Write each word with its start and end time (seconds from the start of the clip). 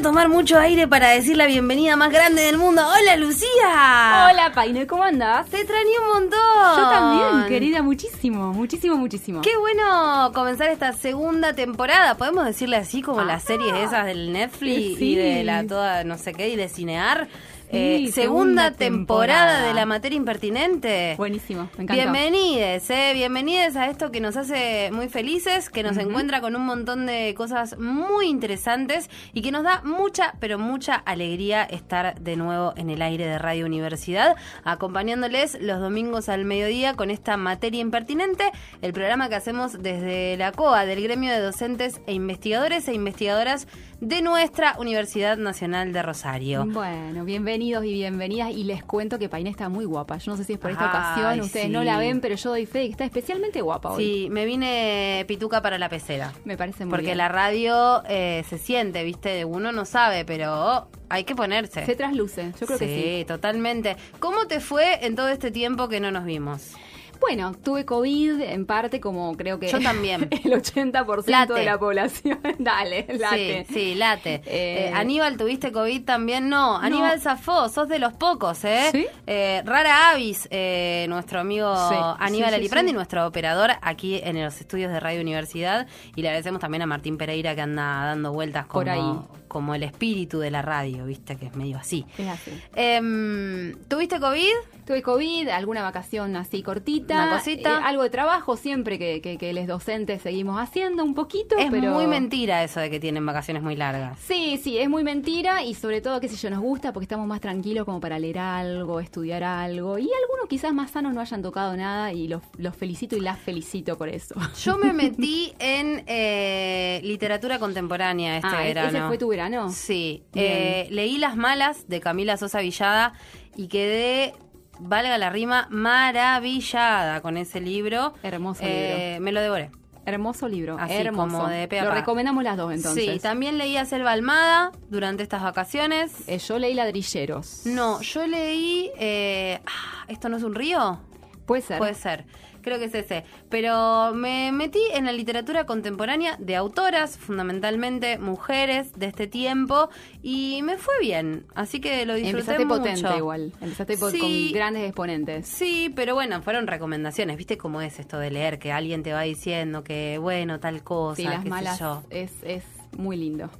a 0.00 0.02
tomar 0.02 0.28
mucho 0.30 0.58
aire 0.58 0.88
para 0.88 1.10
decir 1.10 1.36
la 1.36 1.44
bienvenida 1.46 1.94
más 1.94 2.10
grande 2.10 2.40
del 2.42 2.56
mundo. 2.56 2.80
¡Hola, 2.82 3.16
Lucía! 3.16 4.28
Hola, 4.32 4.50
Paine, 4.54 4.86
¿cómo 4.86 5.02
andás? 5.04 5.46
Te 5.50 5.58
extrañé 5.58 5.90
un 6.02 6.08
montón. 6.08 6.40
Yo 6.78 6.88
también, 6.88 7.48
querida, 7.48 7.82
muchísimo, 7.82 8.52
muchísimo, 8.54 8.96
muchísimo. 8.96 9.42
Qué 9.42 9.56
bueno 9.58 10.32
comenzar 10.32 10.68
esta 10.70 10.94
segunda 10.94 11.52
temporada. 11.52 12.16
Podemos 12.16 12.46
decirle 12.46 12.76
así 12.76 13.02
como 13.02 13.22
las 13.24 13.42
series 13.42 13.74
esas 13.74 14.06
del 14.06 14.32
Netflix 14.32 14.98
Sí. 14.98 15.12
y 15.12 15.14
de 15.16 15.44
la 15.44 15.66
toda 15.66 16.02
no 16.04 16.16
sé 16.16 16.32
qué 16.32 16.48
y 16.48 16.56
de 16.56 16.68
Cinear. 16.70 17.28
Sí, 17.70 17.76
Eh, 17.76 18.10
segunda 18.12 18.12
segunda 18.12 18.70
temporada. 18.72 19.46
temporada. 19.60 19.68
de 19.68 19.74
la 19.74 19.86
materia 19.86 20.16
impertinente. 20.16 21.14
Buenísimo, 21.16 21.68
me 21.76 21.84
encanta. 21.84 21.92
Bienvenides, 21.94 22.90
eh, 22.90 23.12
bienvenides 23.14 23.76
a 23.76 23.86
esto 23.88 24.10
que 24.10 24.20
nos 24.20 24.36
hace 24.36 24.90
muy 24.92 25.08
felices, 25.08 25.70
que 25.70 25.84
nos 25.84 25.96
encuentra 25.96 26.40
con 26.40 26.56
un 26.56 26.66
montón 26.66 27.06
de 27.06 27.32
cosas 27.36 27.78
muy 27.78 28.26
interesantes 28.26 29.08
y 29.32 29.42
que 29.42 29.52
nos 29.52 29.62
da 29.62 29.82
mucha, 29.84 30.34
pero 30.40 30.58
mucha 30.58 30.94
alegría 30.96 31.62
estar 31.62 32.18
de 32.20 32.34
nuevo 32.36 32.72
en 32.76 32.90
el 32.90 33.02
aire 33.02 33.26
de 33.26 33.38
Radio 33.38 33.66
Universidad, 33.66 34.34
acompañándoles 34.64 35.56
los 35.60 35.80
domingos 35.80 36.28
al 36.28 36.44
mediodía 36.44 36.94
con 36.94 37.10
esta 37.10 37.36
materia 37.36 37.80
impertinente, 37.80 38.50
el 38.82 38.92
programa 38.92 39.28
que 39.28 39.36
hacemos 39.36 39.80
desde 39.80 40.36
la 40.36 40.50
COA, 40.50 40.86
del 40.86 41.02
gremio 41.02 41.30
de 41.30 41.40
docentes 41.40 42.00
e 42.08 42.14
investigadores 42.14 42.88
e 42.88 42.94
investigadoras 42.94 43.68
de 44.00 44.22
nuestra 44.22 44.74
Universidad 44.78 45.36
Nacional 45.36 45.92
de 45.92 46.02
Rosario. 46.02 46.64
Bueno, 46.66 47.24
bienvenidos 47.24 47.59
y 47.60 47.92
bienvenidas. 47.92 48.52
Y 48.52 48.64
les 48.64 48.82
cuento 48.82 49.18
que 49.18 49.28
Paine 49.28 49.50
está 49.50 49.68
muy 49.68 49.84
guapa. 49.84 50.16
Yo 50.16 50.32
no 50.32 50.38
sé 50.38 50.44
si 50.44 50.54
es 50.54 50.58
por 50.58 50.70
esta 50.70 50.86
ocasión, 50.86 51.40
ustedes 51.40 51.66
sí. 51.66 51.72
no 51.72 51.84
la 51.84 51.98
ven, 51.98 52.20
pero 52.22 52.34
yo 52.34 52.50
doy 52.50 52.64
fe 52.64 52.78
de 52.78 52.84
que 52.86 52.90
está 52.92 53.04
especialmente 53.04 53.60
guapa 53.60 53.92
hoy. 53.92 54.02
Sí, 54.02 54.28
me 54.30 54.46
vine 54.46 55.24
pituca 55.28 55.60
para 55.60 55.76
la 55.78 55.90
pecera. 55.90 56.32
Me 56.44 56.56
parece 56.56 56.86
muy 56.86 56.90
Porque 56.90 57.06
bien. 57.06 57.18
la 57.18 57.28
radio 57.28 58.02
eh, 58.08 58.44
se 58.48 58.56
siente, 58.56 59.04
¿viste? 59.04 59.44
Uno 59.44 59.72
no 59.72 59.84
sabe, 59.84 60.24
pero 60.24 60.88
hay 61.10 61.24
que 61.24 61.34
ponerse. 61.34 61.84
Se 61.84 61.94
trasluce, 61.96 62.52
yo 62.58 62.66
creo 62.66 62.78
sí, 62.78 62.86
que 62.86 63.18
sí. 63.20 63.24
totalmente. 63.26 63.96
¿Cómo 64.20 64.46
te 64.46 64.60
fue 64.60 65.04
en 65.04 65.14
todo 65.14 65.28
este 65.28 65.50
tiempo 65.50 65.88
que 65.88 66.00
no 66.00 66.10
nos 66.10 66.24
vimos? 66.24 66.72
Bueno, 67.20 67.52
tuve 67.54 67.84
COVID 67.84 68.40
en 68.40 68.66
parte 68.66 68.98
como 69.00 69.36
creo 69.36 69.58
que 69.60 69.68
Yo 69.68 69.80
también. 69.80 70.22
el 70.30 70.52
80% 70.52 71.28
Late. 71.28 71.52
de 71.52 71.64
la 71.64 71.78
población. 71.78 72.40
Dale, 72.58 73.06
late. 73.18 73.66
Sí, 73.68 73.74
sí, 73.74 73.94
late. 73.94 74.34
Eh, 74.46 74.88
Eh, 74.88 74.92
Aníbal, 74.94 75.36
¿tuviste 75.36 75.70
COVID 75.72 76.04
también? 76.04 76.48
No. 76.48 76.76
Aníbal 76.78 77.20
zafó, 77.20 77.68
sos 77.68 77.88
de 77.88 77.98
los 77.98 78.12
pocos, 78.14 78.64
¿eh? 78.64 78.88
¿Sí? 78.92 79.06
Eh, 79.26 79.62
Rara 79.64 80.10
Avis, 80.10 80.48
eh, 80.50 81.06
nuestro 81.08 81.40
amigo 81.40 81.74
Sí, 81.88 81.94
Aníbal 82.18 82.54
Aliprandi, 82.54 82.92
nuestro 82.92 83.26
operador 83.26 83.70
aquí 83.82 84.20
en 84.22 84.42
los 84.42 84.60
estudios 84.60 84.90
de 84.92 84.98
Radio 85.00 85.20
Universidad. 85.20 85.86
Y 86.16 86.22
le 86.22 86.28
agradecemos 86.28 86.60
también 86.60 86.82
a 86.82 86.86
Martín 86.86 87.16
Pereira 87.18 87.54
que 87.54 87.60
anda 87.60 88.04
dando 88.06 88.32
vueltas 88.32 88.66
como, 88.66 88.80
Por 88.80 88.90
ahí. 88.90 89.18
como 89.48 89.74
el 89.74 89.82
espíritu 89.82 90.38
de 90.40 90.50
la 90.50 90.62
radio, 90.62 91.04
¿viste? 91.04 91.36
Que 91.36 91.46
es 91.46 91.54
medio 91.56 91.76
así. 91.78 92.06
Es 92.18 92.28
así. 92.28 92.50
Em, 92.74 93.74
¿Tuviste 93.88 94.18
COVID? 94.20 94.52
Tuve 94.90 95.02
COVID, 95.02 95.48
alguna 95.50 95.82
vacación 95.82 96.34
así 96.34 96.64
cortita. 96.64 97.14
Una 97.14 97.38
cosita. 97.38 97.78
eh, 97.78 97.82
algo 97.84 98.02
de 98.02 98.10
trabajo 98.10 98.56
siempre 98.56 98.98
que, 98.98 99.20
que, 99.20 99.38
que 99.38 99.52
los 99.52 99.68
docentes 99.68 100.20
seguimos 100.20 100.60
haciendo 100.60 101.04
un 101.04 101.14
poquito. 101.14 101.56
Es 101.56 101.70
pero... 101.70 101.92
muy 101.92 102.08
mentira 102.08 102.64
eso 102.64 102.80
de 102.80 102.90
que 102.90 102.98
tienen 102.98 103.24
vacaciones 103.24 103.62
muy 103.62 103.76
largas. 103.76 104.18
Sí, 104.18 104.58
sí, 104.60 104.78
es 104.78 104.90
muy 104.90 105.04
mentira 105.04 105.62
y 105.62 105.74
sobre 105.74 106.00
todo, 106.00 106.20
qué 106.20 106.26
sé 106.26 106.34
yo, 106.34 106.50
nos 106.50 106.58
gusta 106.58 106.92
porque 106.92 107.04
estamos 107.04 107.28
más 107.28 107.40
tranquilos 107.40 107.84
como 107.84 108.00
para 108.00 108.18
leer 108.18 108.40
algo, 108.40 108.98
estudiar 108.98 109.44
algo. 109.44 109.96
Y 109.96 110.10
algunos 110.12 110.48
quizás 110.48 110.72
más 110.74 110.90
sanos 110.90 111.14
no 111.14 111.20
hayan 111.20 111.40
tocado 111.40 111.76
nada 111.76 112.12
y 112.12 112.26
los, 112.26 112.42
los 112.58 112.74
felicito 112.74 113.16
y 113.16 113.20
las 113.20 113.38
felicito 113.38 113.96
por 113.96 114.08
eso. 114.08 114.34
Yo 114.64 114.76
me 114.76 114.92
metí 114.92 115.52
en 115.60 116.02
eh, 116.08 117.00
literatura 117.04 117.60
contemporánea 117.60 118.38
este 118.38 118.48
ah, 118.48 118.64
¿e- 118.64 118.66
verano. 118.66 118.98
¿ese 118.98 119.06
fue 119.06 119.18
tu 119.18 119.28
verano? 119.28 119.70
Sí, 119.70 120.24
eh, 120.34 120.88
leí 120.90 121.16
Las 121.16 121.36
Malas 121.36 121.86
de 121.86 122.00
Camila 122.00 122.36
Sosa 122.36 122.60
Villada 122.60 123.12
y 123.56 123.68
quedé, 123.68 124.34
valga 124.80 125.16
la 125.18 125.30
rima, 125.30 125.66
maravillada 125.70 127.20
con 127.20 127.36
ese 127.36 127.60
libro. 127.60 128.14
Hermoso 128.22 128.62
Eh, 128.64 129.18
Me 129.20 129.32
lo 129.32 129.40
devoré. 129.40 129.70
Hermoso 130.06 130.48
libro, 130.48 130.76
Así 130.80 130.94
hermoso. 130.94 131.28
como 131.38 131.48
de 131.48 131.68
Lo 131.82 131.90
recomendamos 131.92 132.42
las 132.42 132.56
dos 132.56 132.72
entonces. 132.72 133.04
Sí, 133.04 133.18
también 133.20 133.58
leí 133.58 133.76
a 133.76 133.84
Selva 133.84 134.12
Almada 134.12 134.72
durante 134.88 135.22
estas 135.22 135.42
vacaciones. 135.42 136.26
Eh, 136.26 136.38
yo 136.38 136.58
leí 136.58 136.74
Ladrilleros. 136.74 137.62
No, 137.66 138.00
yo 138.00 138.26
leí... 138.26 138.90
eh, 138.98 139.60
ah, 139.66 140.04
¿Esto 140.08 140.28
no 140.28 140.38
es 140.38 140.42
un 140.42 140.54
río? 140.54 140.98
Puede 141.46 141.62
ser. 141.62 141.78
Puede 141.78 141.94
ser. 141.94 142.24
Creo 142.62 142.78
que 142.78 142.86
es 142.86 142.94
ese. 142.94 143.24
Pero 143.48 144.12
me 144.14 144.52
metí 144.52 144.80
en 144.94 145.04
la 145.06 145.12
literatura 145.12 145.64
contemporánea 145.66 146.36
de 146.38 146.56
autoras, 146.56 147.18
fundamentalmente 147.18 148.18
mujeres 148.18 148.92
de 148.98 149.06
este 149.06 149.26
tiempo, 149.26 149.88
y 150.22 150.60
me 150.62 150.76
fue 150.78 150.94
bien. 151.00 151.46
Así 151.54 151.80
que 151.80 152.04
lo 152.06 152.14
disfruté 152.14 152.38
Empezaste 152.40 152.64
mucho. 152.64 152.80
potente 152.82 153.16
igual. 153.16 153.52
Empezaste 153.60 153.96
Sí. 153.96 154.18
con 154.20 154.52
grandes 154.52 154.84
exponentes. 154.84 155.46
Sí, 155.46 155.92
pero 155.94 156.14
bueno, 156.14 156.42
fueron 156.42 156.66
recomendaciones. 156.66 157.36
¿Viste 157.36 157.56
cómo 157.58 157.80
es 157.80 157.98
esto 157.98 158.18
de 158.18 158.30
leer? 158.30 158.58
Que 158.58 158.72
alguien 158.72 159.02
te 159.02 159.12
va 159.12 159.22
diciendo 159.22 159.84
que, 159.84 160.18
bueno, 160.18 160.60
tal 160.60 160.82
cosa, 160.82 161.16
Sí, 161.16 161.24
las 161.24 161.36
qué 161.38 161.42
sé 161.44 161.48
malas 161.50 161.78
yo. 161.80 162.02
es, 162.10 162.32
es 162.42 162.64
muy 162.96 163.16
lindo. 163.16 163.50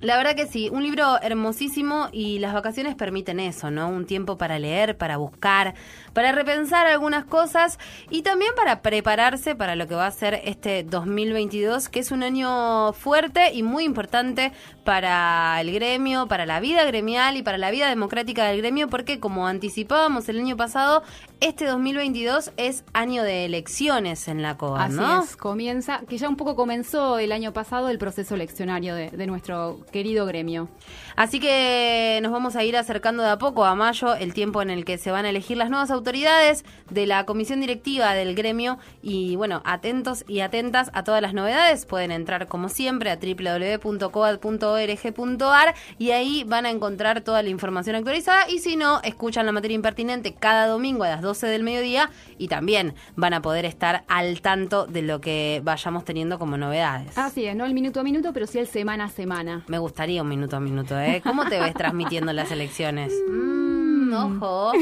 La 0.00 0.18
verdad 0.18 0.34
que 0.34 0.46
sí, 0.46 0.68
un 0.70 0.82
libro 0.82 1.18
hermosísimo 1.22 2.08
y 2.12 2.38
las 2.38 2.52
vacaciones 2.52 2.94
permiten 2.94 3.40
eso, 3.40 3.70
¿no? 3.70 3.88
Un 3.88 4.04
tiempo 4.04 4.36
para 4.36 4.58
leer, 4.58 4.98
para 4.98 5.16
buscar, 5.16 5.74
para 6.12 6.32
repensar 6.32 6.86
algunas 6.86 7.24
cosas 7.24 7.78
y 8.10 8.20
también 8.20 8.52
para 8.54 8.82
prepararse 8.82 9.54
para 9.54 9.76
lo 9.76 9.88
que 9.88 9.94
va 9.94 10.06
a 10.06 10.10
ser 10.10 10.42
este 10.44 10.82
2022, 10.82 11.88
que 11.88 12.00
es 12.00 12.10
un 12.10 12.22
año 12.22 12.92
fuerte 12.92 13.54
y 13.54 13.62
muy 13.62 13.84
importante 13.84 14.52
para 14.84 15.58
el 15.60 15.72
gremio, 15.72 16.28
para 16.28 16.44
la 16.44 16.60
vida 16.60 16.84
gremial 16.84 17.38
y 17.38 17.42
para 17.42 17.56
la 17.56 17.70
vida 17.70 17.88
democrática 17.88 18.44
del 18.44 18.58
gremio, 18.58 18.88
porque 18.88 19.18
como 19.18 19.46
anticipábamos 19.46 20.28
el 20.28 20.38
año 20.38 20.56
pasado, 20.56 21.02
este 21.40 21.64
2022 21.64 22.52
es 22.58 22.84
año 22.92 23.22
de 23.22 23.46
elecciones 23.46 24.28
en 24.28 24.42
la 24.42 24.58
COA, 24.58 24.84
Así 24.84 24.96
¿no? 24.96 25.22
es, 25.22 25.36
comienza, 25.36 26.02
que 26.06 26.18
ya 26.18 26.28
un 26.28 26.36
poco 26.36 26.56
comenzó 26.56 27.18
el 27.18 27.32
año 27.32 27.54
pasado 27.54 27.88
el 27.88 27.98
proceso 27.98 28.34
eleccionario 28.34 28.94
de, 28.94 29.10
de 29.10 29.26
nuestro 29.26 29.80
querido 29.94 30.26
gremio. 30.26 30.68
Así 31.16 31.40
que 31.40 32.20
nos 32.22 32.32
vamos 32.32 32.56
a 32.56 32.64
ir 32.64 32.76
acercando 32.76 33.22
de 33.22 33.30
a 33.30 33.38
poco 33.38 33.64
a 33.64 33.74
mayo, 33.74 34.14
el 34.14 34.34
tiempo 34.34 34.60
en 34.62 34.70
el 34.70 34.84
que 34.84 34.98
se 34.98 35.10
van 35.10 35.24
a 35.24 35.30
elegir 35.30 35.56
las 35.56 35.70
nuevas 35.70 35.90
autoridades 35.90 36.64
de 36.90 37.06
la 37.06 37.24
comisión 37.24 37.60
directiva 37.60 38.14
del 38.14 38.34
gremio. 38.34 38.78
Y 39.02 39.36
bueno, 39.36 39.62
atentos 39.64 40.24
y 40.26 40.40
atentas 40.40 40.90
a 40.92 41.04
todas 41.04 41.22
las 41.22 41.34
novedades. 41.34 41.86
Pueden 41.86 42.10
entrar 42.10 42.48
como 42.48 42.68
siempre 42.68 43.10
a 43.10 43.16
www.coad.org.ar 43.16 45.74
y 45.98 46.10
ahí 46.10 46.44
van 46.44 46.66
a 46.66 46.70
encontrar 46.70 47.20
toda 47.20 47.42
la 47.42 47.48
información 47.48 47.96
actualizada. 47.96 48.48
Y 48.48 48.58
si 48.58 48.76
no, 48.76 49.00
escuchan 49.02 49.46
la 49.46 49.52
materia 49.52 49.74
impertinente 49.74 50.34
cada 50.34 50.66
domingo 50.66 51.04
a 51.04 51.08
las 51.08 51.22
12 51.22 51.46
del 51.46 51.62
mediodía 51.62 52.10
y 52.38 52.48
también 52.48 52.94
van 53.16 53.34
a 53.34 53.42
poder 53.42 53.64
estar 53.64 54.04
al 54.08 54.40
tanto 54.40 54.86
de 54.86 55.02
lo 55.02 55.20
que 55.20 55.60
vayamos 55.64 56.04
teniendo 56.04 56.38
como 56.38 56.56
novedades. 56.56 57.16
Así 57.16 57.44
es, 57.44 57.56
no 57.56 57.64
el 57.64 57.74
minuto 57.74 58.00
a 58.00 58.02
minuto, 58.02 58.32
pero 58.32 58.46
sí 58.46 58.58
el 58.58 58.66
semana 58.66 59.04
a 59.04 59.10
semana. 59.10 59.64
Me 59.68 59.78
gustaría 59.78 60.22
un 60.22 60.28
minuto 60.28 60.56
a 60.56 60.60
minuto, 60.60 60.98
¿eh? 60.98 61.03
¿Cómo 61.22 61.44
te 61.46 61.60
ves 61.60 61.74
transmitiendo 61.74 62.32
las 62.32 62.50
elecciones? 62.50 63.12
Mm, 63.28 64.12
ojo, 64.12 64.72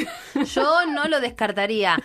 yo 0.54 0.86
no 0.86 1.08
lo 1.08 1.20
descartaría. 1.20 1.96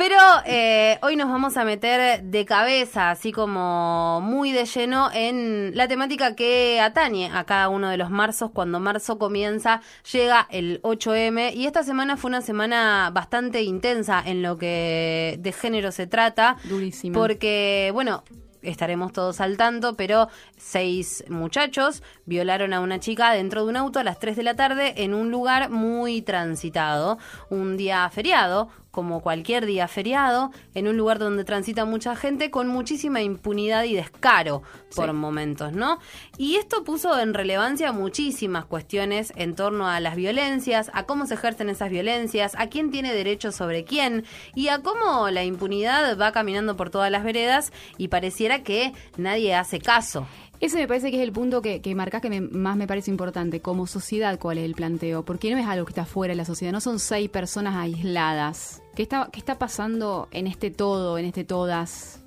Pero 0.00 0.16
eh, 0.46 0.98
hoy 1.02 1.16
nos 1.16 1.28
vamos 1.28 1.58
a 1.58 1.64
meter 1.64 2.22
de 2.22 2.44
cabeza, 2.46 3.10
así 3.10 3.32
como 3.32 4.20
muy 4.22 4.50
de 4.50 4.64
lleno, 4.64 5.10
en 5.12 5.72
la 5.74 5.88
temática 5.88 6.34
que 6.34 6.80
atañe 6.80 7.30
a 7.30 7.44
cada 7.44 7.68
uno 7.68 7.90
de 7.90 7.98
los 7.98 8.08
marzos. 8.08 8.50
Cuando 8.50 8.80
marzo 8.80 9.18
comienza, 9.18 9.82
llega 10.10 10.46
el 10.50 10.80
8M 10.82 11.54
y 11.54 11.66
esta 11.66 11.82
semana 11.82 12.16
fue 12.16 12.30
una 12.30 12.40
semana 12.40 13.10
bastante 13.12 13.62
intensa 13.62 14.22
en 14.24 14.40
lo 14.40 14.56
que 14.56 15.36
de 15.38 15.52
género 15.52 15.92
se 15.92 16.06
trata. 16.06 16.56
Durísima. 16.64 17.18
Porque, 17.18 17.90
bueno, 17.92 18.24
estaremos 18.62 19.12
todos 19.12 19.40
al 19.40 19.56
tanto, 19.56 19.94
pero 19.94 20.28
seis 20.56 21.24
muchachos 21.28 22.02
violaron 22.26 22.72
a 22.72 22.80
una 22.80 23.00
chica 23.00 23.32
dentro 23.32 23.64
de 23.64 23.70
un 23.70 23.76
auto 23.76 23.98
a 23.98 24.04
las 24.04 24.18
3 24.18 24.36
de 24.36 24.42
la 24.42 24.56
tarde 24.56 24.94
en 24.96 25.14
un 25.14 25.30
lugar 25.30 25.70
muy 25.70 26.22
transitado, 26.22 27.18
un 27.48 27.76
día 27.76 28.08
feriado, 28.10 28.68
como 28.90 29.20
cualquier 29.22 29.66
día 29.66 29.86
feriado, 29.88 30.50
en 30.74 30.88
un 30.88 30.96
lugar 30.96 31.18
donde 31.18 31.44
transita 31.44 31.84
mucha 31.84 32.16
gente 32.16 32.50
con 32.50 32.68
muchísima 32.68 33.22
impunidad 33.22 33.84
y 33.84 33.94
descaro 33.94 34.62
por 34.96 35.06
Sí. 35.06 35.12
momentos, 35.12 35.72
¿no? 35.72 35.98
Y 36.36 36.56
esto 36.56 36.82
puso 36.82 37.18
en 37.20 37.34
relevancia 37.34 37.92
muchísimas 37.92 38.64
cuestiones 38.64 39.32
en 39.36 39.54
torno 39.54 39.86
a 39.88 40.00
las 40.00 40.16
violencias, 40.16 40.90
a 40.94 41.04
cómo 41.04 41.26
se 41.26 41.34
ejercen 41.34 41.68
esas 41.68 41.90
violencias, 41.90 42.54
a 42.58 42.66
quién 42.68 42.90
tiene 42.90 43.14
derecho 43.14 43.52
sobre 43.52 43.84
quién 43.84 44.24
y 44.54 44.68
a 44.68 44.80
cómo 44.80 45.30
la 45.30 45.44
impunidad 45.44 46.18
va 46.18 46.32
caminando 46.32 46.76
por 46.76 46.90
todas 46.90 47.10
las 47.10 47.22
veredas 47.24 47.72
y 47.98 48.08
pareciera 48.08 48.62
que 48.64 48.92
nadie 49.16 49.54
hace 49.54 49.78
caso. 49.80 50.26
Ese 50.58 50.76
me 50.76 50.86
parece 50.86 51.10
que 51.10 51.16
es 51.16 51.22
el 51.22 51.32
punto 51.32 51.62
que, 51.62 51.80
que 51.80 51.94
marcás 51.94 52.20
que 52.20 52.28
me- 52.28 52.42
más 52.42 52.76
me 52.76 52.86
parece 52.86 53.10
importante. 53.10 53.60
Como 53.60 53.86
sociedad, 53.86 54.38
¿cuál 54.38 54.58
es 54.58 54.64
el 54.64 54.74
planteo? 54.74 55.24
Porque 55.24 55.50
no 55.50 55.58
es 55.58 55.66
algo 55.66 55.86
que 55.86 55.92
está 55.92 56.04
fuera 56.04 56.32
de 56.32 56.36
la 56.36 56.44
sociedad, 56.44 56.70
no 56.72 56.82
son 56.82 56.98
seis 56.98 57.30
personas 57.30 57.76
aisladas. 57.76 58.79
¿Qué 58.94 59.02
está, 59.02 59.28
qué 59.32 59.38
está 59.38 59.58
pasando 59.58 60.28
en 60.32 60.46
este 60.46 60.70
todo, 60.70 61.16
en 61.18 61.24
este 61.26 61.44
todas? 61.44 62.20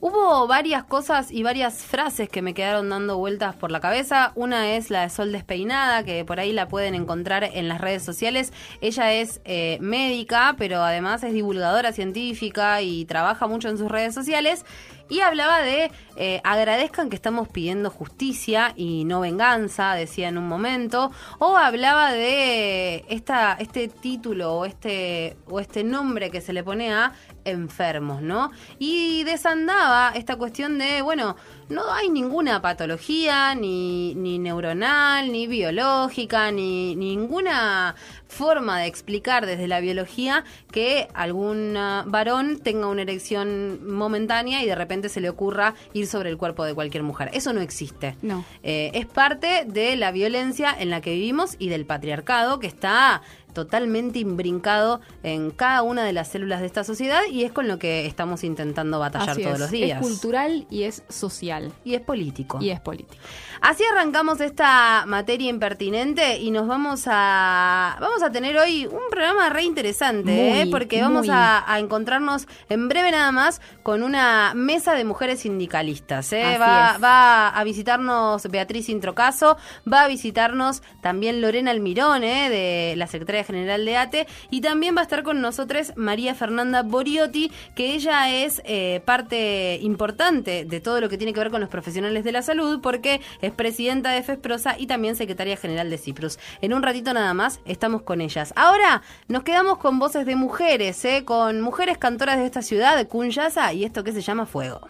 Hubo 0.00 0.46
varias 0.46 0.84
cosas 0.84 1.30
y 1.30 1.42
varias 1.42 1.82
frases 1.84 2.28
que 2.28 2.42
me 2.42 2.54
quedaron 2.54 2.90
dando 2.90 3.16
vueltas 3.16 3.56
por 3.56 3.70
la 3.70 3.80
cabeza. 3.80 4.32
Una 4.34 4.76
es 4.76 4.90
la 4.90 5.02
de 5.02 5.10
Sol 5.10 5.32
Despeinada, 5.32 6.04
que 6.04 6.24
por 6.24 6.38
ahí 6.38 6.52
la 6.52 6.68
pueden 6.68 6.94
encontrar 6.94 7.44
en 7.44 7.66
las 7.66 7.80
redes 7.80 8.04
sociales. 8.04 8.52
Ella 8.80 9.12
es 9.12 9.40
eh, 9.44 9.78
médica, 9.80 10.54
pero 10.58 10.82
además 10.82 11.22
es 11.24 11.32
divulgadora 11.32 11.92
científica 11.92 12.82
y 12.82 13.06
trabaja 13.06 13.46
mucho 13.46 13.68
en 13.68 13.78
sus 13.78 13.90
redes 13.90 14.14
sociales 14.14 14.64
y 15.08 15.20
hablaba 15.20 15.60
de 15.60 15.90
eh, 16.16 16.40
agradezcan 16.44 17.10
que 17.10 17.16
estamos 17.16 17.48
pidiendo 17.48 17.90
justicia 17.90 18.72
y 18.76 19.04
no 19.04 19.20
venganza, 19.20 19.94
decía 19.94 20.28
en 20.28 20.38
un 20.38 20.48
momento, 20.48 21.10
o 21.38 21.56
hablaba 21.56 22.12
de 22.12 23.04
esta, 23.08 23.54
este 23.54 23.88
título 23.88 24.54
o 24.54 24.64
este, 24.64 25.36
o 25.46 25.60
este 25.60 25.84
nombre 25.84 26.30
que 26.30 26.40
se 26.40 26.52
le 26.52 26.64
pone 26.64 26.92
a 26.92 27.12
enfermos, 27.44 28.22
¿no? 28.22 28.50
Y 28.78 29.24
desandaba 29.24 30.12
esta 30.14 30.36
cuestión 30.36 30.78
de, 30.78 31.02
bueno, 31.02 31.36
no 31.68 31.92
hay 31.92 32.10
ninguna 32.10 32.62
patología, 32.62 33.54
ni, 33.54 34.14
ni 34.14 34.38
neuronal, 34.38 35.32
ni 35.32 35.46
biológica, 35.46 36.50
ni 36.52 36.94
ninguna 36.94 37.94
forma 38.28 38.80
de 38.80 38.86
explicar 38.86 39.46
desde 39.46 39.66
la 39.68 39.80
biología 39.80 40.44
que 40.70 41.08
algún 41.14 41.74
varón 42.06 42.58
tenga 42.58 42.86
una 42.86 43.02
erección 43.02 43.80
momentánea 43.88 44.62
y 44.62 44.66
de 44.66 44.74
repente 44.74 45.08
se 45.08 45.20
le 45.20 45.28
ocurra 45.28 45.74
ir 45.92 46.06
sobre 46.06 46.30
el 46.30 46.36
cuerpo 46.36 46.64
de 46.64 46.74
cualquier 46.74 47.02
mujer. 47.02 47.30
Eso 47.32 47.52
no 47.52 47.60
existe. 47.60 48.16
No. 48.22 48.44
Eh, 48.62 48.90
es 48.94 49.06
parte 49.06 49.64
de 49.66 49.96
la 49.96 50.12
violencia 50.12 50.74
en 50.78 50.90
la 50.90 51.00
que 51.00 51.14
vivimos 51.14 51.56
y 51.58 51.68
del 51.68 51.86
patriarcado 51.86 52.60
que 52.60 52.66
está 52.66 53.22
totalmente 53.56 54.18
imbrincado 54.18 55.00
en 55.22 55.50
cada 55.50 55.80
una 55.80 56.04
de 56.04 56.12
las 56.12 56.28
células 56.28 56.60
de 56.60 56.66
esta 56.66 56.84
sociedad 56.84 57.22
y 57.32 57.44
es 57.44 57.52
con 57.52 57.68
lo 57.68 57.78
que 57.78 58.04
estamos 58.04 58.44
intentando 58.44 58.98
batallar 58.98 59.34
todos 59.34 59.58
los 59.58 59.70
días. 59.70 59.98
Es 59.98 60.06
cultural 60.06 60.66
y 60.68 60.82
es 60.82 61.02
social. 61.08 61.72
Y 61.82 61.94
es 61.94 62.02
político. 62.02 62.58
Y 62.60 62.68
es 62.68 62.80
político. 62.80 63.22
Así 63.62 63.82
arrancamos 63.90 64.42
esta 64.42 65.04
materia 65.06 65.48
impertinente 65.48 66.36
y 66.36 66.50
nos 66.50 66.66
vamos 66.66 67.04
a 67.06 67.96
vamos 67.98 68.22
a 68.22 68.30
tener 68.30 68.58
hoy 68.58 68.84
un 68.84 69.08
programa 69.10 69.48
re 69.48 69.62
interesante, 69.62 70.60
¿eh? 70.60 70.66
porque 70.70 71.00
vamos 71.00 71.28
a, 71.30 71.64
encontrarnos 71.78 72.46
en 72.68 72.88
breve 72.88 73.10
nada 73.10 73.32
más 73.32 73.62
con 73.82 74.02
una 74.02 74.52
mesa 74.54 74.94
de 74.94 75.04
mujeres 75.04 75.40
sindicalistas. 75.40 76.30
¿eh? 76.34 76.58
Va, 76.60 76.98
va, 76.98 77.48
a 77.48 77.64
visitarnos 77.64 78.46
Beatriz 78.48 78.90
Introcaso, 78.90 79.56
va 79.90 80.02
a 80.02 80.08
visitarnos 80.08 80.82
también 81.00 81.40
Lorena 81.40 81.70
Almirón, 81.70 82.22
¿eh? 82.22 82.50
de 82.50 82.96
la 82.96 83.06
Secretaría 83.06 83.40
General 83.46 83.84
de 83.84 83.96
ATE, 83.96 84.26
y 84.50 84.60
también 84.60 84.96
va 84.96 85.00
a 85.00 85.04
estar 85.04 85.22
con 85.22 85.40
nosotros 85.40 85.92
María 85.96 86.34
Fernanda 86.34 86.82
Boriotti, 86.82 87.52
que 87.74 87.94
ella 87.94 88.30
es 88.30 88.60
eh, 88.64 89.00
parte 89.04 89.78
importante 89.82 90.64
de 90.64 90.80
todo 90.80 91.00
lo 91.00 91.08
que 91.08 91.18
tiene 91.18 91.32
que 91.32 91.40
ver 91.40 91.50
con 91.50 91.60
los 91.60 91.70
profesionales 91.70 92.24
de 92.24 92.32
la 92.32 92.42
salud, 92.42 92.80
porque 92.80 93.20
es 93.40 93.52
presidenta 93.52 94.10
de 94.10 94.22
FESPROSA 94.22 94.78
y 94.78 94.86
también 94.86 95.16
secretaria 95.16 95.56
general 95.56 95.90
de 95.90 95.98
CIPRUS. 95.98 96.38
En 96.60 96.74
un 96.74 96.82
ratito 96.82 97.12
nada 97.12 97.32
más 97.34 97.60
estamos 97.64 98.02
con 98.02 98.20
ellas. 98.20 98.52
Ahora 98.56 99.02
nos 99.28 99.42
quedamos 99.42 99.78
con 99.78 99.98
voces 99.98 100.26
de 100.26 100.36
mujeres, 100.36 101.04
¿eh? 101.04 101.24
con 101.24 101.60
mujeres 101.60 101.98
cantoras 101.98 102.38
de 102.38 102.46
esta 102.46 102.62
ciudad, 102.62 102.96
de 102.96 103.06
Cunyasa, 103.06 103.72
y 103.72 103.84
esto 103.84 104.04
que 104.04 104.12
se 104.12 104.22
llama 104.22 104.46
Fuego. 104.46 104.80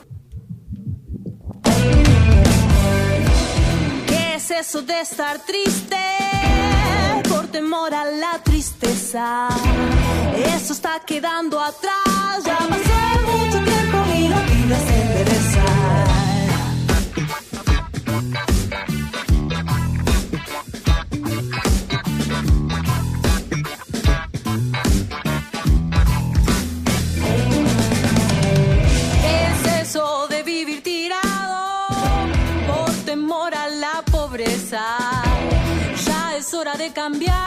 ¿Qué 4.06 4.34
es 4.34 4.50
eso 4.50 4.82
de 4.82 5.00
estar 5.00 5.38
triste? 5.44 6.25
Por 7.56 7.62
temor 7.62 7.94
a 7.94 8.04
la 8.04 8.38
tristeza. 8.42 9.48
Eso 10.54 10.74
está 10.74 11.00
quedando 11.06 11.58
atrás. 11.58 12.44
Ya 12.44 12.58
pasé 12.58 13.20
mucho 13.24 13.64
tiempo 13.64 14.04
y 14.14 14.28
la 14.28 14.40
vida 14.42 14.78
se 14.78 15.02
endereza. 15.02 15.96
de 36.78 36.92
cambiar 36.92 37.45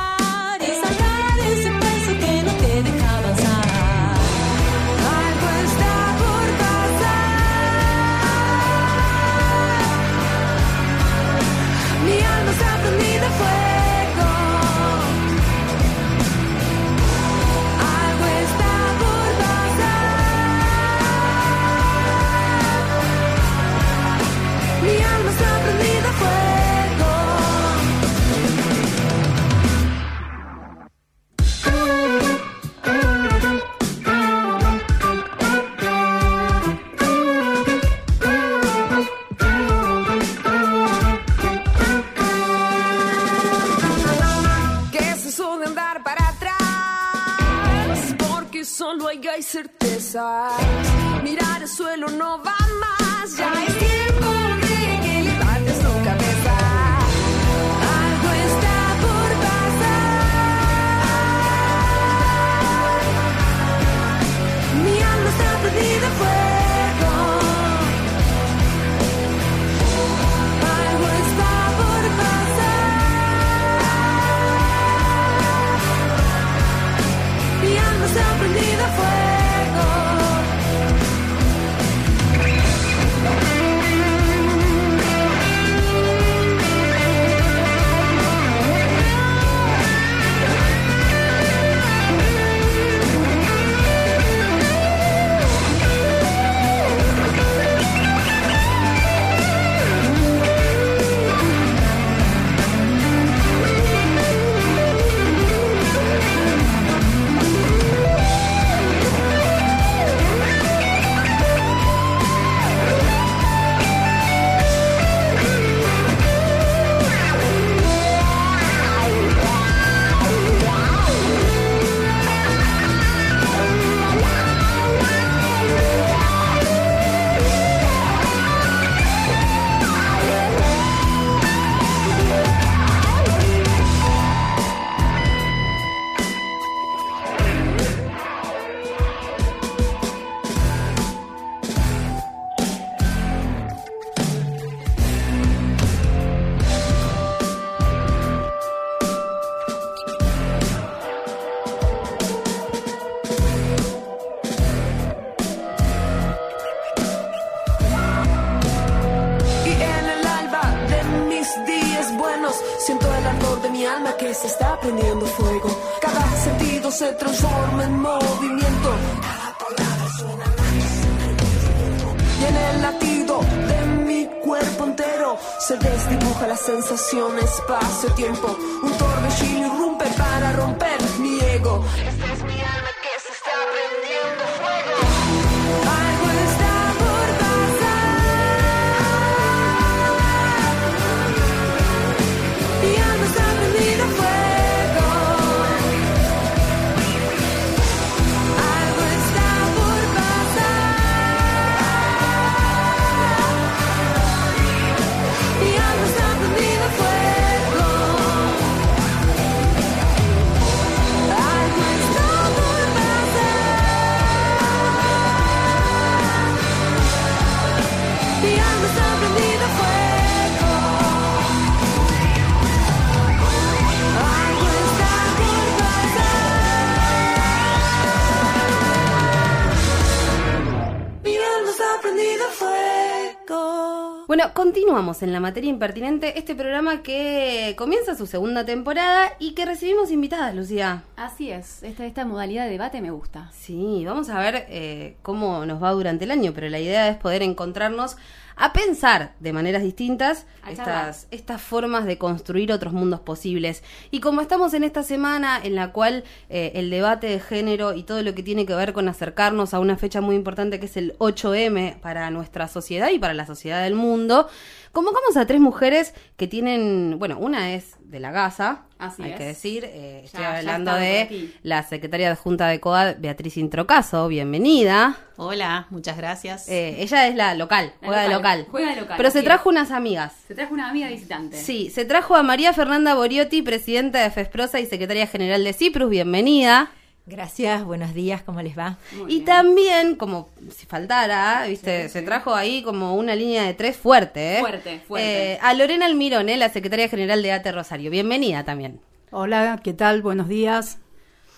continuamos 234.70 235.24
en 235.24 235.34
la 235.34 235.40
materia 235.40 235.68
impertinente, 235.68 236.38
este 236.38 236.54
programa 236.54 237.02
que 237.02 237.74
comienza 237.76 238.14
su 238.14 238.28
segunda 238.28 238.66
temporada 238.66 239.34
y 239.40 239.56
que 239.56 239.66
recibimos 239.66 240.12
invitadas, 240.12 240.54
Lucía. 240.54 241.02
Así 241.16 241.50
es, 241.50 241.82
esta, 241.82 242.06
esta 242.06 242.24
modalidad 242.24 242.66
de 242.66 242.70
debate 242.70 243.02
me 243.02 243.10
gusta. 243.10 243.50
Sí, 243.52 244.04
vamos 244.06 244.30
a 244.30 244.38
ver 244.38 244.68
eh, 244.70 245.16
cómo 245.24 245.66
nos 245.66 245.82
va 245.82 245.92
durante 245.92 246.26
el 246.26 246.30
año, 246.30 246.52
pero 246.54 246.70
la 246.70 246.80
idea 246.80 247.08
es 247.08 247.18
poder 247.18 247.42
encontrarnos 247.42 248.16
a 248.60 248.74
pensar 248.74 249.34
de 249.40 249.54
maneras 249.54 249.82
distintas 249.82 250.46
estas, 250.70 251.28
estas 251.32 251.62
formas 251.62 252.06
de 252.06 252.18
construir 252.18 252.74
otros 252.74 252.92
mundos 252.92 253.22
posibles. 253.22 253.84
Y 254.12 254.20
como 254.20 254.42
estamos 254.42 254.74
en 254.74 254.84
esta 254.84 255.02
semana 255.02 255.60
en 255.64 255.76
la 255.76 255.94
cual 255.94 256.26
eh, 256.50 256.74
el 256.76 256.90
debate 256.90 257.28
de 257.28 257.40
género 257.40 257.94
y 257.94 258.04
todo 258.04 258.22
lo 258.22 258.36
que 258.36 258.44
tiene 258.44 258.66
que 258.66 258.76
ver 258.76 258.92
con 258.92 259.08
acercarnos 259.08 259.74
a 259.74 259.80
una 259.80 259.96
fecha 259.96 260.20
muy 260.20 260.36
importante 260.36 260.78
que 260.78 260.88
es 260.88 260.98
el 260.98 261.18
8M 261.20 262.02
para 262.02 262.30
nuestra 262.32 262.68
sociedad 262.68 263.10
y 263.12 263.18
para 263.18 263.34
la 263.34 263.46
sociedad 263.46 263.82
del 263.82 263.96
mundo, 263.96 264.50
convocamos 264.92 265.38
a 265.38 265.46
tres 265.46 265.62
mujeres 265.62 266.14
que 266.36 266.48
tienen, 266.48 267.16
bueno, 267.18 267.40
una 267.40 267.74
es 267.74 267.96
de 268.10 268.20
la 268.20 268.32
Gaza, 268.32 268.82
Así 268.98 269.22
hay 269.22 269.32
es. 269.34 269.38
que 269.38 269.44
decir, 269.46 269.86
eh, 269.86 270.22
estoy 270.26 270.42
Ya- 270.42 270.58
hablando 270.58 270.94
de 270.96 271.22
aquí. 271.22 271.54
la 271.62 271.84
secretaria 271.84 272.32
adjunta 272.32 272.68
de 272.68 272.80
COAD, 272.80 273.18
Beatriz 273.20 273.56
Introcaso, 273.58 274.28
bienvenida. 274.28 275.16
Hola, 275.38 275.86
muchas 275.92 276.18
gracias. 276.18 276.68
Eh, 276.70 276.96
ella 277.04 277.28
es 277.28 277.36
la 277.36 277.54
local, 277.54 277.94
La 278.02 278.08
juega 278.08 278.22
de 278.24 278.30
local, 278.30 278.60
local. 278.60 278.72
juega 278.72 278.96
de 278.96 279.02
local, 279.02 279.16
Pero 279.18 279.30
se 279.32 279.44
trajo 279.44 279.70
unas 279.70 279.92
amigas. 279.92 280.34
Se 280.48 280.56
trajo 280.56 280.74
una 280.74 280.90
amiga 280.90 281.08
visitante. 281.08 281.56
Sí, 281.62 281.92
se 281.92 282.04
trajo 282.04 282.36
a 282.36 282.42
María 282.42 282.74
Fernanda 282.74 283.14
Boriotti, 283.14 283.62
presidenta 283.62 284.24
de 284.24 284.32
FESPROSA 284.32 284.80
y 284.80 284.88
secretaria 284.88 285.28
general 285.28 285.64
de 285.64 285.74
CIPRUS, 285.74 286.10
bienvenida. 286.10 286.92
Gracias, 287.34 287.84
buenos 287.86 288.16
días, 288.16 288.42
¿cómo 288.42 288.60
les 288.64 288.76
va? 288.76 288.98
Muy 289.12 289.32
y 289.32 289.36
bien. 289.36 289.46
también, 289.46 290.16
como 290.16 290.50
si 290.76 290.88
faltara, 290.88 291.64
viste, 291.68 292.10
se 292.10 292.24
trajo 292.24 292.56
ahí 292.56 292.82
como 292.82 293.16
una 293.16 293.36
línea 293.36 293.66
de 293.66 293.76
tres 293.76 293.98
fuerte, 293.98 294.58
¿eh? 294.58 294.60
Fuerte, 294.62 295.00
fuerte. 295.08 295.54
Eh, 295.54 295.60
a 295.62 295.76
Lorena 295.76 296.08
Almirón, 296.08 296.50
¿eh? 296.50 296.58
la 296.58 296.70
secretaria 296.70 297.08
general 297.08 297.44
de 297.44 297.52
ATE 297.52 297.72
Rosario. 297.72 298.10
Bienvenida 298.10 298.64
también. 298.66 299.00
Hola, 299.30 299.80
¿qué 299.84 299.94
tal? 299.94 300.24
Buenos 300.24 300.48
días. 300.48 300.98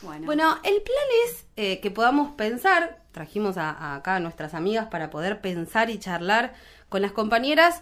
Bueno, 0.01 0.25
Bueno, 0.25 0.57
el 0.63 0.81
plan 0.81 1.05
es 1.27 1.45
eh, 1.55 1.79
que 1.79 1.89
podamos 1.89 2.33
pensar, 2.33 2.99
trajimos 3.13 3.55
a, 3.57 3.69
a 3.69 3.95
acá 3.95 4.17
a 4.17 4.19
nuestras 4.19 4.53
amigas 4.53 4.87
para 4.87 5.09
poder 5.09 5.39
pensar 5.39 5.89
y 5.89 5.99
charlar 5.99 6.53
con 6.89 7.01
las 7.01 7.13
compañeras 7.13 7.81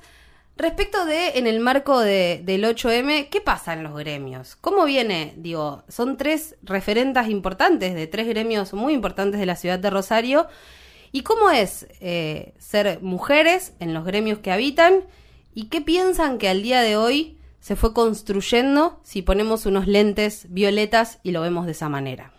respecto 0.60 1.06
de, 1.06 1.40
en 1.40 1.48
el 1.48 1.60
marco 1.60 2.00
de, 2.00 2.42
del 2.44 2.64
8M, 2.66 3.30
¿qué 3.30 3.42
pasa 3.42 3.74
en 3.74 3.82
los 3.82 3.98
gremios? 3.98 4.56
¿Cómo 4.58 4.86
viene? 4.86 5.34
Digo, 5.38 5.84
son 5.88 6.18
tres 6.18 6.58
referentas 6.62 7.30
importantes 7.30 7.96
de 7.96 8.08
tres 8.08 8.28
gremios 8.28 8.74
muy 8.74 8.94
importantes 8.94 9.40
de 9.40 9.46
la 9.46 9.56
ciudad 9.56 9.80
de 9.80 9.90
Rosario. 9.90 10.48
¿Y 11.12 11.24
cómo 11.24 11.50
es 11.50 11.88
eh, 12.02 12.54
ser 12.60 13.02
mujeres 13.02 13.74
en 13.80 13.94
los 13.94 14.06
gremios 14.06 14.40
que 14.40 14.52
habitan? 14.52 15.06
¿Y 15.56 15.66
qué 15.66 15.82
piensan 15.82 16.38
que 16.38 16.50
al 16.50 16.62
día 16.62 16.82
de 16.82 16.98
hoy 16.98 17.38
se 17.62 17.76
fue 17.76 17.94
construyendo 17.94 19.00
si 19.04 19.22
ponemos 19.22 19.66
unos 19.66 19.88
lentes 19.88 20.46
violetas 20.50 21.20
y 21.24 21.32
lo 21.32 21.42
vemos 21.42 21.66
de 21.66 21.72
esa 21.72 21.90
manera? 21.90 22.34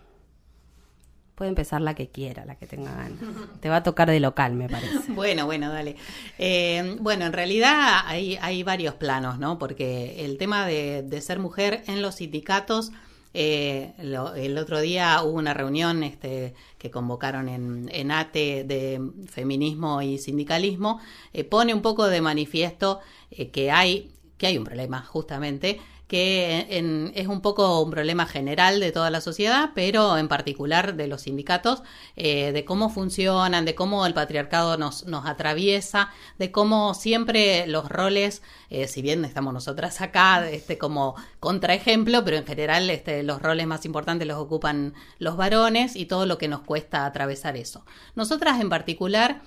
Puede 1.40 1.48
empezar 1.48 1.80
la 1.80 1.94
que 1.94 2.10
quiera, 2.10 2.44
la 2.44 2.56
que 2.56 2.66
tenga 2.66 2.94
ganas. 2.94 3.18
Te 3.60 3.70
va 3.70 3.76
a 3.76 3.82
tocar 3.82 4.10
de 4.10 4.20
local, 4.20 4.52
me 4.56 4.68
parece. 4.68 4.98
Bueno, 5.14 5.46
bueno, 5.46 5.72
dale. 5.72 5.96
Eh, 6.38 6.96
bueno, 7.00 7.24
en 7.24 7.32
realidad 7.32 8.00
hay, 8.04 8.36
hay 8.42 8.62
varios 8.62 8.92
planos, 8.96 9.38
¿no? 9.38 9.58
Porque 9.58 10.22
el 10.26 10.36
tema 10.36 10.66
de, 10.66 11.02
de 11.02 11.20
ser 11.22 11.38
mujer 11.38 11.82
en 11.86 12.02
los 12.02 12.16
sindicatos, 12.16 12.92
eh, 13.32 13.94
lo- 14.02 14.34
el 14.34 14.58
otro 14.58 14.82
día 14.82 15.22
hubo 15.22 15.38
una 15.38 15.54
reunión 15.54 16.02
este, 16.02 16.52
que 16.76 16.90
convocaron 16.90 17.48
en, 17.48 17.88
en 17.90 18.10
ATE 18.10 18.64
de 18.64 19.00
feminismo 19.30 20.02
y 20.02 20.18
sindicalismo, 20.18 21.00
eh, 21.32 21.44
pone 21.44 21.72
un 21.72 21.80
poco 21.80 22.06
de 22.08 22.20
manifiesto 22.20 23.00
eh, 23.30 23.48
que 23.48 23.70
hay 23.70 24.10
que 24.36 24.46
hay 24.46 24.58
un 24.58 24.64
problema, 24.64 25.00
justamente, 25.02 25.80
que 26.10 26.66
en- 26.70 27.12
es 27.14 27.28
un 27.28 27.40
poco 27.40 27.80
un 27.80 27.90
problema 27.92 28.26
general 28.26 28.80
de 28.80 28.90
toda 28.90 29.10
la 29.10 29.20
sociedad, 29.20 29.70
pero 29.76 30.18
en 30.18 30.26
particular 30.26 30.96
de 30.96 31.06
los 31.06 31.22
sindicatos, 31.22 31.84
eh, 32.16 32.50
de 32.50 32.64
cómo 32.64 32.90
funcionan, 32.90 33.64
de 33.64 33.76
cómo 33.76 34.04
el 34.06 34.12
patriarcado 34.12 34.76
nos, 34.76 35.06
nos 35.06 35.24
atraviesa, 35.24 36.10
de 36.36 36.50
cómo 36.50 36.94
siempre 36.94 37.64
los 37.68 37.88
roles, 37.88 38.42
eh, 38.70 38.88
si 38.88 39.02
bien 39.02 39.24
estamos 39.24 39.54
nosotras 39.54 40.00
acá 40.00 40.50
este, 40.50 40.78
como 40.78 41.14
contraejemplo, 41.38 42.24
pero 42.24 42.38
en 42.38 42.44
general 42.46 42.90
este, 42.90 43.22
los 43.22 43.40
roles 43.40 43.68
más 43.68 43.84
importantes 43.86 44.26
los 44.26 44.36
ocupan 44.38 44.94
los 45.20 45.36
varones 45.36 45.94
y 45.94 46.06
todo 46.06 46.26
lo 46.26 46.38
que 46.38 46.48
nos 46.48 46.62
cuesta 46.62 47.06
atravesar 47.06 47.56
eso. 47.56 47.84
Nosotras 48.16 48.60
en 48.60 48.68
particular, 48.68 49.42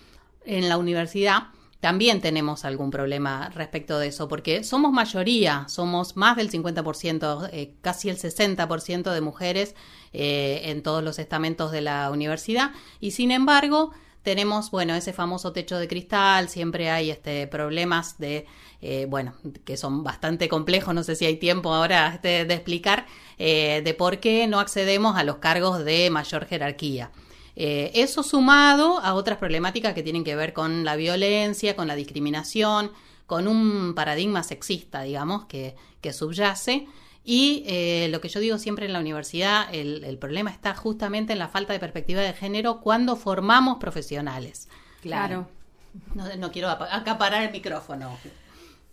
en 0.45 0.69
la 0.69 0.77
universidad, 0.77 1.47
también 1.83 2.21
tenemos 2.21 2.63
algún 2.63 2.91
problema 2.91 3.49
respecto 3.49 3.99
de 3.99 4.07
eso, 4.07 4.29
porque 4.29 4.63
somos 4.63 4.93
mayoría, 4.93 5.65
somos 5.67 6.15
más 6.15 6.37
del 6.37 6.49
50%, 6.49 7.49
eh, 7.51 7.73
casi 7.81 8.07
el 8.07 8.17
60% 8.17 9.11
de 9.11 9.19
mujeres 9.19 9.75
eh, 10.13 10.61
en 10.63 10.81
todos 10.81 11.03
los 11.03 11.19
estamentos 11.19 11.73
de 11.73 11.81
la 11.81 12.09
universidad, 12.09 12.71
y 13.01 13.11
sin 13.11 13.31
embargo 13.31 13.91
tenemos, 14.21 14.71
bueno, 14.71 14.95
ese 14.95 15.11
famoso 15.11 15.51
techo 15.51 15.77
de 15.77 15.89
cristal, 15.89 16.47
siempre 16.47 16.89
hay 16.89 17.11
este 17.11 17.47
problemas 17.47 18.17
de, 18.17 18.45
eh, 18.81 19.05
bueno, 19.09 19.33
que 19.65 19.75
son 19.75 20.05
bastante 20.05 20.47
complejos, 20.47 20.95
no 20.95 21.03
sé 21.03 21.17
si 21.17 21.25
hay 21.25 21.35
tiempo 21.35 21.73
ahora 21.73 22.13
este, 22.15 22.45
de 22.45 22.53
explicar, 22.53 23.07
eh, 23.37 23.81
de 23.83 23.93
por 23.93 24.21
qué 24.21 24.47
no 24.47 24.61
accedemos 24.61 25.17
a 25.17 25.25
los 25.25 25.39
cargos 25.39 25.83
de 25.83 26.09
mayor 26.09 26.45
jerarquía. 26.45 27.11
Eh, 27.55 27.91
eso 27.95 28.23
sumado 28.23 28.99
a 28.99 29.13
otras 29.13 29.37
problemáticas 29.37 29.93
que 29.93 30.03
tienen 30.03 30.23
que 30.23 30.35
ver 30.35 30.53
con 30.53 30.83
la 30.85 30.95
violencia, 30.95 31.75
con 31.75 31.87
la 31.87 31.95
discriminación, 31.95 32.91
con 33.25 33.47
un 33.47 33.93
paradigma 33.95 34.43
sexista, 34.43 35.03
digamos, 35.03 35.45
que, 35.45 35.75
que 36.01 36.13
subyace. 36.13 36.87
Y 37.23 37.63
eh, 37.67 38.07
lo 38.11 38.19
que 38.19 38.27
yo 38.27 38.39
digo 38.41 38.57
siempre 38.57 38.85
en 38.85 38.91
la 38.93 38.99
universidad, 38.99 39.73
el, 39.73 40.03
el 40.03 40.17
problema 40.17 40.49
está 40.51 40.75
justamente 40.75 41.31
en 41.33 41.39
la 41.39 41.47
falta 41.47 41.71
de 41.71 41.79
perspectiva 41.79 42.21
de 42.21 42.33
género 42.33 42.81
cuando 42.81 43.15
formamos 43.15 43.77
profesionales. 43.77 44.67
claro. 45.01 45.47
No, 46.15 46.25
no 46.37 46.51
quiero 46.51 46.69
apa- 46.69 46.87
acaparar 46.93 47.43
el 47.43 47.51
micrófono. 47.51 48.17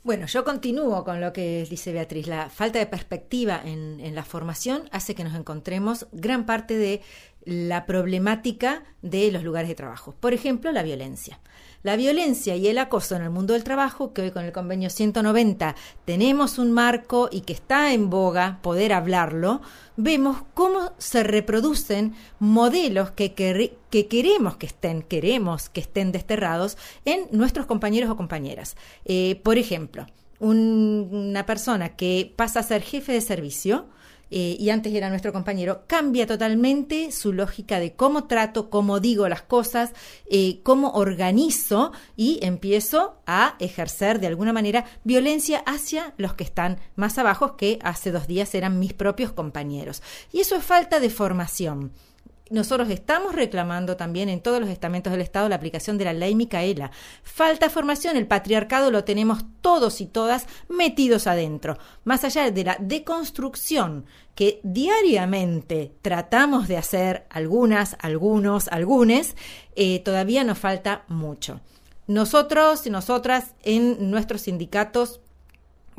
Bueno, 0.04 0.26
yo 0.26 0.44
continúo 0.44 1.02
con 1.02 1.18
lo 1.20 1.32
que 1.32 1.66
dice 1.68 1.92
Beatriz. 1.94 2.26
La 2.26 2.50
falta 2.50 2.78
de 2.78 2.84
perspectiva 2.86 3.58
en, 3.64 4.00
en 4.00 4.14
la 4.14 4.22
formación 4.22 4.82
hace 4.92 5.14
que 5.14 5.24
nos 5.24 5.34
encontremos 5.34 6.06
gran 6.12 6.44
parte 6.44 6.76
de 6.76 7.00
la 7.44 7.86
problemática 7.86 8.82
de 9.02 9.30
los 9.32 9.42
lugares 9.42 9.68
de 9.68 9.74
trabajo. 9.74 10.14
Por 10.20 10.34
ejemplo, 10.34 10.72
la 10.72 10.82
violencia. 10.82 11.40
La 11.82 11.96
violencia 11.96 12.56
y 12.56 12.68
el 12.68 12.76
acoso 12.76 13.16
en 13.16 13.22
el 13.22 13.30
mundo 13.30 13.54
del 13.54 13.64
trabajo, 13.64 14.12
que 14.12 14.20
hoy 14.20 14.30
con 14.32 14.44
el 14.44 14.52
convenio 14.52 14.90
190 14.90 15.74
tenemos 16.04 16.58
un 16.58 16.72
marco 16.72 17.30
y 17.32 17.40
que 17.40 17.54
está 17.54 17.94
en 17.94 18.10
boga 18.10 18.58
poder 18.60 18.92
hablarlo, 18.92 19.62
vemos 19.96 20.42
cómo 20.52 20.92
se 20.98 21.22
reproducen 21.22 22.14
modelos 22.38 23.12
que, 23.12 23.34
quer- 23.34 23.72
que 23.88 24.08
queremos 24.08 24.58
que 24.58 24.66
estén, 24.66 25.00
queremos 25.00 25.70
que 25.70 25.80
estén 25.80 26.12
desterrados 26.12 26.76
en 27.06 27.26
nuestros 27.32 27.64
compañeros 27.64 28.10
o 28.10 28.16
compañeras. 28.16 28.76
Eh, 29.06 29.40
por 29.42 29.56
ejemplo, 29.56 30.06
un- 30.38 31.08
una 31.10 31.46
persona 31.46 31.96
que 31.96 32.30
pasa 32.36 32.60
a 32.60 32.62
ser 32.62 32.82
jefe 32.82 33.12
de 33.12 33.22
servicio, 33.22 33.86
eh, 34.30 34.56
y 34.58 34.70
antes 34.70 34.94
era 34.94 35.08
nuestro 35.08 35.32
compañero, 35.32 35.84
cambia 35.86 36.26
totalmente 36.26 37.12
su 37.12 37.32
lógica 37.32 37.80
de 37.80 37.94
cómo 37.94 38.24
trato, 38.24 38.70
cómo 38.70 39.00
digo 39.00 39.28
las 39.28 39.42
cosas, 39.42 39.92
eh, 40.30 40.60
cómo 40.62 40.90
organizo 40.92 41.92
y 42.16 42.38
empiezo 42.42 43.20
a 43.26 43.56
ejercer 43.58 44.20
de 44.20 44.28
alguna 44.28 44.52
manera 44.52 44.84
violencia 45.04 45.62
hacia 45.66 46.14
los 46.16 46.34
que 46.34 46.44
están 46.44 46.78
más 46.96 47.18
abajo, 47.18 47.56
que 47.56 47.78
hace 47.82 48.12
dos 48.12 48.26
días 48.26 48.54
eran 48.54 48.78
mis 48.78 48.92
propios 48.92 49.32
compañeros. 49.32 50.02
Y 50.32 50.40
eso 50.40 50.56
es 50.56 50.64
falta 50.64 51.00
de 51.00 51.10
formación. 51.10 51.92
Nosotros 52.50 52.90
estamos 52.90 53.36
reclamando 53.36 53.96
también 53.96 54.28
en 54.28 54.40
todos 54.40 54.60
los 54.60 54.68
estamentos 54.68 55.12
del 55.12 55.20
Estado 55.20 55.48
la 55.48 55.54
aplicación 55.54 55.98
de 55.98 56.04
la 56.04 56.12
ley 56.12 56.34
Micaela. 56.34 56.90
Falta 57.22 57.70
formación, 57.70 58.16
el 58.16 58.26
patriarcado 58.26 58.90
lo 58.90 59.04
tenemos 59.04 59.44
todos 59.60 60.00
y 60.00 60.06
todas 60.06 60.48
metidos 60.68 61.28
adentro. 61.28 61.78
Más 62.02 62.24
allá 62.24 62.50
de 62.50 62.64
la 62.64 62.76
deconstrucción 62.80 64.04
que 64.34 64.60
diariamente 64.64 65.94
tratamos 66.02 66.66
de 66.66 66.76
hacer 66.76 67.24
algunas, 67.30 67.96
algunos, 68.00 68.66
algunes, 68.66 69.36
eh, 69.76 70.00
todavía 70.00 70.42
nos 70.42 70.58
falta 70.58 71.04
mucho. 71.06 71.60
Nosotros 72.08 72.84
y 72.84 72.90
nosotras 72.90 73.54
en 73.62 74.10
nuestros 74.10 74.40
sindicatos 74.40 75.20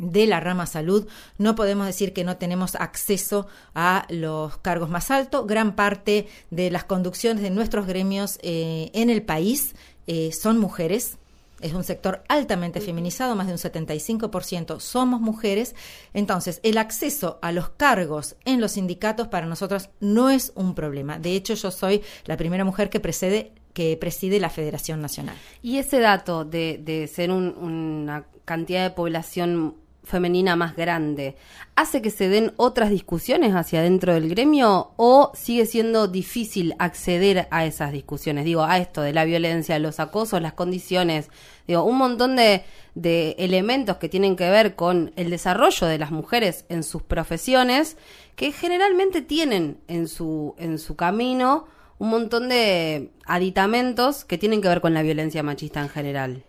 de 0.02 0.26
la 0.28 0.40
rama 0.40 0.66
salud, 0.66 1.08
no 1.38 1.56
podemos 1.56 1.86
decir 1.86 2.12
que 2.12 2.24
no 2.24 2.38
tenemos 2.38 2.76
acceso 2.76 3.48
a 3.76 4.06
los 4.10 4.58
cargos 4.58 4.90
más 4.90 5.12
altos. 5.12 5.46
Gran 5.48 5.76
parte 5.76 6.28
de 6.50 6.72
las 6.72 6.84
conducciones 6.84 7.44
de 7.44 7.52
nuestros 7.52 7.86
gremios 7.86 8.40
eh, 8.42 8.90
en 8.94 9.10
el 9.10 9.22
país 9.22 9.76
eh, 10.08 10.32
son 10.32 10.58
mujeres. 10.58 11.18
Es 11.62 11.74
un 11.74 11.84
sector 11.84 12.24
altamente 12.28 12.82
feminizado, 12.82 13.36
más 13.36 13.46
de 13.46 13.54
un 13.54 13.60
75% 13.60 14.80
somos 14.80 15.22
mujeres. 15.22 15.76
Entonces, 16.12 16.60
el 16.64 16.80
acceso 16.80 17.38
a 17.44 17.52
los 17.52 17.70
cargos 17.70 18.36
en 18.46 18.60
los 18.62 18.72
sindicatos 18.72 19.28
para 19.28 19.46
nosotros 19.46 19.90
no 20.00 20.32
es 20.32 20.52
un 20.56 20.74
problema. 20.74 21.20
De 21.20 21.36
hecho, 21.36 21.54
yo 21.54 21.70
soy 21.70 22.02
la 22.26 22.36
primera 22.36 22.66
mujer 22.66 22.90
que 22.90 23.00
precede 23.00 23.52
que 23.74 23.96
preside 23.96 24.40
la 24.40 24.50
Federación 24.50 25.02
Nacional. 25.02 25.36
Y 25.62 25.78
ese 25.78 26.00
dato 26.00 26.44
de, 26.46 26.80
de 26.84 27.08
ser 27.08 27.30
un- 27.32 27.56
una 27.58 28.26
cantidad 28.44 28.84
de 28.84 28.90
población 28.96 29.76
femenina 30.04 30.56
más 30.56 30.76
grande, 30.76 31.36
¿hace 31.76 32.02
que 32.02 32.10
se 32.10 32.28
den 32.28 32.54
otras 32.58 32.90
discusiones 32.90 33.54
hacia 33.54 33.82
dentro 33.82 34.14
del 34.14 34.30
gremio 34.30 34.92
o 34.98 35.32
sigue 35.36 35.66
siendo 35.66 36.08
difícil 36.08 36.74
acceder 36.80 37.48
a 37.52 37.66
esas 37.66 37.92
discusiones? 37.92 38.46
Digo, 38.46 38.64
a 38.64 38.78
esto 38.78 39.02
de 39.02 39.14
la 39.14 39.26
violencia, 39.26 39.78
los 39.80 40.00
acosos, 40.00 40.42
las 40.42 40.54
condiciones, 40.54 41.30
digo, 41.68 41.84
un 41.84 41.98
montón 41.98 42.36
de, 42.36 42.64
de 42.96 43.36
elementos 43.40 43.98
que 43.98 44.10
tienen 44.10 44.36
que 44.36 44.50
ver 44.50 44.76
con 44.76 45.14
el 45.16 45.30
desarrollo 45.30 45.88
de 45.88 46.00
las 46.00 46.12
mujeres 46.12 46.66
en 46.70 46.84
sus 46.84 47.04
profesiones 47.04 47.98
que 48.36 48.52
generalmente 48.52 49.22
tienen 49.22 49.78
en 49.88 50.08
su, 50.08 50.56
en 50.58 50.80
su 50.80 50.96
camino 50.96 51.66
un 52.00 52.10
montón 52.10 52.50
de 52.50 53.12
aditamentos 53.26 54.26
que 54.26 54.40
tienen 54.40 54.62
que 54.62 54.68
ver 54.68 54.82
con 54.82 54.96
la 54.96 55.04
violencia 55.04 55.44
machista 55.44 55.82
en 55.82 55.90
general. 55.90 56.44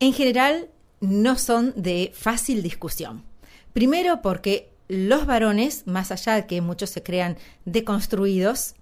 En 0.00 0.12
general, 0.12 0.68
no 1.00 1.36
son 1.36 1.72
de 1.76 2.12
fácil 2.14 2.62
discusión. 2.62 3.24
Primero 3.72 4.22
porque 4.22 4.70
los 4.88 5.26
varones, 5.26 5.86
más 5.86 6.10
allá 6.10 6.34
de 6.34 6.46
que 6.46 6.60
muchos 6.60 6.90
se 6.90 7.02
crean 7.02 7.38
deconstruidos, 7.64 8.74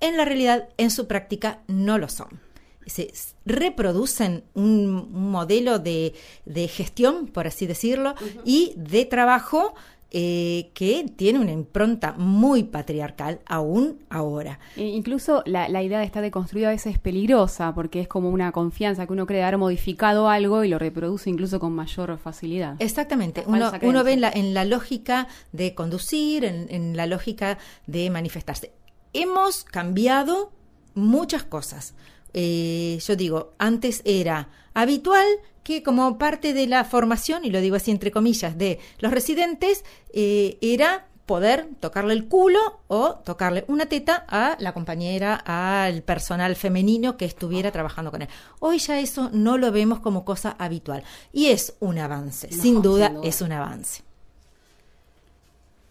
en 0.00 0.16
la 0.16 0.24
realidad, 0.24 0.68
en 0.76 0.90
su 0.90 1.06
práctica, 1.06 1.60
no 1.68 1.98
lo 1.98 2.08
son. 2.08 2.40
Se 2.86 3.12
reproducen 3.46 4.42
un, 4.54 5.08
un 5.12 5.30
modelo 5.30 5.78
de, 5.78 6.14
de 6.44 6.66
gestión, 6.66 7.28
por 7.28 7.46
así 7.46 7.66
decirlo, 7.66 8.16
y 8.44 8.74
de 8.76 9.04
trabajo 9.04 9.74
eh, 10.14 10.70
que 10.74 11.06
tiene 11.16 11.38
una 11.38 11.52
impronta 11.52 12.12
muy 12.12 12.64
patriarcal 12.64 13.40
aún 13.46 13.98
ahora. 14.10 14.58
E 14.76 14.84
incluso 14.84 15.42
la, 15.46 15.68
la 15.70 15.82
idea 15.82 16.00
de 16.00 16.04
estar 16.04 16.22
deconstruido 16.22 16.68
a 16.68 16.72
veces 16.72 16.94
es 16.94 16.98
peligrosa 16.98 17.74
porque 17.74 18.00
es 18.00 18.08
como 18.08 18.28
una 18.28 18.52
confianza 18.52 19.06
que 19.06 19.12
uno 19.14 19.26
cree 19.26 19.42
haber 19.42 19.56
modificado 19.56 20.28
algo 20.28 20.64
y 20.64 20.68
lo 20.68 20.78
reproduce 20.78 21.30
incluso 21.30 21.58
con 21.58 21.72
mayor 21.72 22.18
facilidad. 22.18 22.76
Exactamente. 22.78 23.42
Uno, 23.46 23.72
uno 23.80 24.04
ve 24.04 24.12
en 24.12 24.20
la, 24.20 24.30
en 24.30 24.52
la 24.52 24.66
lógica 24.66 25.28
de 25.52 25.74
conducir, 25.74 26.44
en, 26.44 26.66
en 26.68 26.94
la 26.94 27.06
lógica 27.06 27.56
de 27.86 28.10
manifestarse. 28.10 28.72
Hemos 29.14 29.64
cambiado 29.64 30.52
muchas 30.94 31.42
cosas. 31.44 31.94
Eh, 32.34 32.98
yo 33.06 33.16
digo, 33.16 33.54
antes 33.58 34.02
era 34.04 34.48
habitual 34.74 35.26
que 35.62 35.82
como 35.82 36.18
parte 36.18 36.52
de 36.52 36.66
la 36.66 36.84
formación, 36.84 37.44
y 37.44 37.50
lo 37.50 37.60
digo 37.60 37.76
así 37.76 37.90
entre 37.90 38.10
comillas, 38.10 38.58
de 38.58 38.78
los 38.98 39.12
residentes, 39.12 39.84
eh, 40.12 40.58
era 40.60 41.06
poder 41.26 41.68
tocarle 41.80 42.14
el 42.14 42.26
culo 42.26 42.80
o 42.88 43.14
tocarle 43.24 43.64
una 43.68 43.86
teta 43.86 44.24
a 44.28 44.56
la 44.58 44.74
compañera, 44.74 45.36
al 45.36 46.02
personal 46.02 46.56
femenino 46.56 47.16
que 47.16 47.24
estuviera 47.24 47.70
trabajando 47.70 48.10
con 48.10 48.22
él. 48.22 48.28
Hoy 48.58 48.78
ya 48.78 48.98
eso 48.98 49.30
no 49.32 49.56
lo 49.56 49.70
vemos 49.72 50.00
como 50.00 50.24
cosa 50.24 50.56
habitual 50.58 51.04
y 51.32 51.46
es 51.46 51.74
un 51.80 51.98
avance, 51.98 52.48
No, 52.50 52.62
sin, 52.62 52.82
duda, 52.82 53.06
sin 53.06 53.16
duda. 53.16 53.28
es 53.28 53.40
un 53.40 53.52
avance. 53.52 54.02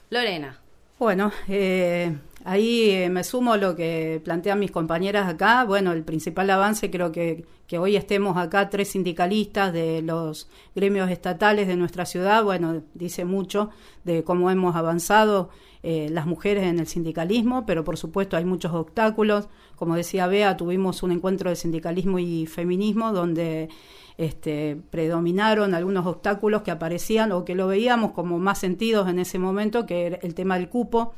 Lorena. 0.09 0.57
Bueno, 0.99 1.31
eh, 1.47 2.15
ahí 2.43 2.91
eh, 2.91 3.09
me 3.09 3.23
sumo 3.23 3.53
a 3.53 3.57
lo 3.57 3.75
que 3.75 4.21
plantean 4.23 4.59
mis 4.59 4.69
compañeras 4.69 5.27
acá. 5.27 5.63
Bueno, 5.63 5.93
el 5.93 6.03
principal 6.03 6.49
avance 6.49 6.91
creo 6.91 7.11
que, 7.11 7.45
que 7.71 7.79
hoy 7.79 7.95
estemos 7.95 8.35
acá 8.35 8.69
tres 8.69 8.89
sindicalistas 8.89 9.71
de 9.71 10.01
los 10.01 10.49
gremios 10.75 11.09
estatales 11.09 11.69
de 11.69 11.77
nuestra 11.77 12.05
ciudad, 12.05 12.43
bueno, 12.43 12.81
dice 12.95 13.23
mucho 13.23 13.69
de 14.03 14.25
cómo 14.25 14.51
hemos 14.51 14.75
avanzado 14.75 15.51
eh, 15.81 16.09
las 16.11 16.25
mujeres 16.25 16.65
en 16.65 16.79
el 16.79 16.87
sindicalismo, 16.87 17.65
pero 17.65 17.85
por 17.85 17.95
supuesto 17.95 18.35
hay 18.35 18.43
muchos 18.43 18.73
obstáculos. 18.73 19.47
Como 19.77 19.95
decía 19.95 20.27
Bea, 20.27 20.57
tuvimos 20.57 21.01
un 21.01 21.13
encuentro 21.13 21.49
de 21.49 21.55
sindicalismo 21.55 22.19
y 22.19 22.45
feminismo 22.45 23.13
donde 23.13 23.69
este, 24.17 24.75
predominaron 24.89 25.73
algunos 25.73 26.05
obstáculos 26.05 26.63
que 26.63 26.71
aparecían 26.71 27.31
o 27.31 27.45
que 27.45 27.55
lo 27.55 27.67
veíamos 27.67 28.11
como 28.11 28.37
más 28.37 28.59
sentidos 28.59 29.07
en 29.07 29.17
ese 29.17 29.39
momento, 29.39 29.85
que 29.85 30.07
era 30.07 30.19
el 30.23 30.35
tema 30.35 30.57
del 30.57 30.67
cupo, 30.67 31.13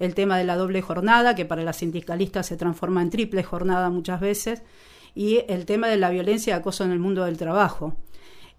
el 0.00 0.14
tema 0.14 0.38
de 0.38 0.44
la 0.44 0.56
doble 0.56 0.80
jornada, 0.80 1.34
que 1.34 1.44
para 1.44 1.62
las 1.64 1.76
sindicalistas 1.76 2.46
se 2.46 2.56
transforma 2.56 3.02
en 3.02 3.10
triple 3.10 3.42
jornada 3.42 3.90
muchas 3.90 4.20
veces, 4.20 4.62
y 5.18 5.42
el 5.48 5.66
tema 5.66 5.88
de 5.88 5.96
la 5.96 6.10
violencia 6.10 6.52
y 6.52 6.56
acoso 6.56 6.84
en 6.84 6.92
el 6.92 7.00
mundo 7.00 7.24
del 7.24 7.36
trabajo. 7.36 7.96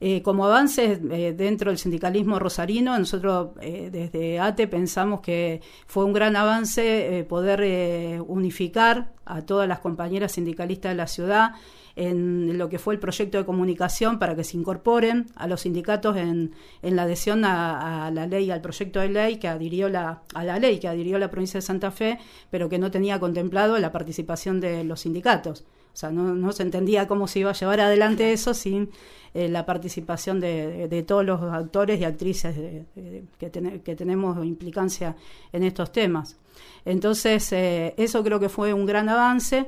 Eh, 0.02 0.22
como 0.22 0.46
avances 0.46 1.00
eh, 1.10 1.34
dentro 1.34 1.72
del 1.72 1.78
sindicalismo 1.78 2.38
rosarino, 2.38 3.00
nosotros 3.00 3.52
eh, 3.62 3.88
desde 3.90 4.42
ATE 4.42 4.68
pensamos 4.68 5.22
que 5.22 5.62
fue 5.88 6.04
un 6.04 6.12
gran 6.12 6.36
avance 6.36 7.26
poder 7.30 8.22
unificar 8.28 9.14
a 9.24 9.42
todas 9.42 9.70
las 9.70 9.80
compañeras 9.80 10.34
sindicalistas 10.34 10.92
de 10.92 10.96
la 10.98 11.08
ciudad 11.08 11.52
en 11.96 12.58
lo 12.58 12.68
que 12.68 12.78
fue 12.78 12.94
el 12.94 13.00
proyecto 13.00 13.38
de 13.38 13.46
comunicación 13.46 14.20
para 14.20 14.36
que 14.36 14.44
se 14.44 14.58
incorporen 14.58 15.28
a 15.36 15.48
los 15.48 15.62
sindicatos 15.62 16.18
en, 16.18 16.52
en 16.82 16.96
la 16.98 17.04
adhesión 17.04 17.46
a, 17.46 18.08
a 18.08 18.12
la 18.12 18.28
ley, 18.28 18.52
al 18.52 18.60
proyecto 18.60 19.00
de 19.00 19.08
ley 19.08 19.38
que 19.38 19.48
adhirió 19.48 19.88
la, 19.88 20.24
a 20.34 20.44
la 20.44 20.60
ley 20.60 20.80
que 20.80 20.90
adhirió 20.90 21.20
la 21.20 21.32
provincia 21.32 21.60
de 21.60 21.62
Santa 21.62 21.92
Fe, 21.92 22.20
pero 22.50 22.68
que 22.68 22.80
no 22.80 22.92
tenía 22.92 23.18
contemplado 23.18 23.78
la 23.80 23.94
participación 23.94 24.60
de 24.60 24.84
los 24.84 25.02
sindicatos. 25.02 25.66
O 26.00 26.02
sea, 26.02 26.12
no, 26.12 26.34
no 26.34 26.54
se 26.54 26.64
entendía 26.64 27.10
cómo 27.10 27.28
se 27.28 27.40
iba 27.40 27.50
a 27.50 27.54
llevar 27.54 27.82
adelante 27.82 28.32
eso 28.32 28.54
sin 28.54 28.90
eh, 29.34 29.50
la 29.50 29.66
participación 29.66 30.40
de, 30.40 30.68
de- 30.68 30.88
de 30.88 31.04
todos 31.04 31.26
los 31.26 31.42
actores 31.42 32.00
y 32.00 32.06
actrices 32.06 32.56
de- 32.56 32.86
de- 32.96 33.24
que, 33.38 33.50
tene- 33.50 33.82
que 33.82 33.98
tenemos 33.98 34.44
implicancia 34.46 35.18
en 35.52 35.64
estos 35.64 35.92
temas. 35.92 36.38
Entonces, 36.86 37.52
eh, 37.52 37.94
eso 37.98 38.24
creo 38.24 38.40
que 38.40 38.48
fue 38.48 38.74
un 38.74 38.86
gran 38.86 39.10
avance. 39.10 39.66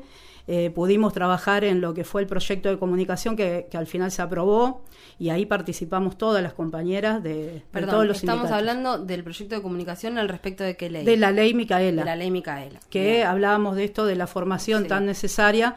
Eh, 0.48 0.72
pudimos 0.74 1.12
trabajar 1.12 1.66
en 1.66 1.82
lo 1.82 1.94
que 1.94 2.06
fue 2.06 2.22
el 2.22 2.28
proyecto 2.28 2.70
de 2.70 2.80
comunicación 2.80 3.36
que, 3.36 3.68
que 3.70 3.78
al 3.78 3.86
final 3.86 4.10
se 4.10 4.22
aprobó 4.22 4.84
y 5.20 5.30
ahí 5.32 5.46
participamos 5.46 6.18
todas 6.18 6.42
las 6.42 6.54
compañeras 6.54 7.22
de, 7.22 7.34
de 7.34 7.64
Perdón, 7.72 7.90
todos 7.92 8.08
los 8.08 8.18
estamos 8.18 8.48
sindicatos. 8.48 8.58
hablando 8.58 8.98
del 9.06 9.24
proyecto 9.24 9.54
de 9.56 9.62
comunicación 9.62 10.18
al 10.18 10.30
respecto 10.30 10.64
de 10.64 10.76
qué 10.78 10.90
ley. 10.90 11.06
de 11.06 11.18
la 11.18 11.32
ley 11.32 11.54
Micaela 11.54 12.02
De 12.02 12.06
la 12.06 12.16
ley 12.16 12.32
Micaela. 12.32 12.80
que 12.90 13.18
Bien. 13.18 13.28
hablábamos 13.28 13.76
de 13.76 13.84
esto 13.84 14.06
de 14.06 14.16
la 14.16 14.26
formación 14.28 14.84
Sí. 14.84 14.88
tan 14.90 15.06
necesaria 15.06 15.76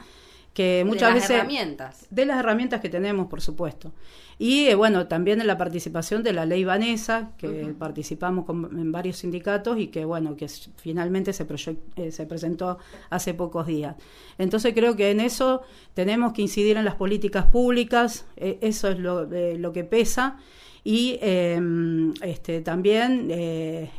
que 0.55 0.79
De 0.79 0.85
muchas 0.85 1.11
las 1.11 1.15
veces 1.15 1.31
herramientas. 1.33 2.07
de 2.11 2.25
las 2.27 2.39
herramientas 2.39 2.81
que 2.81 2.89
tenemos 2.89 3.27
por 3.27 3.41
supuesto. 3.43 3.93
Y 4.39 4.67
eh, 4.67 4.75
bueno 4.75 5.07
también 5.07 5.39
de 5.41 5.45
la 5.45 5.57
participación 5.59 6.23
de 6.23 6.33
la 6.33 6.45
ley 6.47 6.65
Vanessa 6.65 7.33
que 7.39 7.75
participamos 7.79 8.45
con- 8.47 8.79
en 8.79 8.91
varios 8.91 9.19
sindicatos 9.19 9.79
y 9.79 9.89
que 9.89 10.05
bueno 10.05 10.37
que 10.37 10.49
finalmente 10.77 11.33
se, 11.33 11.47
eh, 11.97 12.11
se 12.11 12.27
presentó 12.27 12.79
hace 13.11 13.35
pocos 13.35 13.67
días. 13.67 13.95
Entonces 14.39 14.73
creo 14.75 14.97
que 14.97 15.11
en 15.11 15.21
eso 15.21 15.63
tenemos 15.93 16.33
que 16.33 16.43
incidir 16.43 16.77
en 16.77 16.85
las 16.85 16.95
políticas 16.97 17.47
públicas 17.47 18.25
eh, 18.37 18.59
eso 18.61 18.89
es 18.89 18.99
lo, 18.99 19.31
eh, 19.33 19.57
lo 19.59 19.73
que 19.73 19.85
pesa. 19.85 20.39
Y 20.87 21.19
eh, 21.23 21.59
este, 22.23 22.61
también 22.61 23.31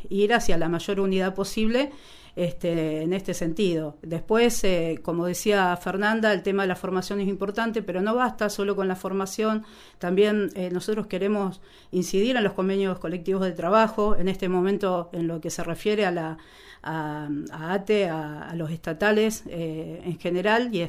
ir 0.09 0.33
hacia 0.33 0.55
la 0.57 0.69
mayor 0.69 0.99
unidad 0.99 1.33
posible 1.33 1.89
este, 2.35 3.01
en 3.01 3.13
este 3.13 3.33
sentido. 3.33 3.97
Después, 4.01 4.63
eh, 4.63 4.99
como 5.01 5.25
decía 5.25 5.75
Fernanda, 5.77 6.33
el 6.33 6.43
tema 6.43 6.63
de 6.63 6.67
la 6.67 6.75
formación 6.75 7.21
es 7.21 7.27
importante, 7.27 7.81
pero 7.81 8.01
no 8.01 8.13
basta 8.15 8.49
solo 8.49 8.75
con 8.75 8.87
la 8.87 8.95
formación. 8.95 9.63
También 9.99 10.49
eh, 10.55 10.69
nosotros 10.71 11.07
queremos 11.07 11.61
incidir 11.91 12.35
en 12.35 12.43
los 12.43 12.53
convenios 12.53 12.99
colectivos 12.99 13.43
de 13.43 13.53
trabajo, 13.53 14.15
en 14.17 14.27
este 14.27 14.49
momento 14.49 15.09
en 15.13 15.27
lo 15.27 15.39
que 15.39 15.49
se 15.49 15.63
refiere 15.63 16.05
a 16.05 16.11
la 16.11 16.37
a, 16.83 17.29
ATE, 17.51 18.09
a, 18.09 18.53
los 18.55 18.69
estatales 18.69 19.43
eh, 19.47 20.01
en 20.05 20.19
general, 20.19 20.69
y 20.73 20.87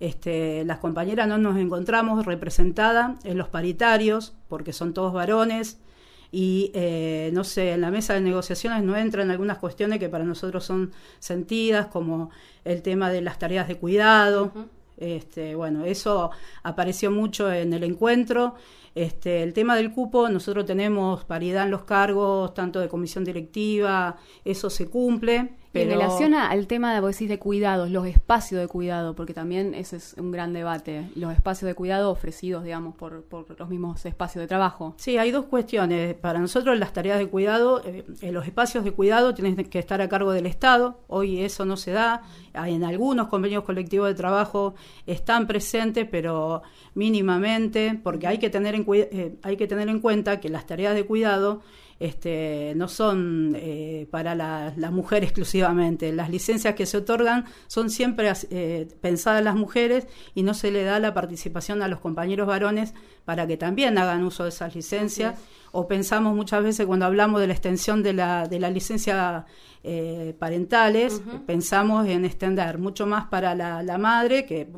este, 0.00 0.64
las 0.64 0.78
compañeras 0.78 1.26
no 1.26 1.38
nos 1.38 1.56
encontramos 1.56 2.26
representadas 2.26 3.24
en 3.24 3.38
los 3.38 3.48
paritarios, 3.48 4.34
porque 4.48 4.74
son 4.74 4.92
todos 4.92 5.12
varones, 5.12 5.80
y 6.30 6.70
eh, 6.74 7.30
no 7.32 7.44
sé, 7.44 7.72
en 7.72 7.80
la 7.80 7.90
mesa 7.90 8.14
de 8.14 8.20
negociaciones 8.20 8.82
no 8.82 8.96
entran 8.96 9.30
algunas 9.30 9.58
cuestiones 9.58 9.98
que 9.98 10.08
para 10.08 10.24
nosotros 10.24 10.64
son 10.64 10.92
sentidas, 11.18 11.86
como 11.86 12.30
el 12.64 12.82
tema 12.82 13.10
de 13.10 13.22
las 13.22 13.38
tareas 13.38 13.68
de 13.68 13.76
cuidado. 13.76 14.52
este, 14.98 15.54
bueno, 15.54 15.84
eso 15.84 16.30
apareció 16.62 17.10
mucho 17.10 17.50
en 17.52 17.72
el 17.72 17.84
encuentro. 17.84 18.54
Este, 18.94 19.42
el 19.42 19.52
tema 19.52 19.76
del 19.76 19.92
cupo, 19.92 20.28
nosotros 20.28 20.66
tenemos 20.66 21.24
paridad 21.24 21.64
en 21.64 21.70
los 21.70 21.84
cargos, 21.84 22.52
tanto 22.52 22.80
de 22.80 22.88
comisión 22.88 23.24
directiva, 23.24 24.16
eso 24.44 24.70
se 24.70 24.88
cumple. 24.88 25.57
En 25.74 25.90
relación 25.90 26.34
al 26.34 26.66
tema 26.66 26.94
de, 26.94 27.00
vos 27.00 27.12
decís, 27.12 27.28
de 27.28 27.38
cuidados, 27.38 27.90
los 27.90 28.06
espacios 28.06 28.60
de 28.60 28.68
cuidado, 28.68 29.14
porque 29.14 29.34
también 29.34 29.74
ese 29.74 29.96
es 29.96 30.14
un 30.18 30.30
gran 30.30 30.52
debate, 30.52 31.10
los 31.14 31.32
espacios 31.32 31.68
de 31.68 31.74
cuidado 31.74 32.10
ofrecidos, 32.10 32.64
digamos, 32.64 32.94
por, 32.96 33.24
los 33.58 33.68
mismos 33.68 34.04
espacios 34.06 34.42
de 34.42 34.48
trabajo. 34.48 34.94
Sí, 34.96 35.18
hay 35.18 35.30
dos 35.30 35.44
cuestiones. 35.44 36.14
Para 36.14 36.38
nosotros 36.38 36.78
las 36.78 36.92
tareas 36.92 37.18
de 37.18 37.28
cuidado, 37.28 37.82
eh, 37.84 38.04
los 38.32 38.46
espacios 38.46 38.84
de 38.84 38.92
cuidado 38.92 39.34
tienen 39.34 39.56
que 39.56 39.78
estar 39.78 40.00
a 40.00 40.08
cargo 40.08 40.32
del 40.32 40.46
Estado, 40.46 41.00
hoy 41.06 41.42
eso 41.42 41.64
no 41.64 41.76
se 41.76 41.92
da, 41.92 42.22
en 42.54 42.84
algunos 42.84 43.28
convenios 43.28 43.64
colectivos 43.64 44.08
de 44.08 44.14
trabajo 44.14 44.74
están 45.06 45.46
presentes, 45.46 46.08
pero 46.10 46.62
mínimamente, 46.94 47.98
porque 48.02 48.26
hay 48.26 48.38
que 48.38 48.50
tener 48.50 48.74
en, 48.74 48.86
eh, 48.92 49.36
hay 49.42 49.56
que 49.56 49.66
tener 49.66 49.88
en 49.88 50.00
cuenta 50.00 50.40
que 50.40 50.48
las 50.48 50.66
tareas 50.66 50.94
de 50.94 51.04
cuidado 51.04 51.60
este, 52.00 52.74
no 52.76 52.86
son 52.86 53.54
eh, 53.56 54.06
para 54.10 54.34
la, 54.34 54.72
la, 54.76 54.90
mujer 54.90 55.24
exclusivamente. 55.24 56.12
Las 56.12 56.30
licencias 56.30 56.74
que 56.74 56.86
se 56.86 56.98
otorgan 56.98 57.44
son 57.66 57.90
siempre 57.90 58.32
eh, 58.50 58.88
pensadas 59.00 59.42
las 59.42 59.56
mujeres 59.56 60.06
y 60.34 60.44
no 60.44 60.54
se 60.54 60.70
le 60.70 60.84
da 60.84 61.00
la 61.00 61.12
participación 61.12 61.82
a 61.82 61.88
los 61.88 61.98
compañeros 61.98 62.46
varones 62.46 62.94
para 63.24 63.46
que 63.46 63.56
también 63.56 63.98
hagan 63.98 64.24
uso 64.24 64.44
de 64.44 64.50
esas 64.50 64.76
licencias. 64.76 65.40
O 65.72 65.88
pensamos 65.88 66.34
muchas 66.34 66.62
veces 66.62 66.86
cuando 66.86 67.04
hablamos 67.04 67.40
de 67.40 67.48
la 67.48 67.52
extensión 67.52 68.02
de 68.02 68.12
la, 68.12 68.46
de 68.46 68.60
la 68.60 68.70
licencia 68.70 69.44
eh, 69.82 70.34
parentales, 70.38 71.20
pensamos 71.46 72.06
en 72.06 72.24
extender 72.24 72.78
mucho 72.78 73.06
más 73.06 73.26
para 73.26 73.54
la, 73.54 73.82
la 73.82 73.98
madre 73.98 74.46
que 74.46 74.68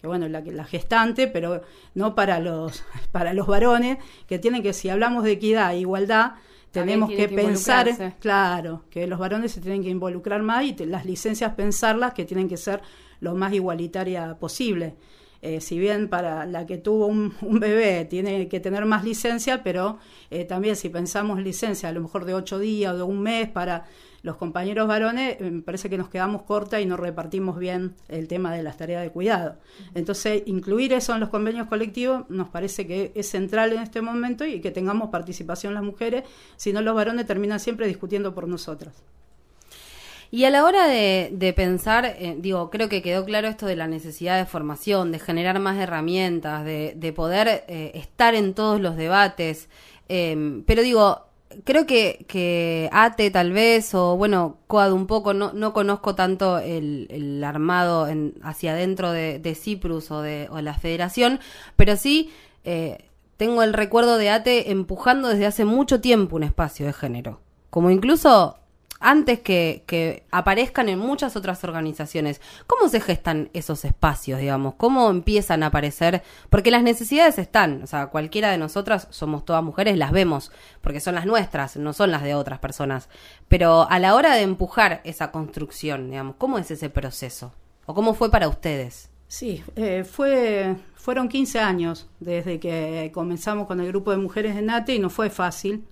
que 0.00 0.08
bueno, 0.08 0.28
la, 0.28 0.42
la, 0.42 0.64
gestante, 0.64 1.28
pero 1.28 1.62
no 1.94 2.14
para 2.14 2.38
los, 2.38 2.84
para 3.10 3.32
los 3.32 3.46
varones, 3.46 3.96
que 4.26 4.38
tienen 4.38 4.62
que, 4.62 4.74
si 4.74 4.90
hablamos 4.90 5.24
de 5.24 5.32
equidad 5.32 5.72
e 5.72 5.78
igualdad, 5.78 6.32
tenemos 6.74 7.08
que, 7.08 7.28
pensar, 7.28 8.16
claro, 8.18 8.84
que 8.90 9.06
los 9.06 9.18
varones 9.18 9.52
se 9.52 9.60
tienen 9.60 9.82
que 9.82 9.88
involucrar 9.88 10.42
más 10.42 10.64
y 10.64 10.74
las 10.86 11.06
licencias 11.06 11.54
pensarlas 11.54 12.14
que 12.14 12.24
tienen 12.24 12.48
que 12.48 12.56
ser 12.56 12.82
lo 13.20 13.34
más 13.34 13.52
igualitaria 13.52 14.36
posible. 14.38 14.96
Eh, 15.44 15.60
si 15.60 15.78
bien 15.78 16.08
para 16.08 16.46
la 16.46 16.64
que 16.64 16.78
tuvo 16.78 17.04
un, 17.06 17.34
bebé 17.60 18.06
tiene 18.06 18.48
que 18.48 18.60
tener 18.60 18.86
más 18.86 19.04
licencia, 19.04 19.62
pero 19.62 19.98
eh, 20.30 20.46
también 20.46 20.74
si 20.74 20.88
pensamos 20.88 21.38
licencia 21.38 21.90
a 21.90 21.92
lo 21.92 22.00
mejor 22.00 22.24
de 22.24 22.32
ocho 22.32 22.58
días 22.58 22.94
o 22.94 22.96
de 22.96 23.02
un 23.02 23.20
mes 23.20 23.50
para 23.50 23.84
los 24.22 24.36
compañeros 24.36 24.88
varones, 24.88 25.38
me 25.38 25.60
parece 25.60 25.90
que 25.90 25.98
nos 25.98 26.08
quedamos 26.08 26.44
corta 26.44 26.80
y 26.80 26.86
no 26.86 26.96
repartimos 26.96 27.58
bien 27.58 27.94
el 28.08 28.26
tema 28.26 28.54
de 28.54 28.62
las 28.62 28.78
tareas 28.78 29.02
de 29.02 29.10
cuidado. 29.10 29.56
Entonces, 29.94 30.44
incluir 30.46 30.94
eso 30.94 31.12
en 31.12 31.20
los 31.20 31.28
convenios 31.28 31.66
colectivos 31.66 32.24
nos 32.30 32.48
parece 32.48 32.86
que 32.86 33.12
es 33.14 33.28
central 33.28 33.74
en 33.74 33.80
este 33.80 34.00
momento 34.00 34.46
y 34.46 34.62
que 34.62 34.70
tengamos 34.70 35.10
participación 35.10 35.74
las 35.74 35.82
mujeres, 35.82 36.24
si 36.56 36.72
no 36.72 36.80
los 36.80 36.94
varones 36.94 37.26
terminan 37.26 37.60
siempre 37.60 37.86
discutiendo 37.86 38.34
por 38.34 38.48
nosotras. 38.48 38.94
Y 40.34 40.46
a 40.46 40.50
la 40.50 40.64
hora 40.64 40.88
de, 40.88 41.54
pensar, 41.54 42.06
eh, 42.06 42.34
digo, 42.36 42.68
creo 42.68 42.88
que 42.88 43.02
quedó 43.02 43.24
claro 43.24 43.46
esto 43.46 43.66
de 43.66 43.76
la 43.76 43.86
necesidad 43.86 44.36
de 44.36 44.46
formación, 44.46 45.12
de 45.12 45.20
generar 45.20 45.60
más 45.60 45.78
herramientas, 45.78 46.64
de, 46.64 47.12
poder 47.14 47.62
eh, 47.68 47.92
estar 47.94 48.34
en 48.34 48.52
todos 48.52 48.80
los 48.80 48.96
debates. 48.96 49.68
Eh, 50.08 50.60
pero 50.66 50.82
digo, 50.82 51.26
creo 51.62 51.86
que, 51.86 52.90
ATE 52.90 53.30
tal 53.30 53.52
vez, 53.52 53.94
o 53.94 54.16
bueno, 54.16 54.58
COAD 54.66 54.92
un 54.92 55.06
poco, 55.06 55.34
no, 55.34 55.52
no 55.52 55.72
conozco 55.72 56.16
tanto 56.16 56.58
el, 56.58 57.40
armado 57.44 58.08
hacia 58.42 58.72
adentro 58.72 59.12
de, 59.12 59.38
de 59.38 59.56
o 60.10 60.20
de 60.20 60.48
la 60.62 60.74
federación, 60.74 61.38
pero 61.76 61.94
sí 61.94 62.32
eh, 62.64 63.04
tengo 63.36 63.62
el 63.62 63.72
recuerdo 63.72 64.18
de 64.18 64.30
ATE 64.30 64.72
empujando 64.72 65.28
desde 65.28 65.46
hace 65.46 65.64
mucho 65.64 66.00
tiempo 66.00 66.34
un 66.34 66.42
espacio 66.42 66.86
de 66.86 66.92
género. 66.92 67.38
Como 67.70 67.90
incluso 67.90 68.58
antes 69.04 69.40
que, 69.40 69.84
que, 69.86 70.24
aparezcan 70.30 70.88
en 70.88 70.98
muchas 70.98 71.36
otras 71.36 71.62
organizaciones. 71.62 72.40
¿Cómo 72.66 72.88
se 72.88 73.00
gestan 73.00 73.50
esos 73.52 73.84
espacios, 73.84 74.40
digamos? 74.40 74.74
¿Cómo 74.76 75.10
empiezan 75.10 75.62
a 75.62 75.66
aparecer? 75.66 76.22
Porque 76.48 76.70
las 76.70 76.82
necesidades 76.82 77.38
están, 77.38 77.82
o 77.82 77.86
sea, 77.86 78.06
cualquiera 78.06 78.50
de 78.50 78.58
nosotras 78.58 79.06
somos 79.10 79.44
todas 79.44 79.62
mujeres, 79.62 79.98
las 79.98 80.10
vemos, 80.10 80.50
porque 80.80 81.00
son 81.00 81.14
las 81.14 81.26
nuestras, 81.26 81.76
no 81.76 81.92
son 81.92 82.10
las 82.10 82.22
de 82.22 82.34
otras 82.34 82.58
personas. 82.58 83.08
Pero 83.46 83.86
a 83.90 83.98
la 83.98 84.14
hora 84.14 84.34
de 84.34 84.42
empujar 84.42 85.02
esa 85.04 85.30
construcción, 85.30 86.10
digamos, 86.10 86.36
¿cómo 86.38 86.58
es 86.58 86.70
ese 86.70 86.88
proceso? 86.88 87.52
¿O 87.86 87.94
cómo 87.94 88.14
fue 88.14 88.30
para 88.30 88.48
ustedes? 88.48 89.10
Sí, 89.28 89.62
eh, 89.76 90.04
fue, 90.04 90.76
fueron 90.94 91.28
15 91.28 91.60
años 91.60 92.08
desde 92.20 92.58
que 92.58 93.10
comenzamos 93.12 93.66
con 93.66 93.80
el 93.80 93.88
grupo 93.88 94.10
de 94.12 94.16
mujeres 94.16 94.56
en 94.56 94.66
NATE 94.66 94.94
y 94.94 94.98
no 94.98 95.10
fue 95.10 95.28
fácil 95.28 95.84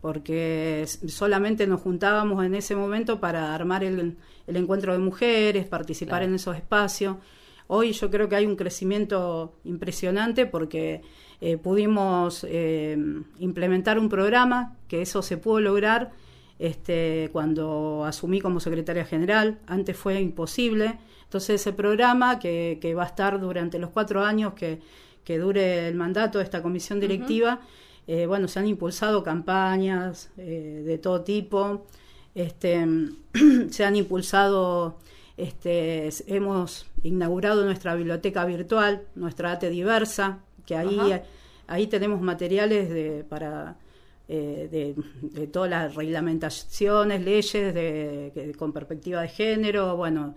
porque 0.00 0.84
solamente 1.08 1.66
nos 1.66 1.80
juntábamos 1.80 2.44
en 2.44 2.54
ese 2.54 2.74
momento 2.74 3.20
para 3.20 3.54
armar 3.54 3.84
el, 3.84 4.16
encuentro 4.46 4.92
de 4.92 4.98
mujeres, 4.98 5.66
participar 5.66 6.22
en 6.22 6.34
esos 6.34 6.56
espacios. 6.56 7.16
Hoy 7.66 7.92
yo 7.92 8.10
creo 8.10 8.28
que 8.28 8.36
hay 8.36 8.46
un 8.46 8.56
crecimiento 8.56 9.54
impresionante 9.64 10.46
porque 10.46 11.02
eh, 11.40 11.56
pudimos 11.56 12.44
eh, 12.48 12.96
implementar 13.38 13.98
un 13.98 14.08
programa, 14.08 14.76
que 14.88 15.02
eso 15.02 15.22
se 15.22 15.36
pudo 15.36 15.60
lograr 15.60 16.12
este, 16.58 17.28
cuando 17.32 18.04
asumí 18.04 18.40
como 18.40 18.60
secretaria 18.60 19.04
general, 19.04 19.60
antes 19.66 19.96
fue 19.96 20.20
imposible. 20.20 20.98
Entonces 21.24 21.60
ese 21.60 21.72
programa 21.72 22.38
que, 22.38 22.78
que 22.80 22.94
va 22.94 23.04
a 23.04 23.06
estar 23.06 23.38
durante 23.38 23.78
los 23.78 23.90
cuatro 23.90 24.24
años 24.24 24.54
que, 24.54 24.80
que 25.24 25.38
dure 25.38 25.88
el 25.88 25.94
mandato 25.94 26.38
de 26.38 26.44
esta 26.44 26.62
comisión 26.62 27.00
directiva, 27.00 27.60
eh, 28.12 28.26
bueno, 28.26 28.48
se 28.48 28.58
han 28.58 28.66
impulsado 28.66 29.22
campañas 29.22 30.30
eh, 30.36 30.82
de 30.84 30.98
todo 30.98 31.20
tipo, 31.20 31.86
este, 32.34 32.84
se 33.70 33.84
han 33.84 33.94
impulsado, 33.94 34.96
este, 35.36 36.08
hemos 36.26 36.86
inaugurado 37.04 37.64
nuestra 37.64 37.94
biblioteca 37.94 38.44
virtual, 38.46 39.04
nuestra 39.14 39.52
ATE 39.52 39.70
diversa, 39.70 40.40
que 40.66 40.74
ahí, 40.74 40.98
ahí 41.68 41.86
tenemos 41.86 42.20
materiales 42.20 42.90
de, 42.90 43.24
para... 43.28 43.76
Eh, 44.32 44.94
de, 45.32 45.46
todas 45.48 45.68
las 45.70 45.96
reglamentaciones, 45.96 47.20
leyes 47.20 47.74
de, 47.74 48.54
con 48.56 48.72
perspectiva 48.72 49.22
de 49.22 49.28
género, 49.28 49.96
bueno, 49.96 50.36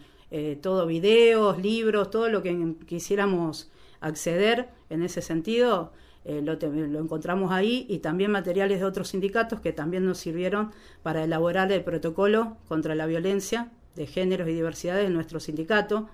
todo 0.61 0.87
videos, 0.87 1.59
libros, 1.59 2.09
todo 2.09 2.27
lo 2.27 2.41
que 2.41 2.75
quisiéramos 2.87 3.69
acceder 4.01 4.69
en 4.89 5.03
ese 5.03 5.21
sentido, 5.21 5.91
eh, 6.25 6.41
lo, 6.41 6.53
encontramos 6.99 7.51
ahí 7.51 7.85
y 7.89 7.99
también 7.99 8.31
materiales 8.31 8.79
de 8.79 8.85
otros 8.85 9.09
sindicatos 9.09 9.59
que 9.59 9.73
también 9.73 10.05
nos 10.05 10.19
sirvieron 10.19 10.71
para 11.01 11.23
elaborar 11.23 11.71
el 11.71 11.83
protocolo 11.83 12.57
contra 12.69 12.95
la 12.95 13.05
violencia 13.05 13.71
de 13.95 14.07
géneros 14.07 14.47
y 14.47 14.53
diversidades 14.53 15.07
en 15.07 15.13
nuestro 15.13 15.39
sindicato. 15.41 16.07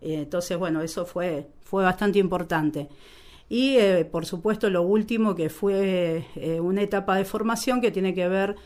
Eh, 0.00 0.14
entonces, 0.22 0.56
bueno, 0.56 0.80
eso 0.80 1.06
fue, 1.06 1.48
fue 1.62 1.82
bastante 1.82 2.20
importante. 2.20 2.88
Y, 3.48 3.76
eh, 3.78 4.04
por 4.04 4.26
supuesto, 4.26 4.70
lo 4.70 4.82
último 4.82 5.34
que 5.34 5.48
fue 5.48 6.26
una 6.60 6.82
etapa 6.82 7.16
de 7.16 7.24
formación 7.24 7.80
que 7.80 7.90
tiene 7.90 8.14
que 8.14 8.28
ver 8.28 8.56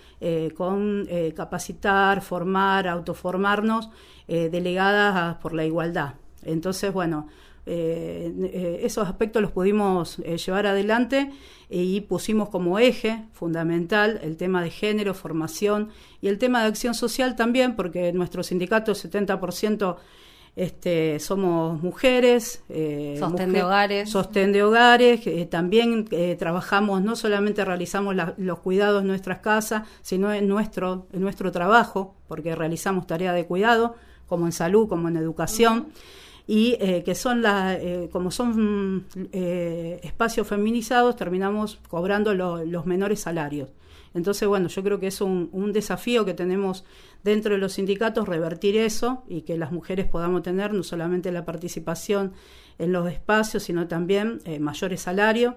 con 0.55 1.09
capacitar, 1.37 2.21
formar, 2.21 2.89
autoformarnos, 2.89 3.91
delegadas 4.27 5.37
por 5.37 5.55
la 5.55 5.65
igualdad. 5.65 6.15
Entonces, 6.43 6.93
bueno, 6.93 7.29
eh, 7.65 8.33
eh, 8.53 8.81
esos 8.83 9.07
aspectos 9.07 9.41
los 9.41 9.53
pudimos 9.53 10.19
eh, 10.21 10.37
llevar 10.37 10.67
adelante 10.67 11.31
y 11.71 12.03
pusimos 12.03 12.49
como 12.51 12.79
eje 12.79 13.25
fundamental 13.33 14.21
el 14.23 14.37
tema 14.37 14.63
de 14.63 14.71
género, 14.71 15.15
formación 15.15 15.89
y 16.21 16.29
el 16.29 16.39
tema 16.39 16.61
de 16.63 16.69
acción 16.69 16.95
social 16.95 17.35
también, 17.35 17.77
porque 17.77 18.13
nuestro 18.13 18.43
sindicato 18.43 18.93
70% 18.93 19.97
Este, 20.55 21.19
somos 21.19 21.83
mujeres. 21.83 22.63
Eh, 22.69 23.17
sostén 23.19 23.53
de 23.53 23.63
hogares. 23.63 24.11
Sostén 24.11 24.53
de 24.53 24.63
hogares. 24.63 25.23
también 25.49 26.07
eh, 26.11 26.37
trabajamos, 26.39 27.01
no 27.01 27.17
solamente 27.17 27.65
realizamos 27.65 28.15
los 28.37 28.59
cuidados 28.59 29.01
en 29.01 29.09
nuestras 29.09 29.39
casas, 29.39 29.89
sino 30.03 30.33
en 30.33 30.49
nuestro, 30.49 31.07
en 31.13 31.23
nuestro 31.23 31.53
trabajo, 31.53 32.15
porque 32.29 32.55
realizamos 32.55 33.07
tareas 33.07 33.35
de 33.35 33.47
cuidado, 33.47 33.95
como 34.27 34.45
en 34.45 34.53
salud, 34.53 34.89
como 34.89 35.09
en 35.09 35.17
educación. 35.17 35.89
Y 36.53 36.77
eh, 36.81 37.03
que 37.03 37.15
son 37.15 37.41
las, 37.41 37.79
como 38.11 38.31
son 38.31 39.07
espacios 39.33 40.47
feminizados, 40.47 41.17
terminamos 41.17 41.79
cobrando 41.89 42.35
los 42.35 42.85
menores 42.85 43.21
salarios. 43.21 43.71
Entonces, 44.15 44.47
bueno, 44.47 44.69
yo 44.69 44.83
creo 44.83 45.01
que 45.01 45.07
es 45.07 45.21
un, 45.21 45.73
desafío 45.73 46.25
que 46.25 46.35
tenemos 46.35 46.85
dentro 47.23 47.55
de 47.55 47.59
los 47.59 47.75
sindicatos, 47.75 48.29
revertir 48.29 48.77
eso 48.77 49.23
y 49.29 49.43
que 49.43 49.57
las 49.57 49.73
mujeres 49.73 50.07
podamos 50.07 50.43
tener 50.43 50.75
no 50.75 50.83
solamente 50.83 51.33
la 51.33 51.45
participación 51.45 52.33
en 52.79 52.93
los 52.93 53.11
espacios, 53.11 53.63
sino 53.63 53.89
también 53.89 54.41
eh, 54.45 54.59
mayores 54.59 55.01
salarios, 55.01 55.55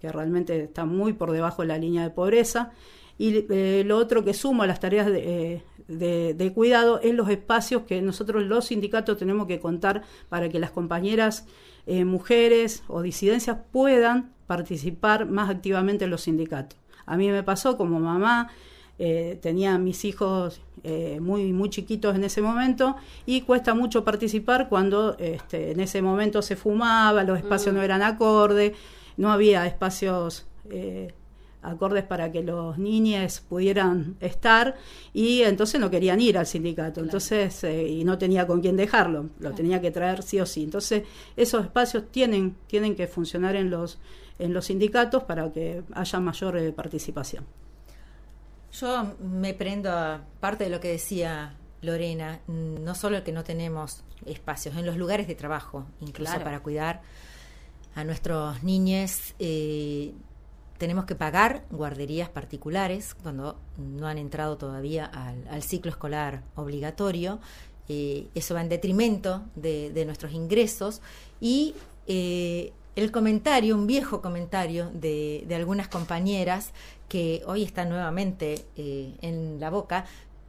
que 0.00 0.10
realmente 0.10 0.64
están 0.64 0.88
muy 0.88 1.12
por 1.12 1.30
debajo 1.30 1.62
de 1.62 1.68
la 1.68 1.78
línea 1.78 2.02
de 2.02 2.10
pobreza. 2.10 2.72
Y 3.18 3.46
eh, 3.50 3.84
lo 3.86 3.98
otro 3.98 4.24
que 4.24 4.34
sumo 4.34 4.62
a 4.62 4.66
las 4.66 4.80
tareas 4.80 5.06
de, 5.06 5.62
eh, 5.88 6.52
cuidado 6.54 7.00
es 7.00 7.14
los 7.14 7.28
espacios 7.28 7.82
que 7.82 8.02
nosotros 8.02 8.42
los 8.42 8.66
sindicatos 8.66 9.18
tenemos 9.18 9.46
que 9.46 9.60
contar 9.60 10.02
para 10.28 10.48
que 10.48 10.58
las 10.58 10.70
compañeras 10.70 11.46
mujeres 11.84 12.84
o 12.86 13.02
disidencias 13.02 13.58
puedan 13.72 14.30
participar 14.46 15.26
más 15.26 15.50
activamente 15.50 16.04
en 16.04 16.10
los 16.10 16.22
sindicatos. 16.22 16.78
A 17.06 17.16
mí 17.16 17.28
me 17.28 17.42
pasó 17.42 17.76
como 17.76 17.98
mamá, 17.98 18.52
eh, 18.98 19.38
tenía 19.40 19.78
mis 19.78 20.04
hijos 20.04 20.60
eh, 20.84 21.18
muy, 21.20 21.52
muy 21.52 21.70
chiquitos 21.70 22.14
en 22.14 22.24
ese 22.24 22.42
momento 22.42 22.94
y 23.26 23.40
cuesta 23.40 23.74
mucho 23.74 24.04
participar 24.04 24.68
cuando 24.68 25.16
este, 25.18 25.72
en 25.72 25.80
ese 25.80 26.02
momento 26.02 26.42
se 26.42 26.54
fumaba, 26.54 27.24
los 27.24 27.38
espacios 27.38 27.74
mm. 27.74 27.76
no 27.78 27.82
eran 27.82 28.02
acordes, 28.02 28.74
no 29.16 29.32
había 29.32 29.66
espacios 29.66 30.46
eh, 30.70 31.14
acordes 31.62 32.04
para 32.04 32.30
que 32.32 32.42
los 32.42 32.76
niños 32.78 33.40
pudieran 33.40 34.16
estar 34.20 34.76
y 35.12 35.42
entonces 35.42 35.80
no 35.80 35.90
querían 35.90 36.20
ir 36.20 36.36
al 36.36 36.46
sindicato, 36.46 37.00
entonces 37.00 37.64
y 37.64 38.04
no 38.04 38.18
tenía 38.18 38.46
con 38.46 38.60
quién 38.60 38.76
dejarlo, 38.76 39.30
lo 39.38 39.52
tenía 39.52 39.80
que 39.80 39.90
traer 39.90 40.22
sí 40.22 40.40
o 40.40 40.46
sí. 40.46 40.64
Entonces 40.64 41.04
esos 41.36 41.64
espacios 41.64 42.10
tienen, 42.10 42.56
tienen 42.66 42.94
que 42.96 43.06
funcionar 43.06 43.56
en 43.56 43.70
los 43.70 43.98
en 44.38 44.52
los 44.52 44.66
sindicatos 44.66 45.22
para 45.24 45.52
que 45.52 45.84
haya 45.94 46.20
mayor 46.20 46.56
eh, 46.56 46.72
participación. 46.72 47.46
Yo 48.72 49.14
me 49.20 49.54
prendo 49.54 49.90
a 49.90 50.24
parte 50.40 50.64
de 50.64 50.70
lo 50.70 50.80
que 50.80 50.88
decía 50.88 51.54
Lorena, 51.82 52.40
no 52.48 52.94
solo 52.94 53.22
que 53.22 53.32
no 53.32 53.44
tenemos 53.44 54.02
espacios 54.26 54.76
en 54.76 54.86
los 54.86 54.96
lugares 54.96 55.28
de 55.28 55.34
trabajo, 55.34 55.86
incluso 56.00 56.40
para 56.42 56.60
cuidar 56.60 57.02
a 57.94 58.04
nuestros 58.04 58.62
niños, 58.62 59.34
eh, 59.38 60.12
tenemos 60.82 61.04
que 61.04 61.14
pagar 61.14 61.64
guarderías 61.70 62.28
particulares 62.28 63.14
cuando 63.14 63.56
no 63.78 64.08
han 64.08 64.18
entrado 64.18 64.56
todavía 64.56 65.04
al, 65.48 65.62
ciclo 65.62 65.92
escolar 65.92 66.42
obligatorio. 66.56 67.38
Eh, 67.88 68.26
eso 68.34 68.54
va 68.54 68.62
en 68.62 68.68
detrimento 68.68 69.44
de, 69.54 70.02
nuestros 70.04 70.32
ingresos 70.32 71.00
y 71.40 71.76
el 72.08 73.12
comentario, 73.12 73.76
un 73.76 73.86
viejo 73.86 74.20
comentario 74.20 74.90
de, 74.92 75.44
de 75.46 75.54
algunas 75.54 75.86
compañeras 75.86 76.72
que 77.08 77.42
hoy 77.46 77.62
están 77.62 77.88
nuevamente 77.88 78.66
eh, 78.74 79.14
en 79.20 79.60
la 79.60 79.70
boca, 79.70 80.06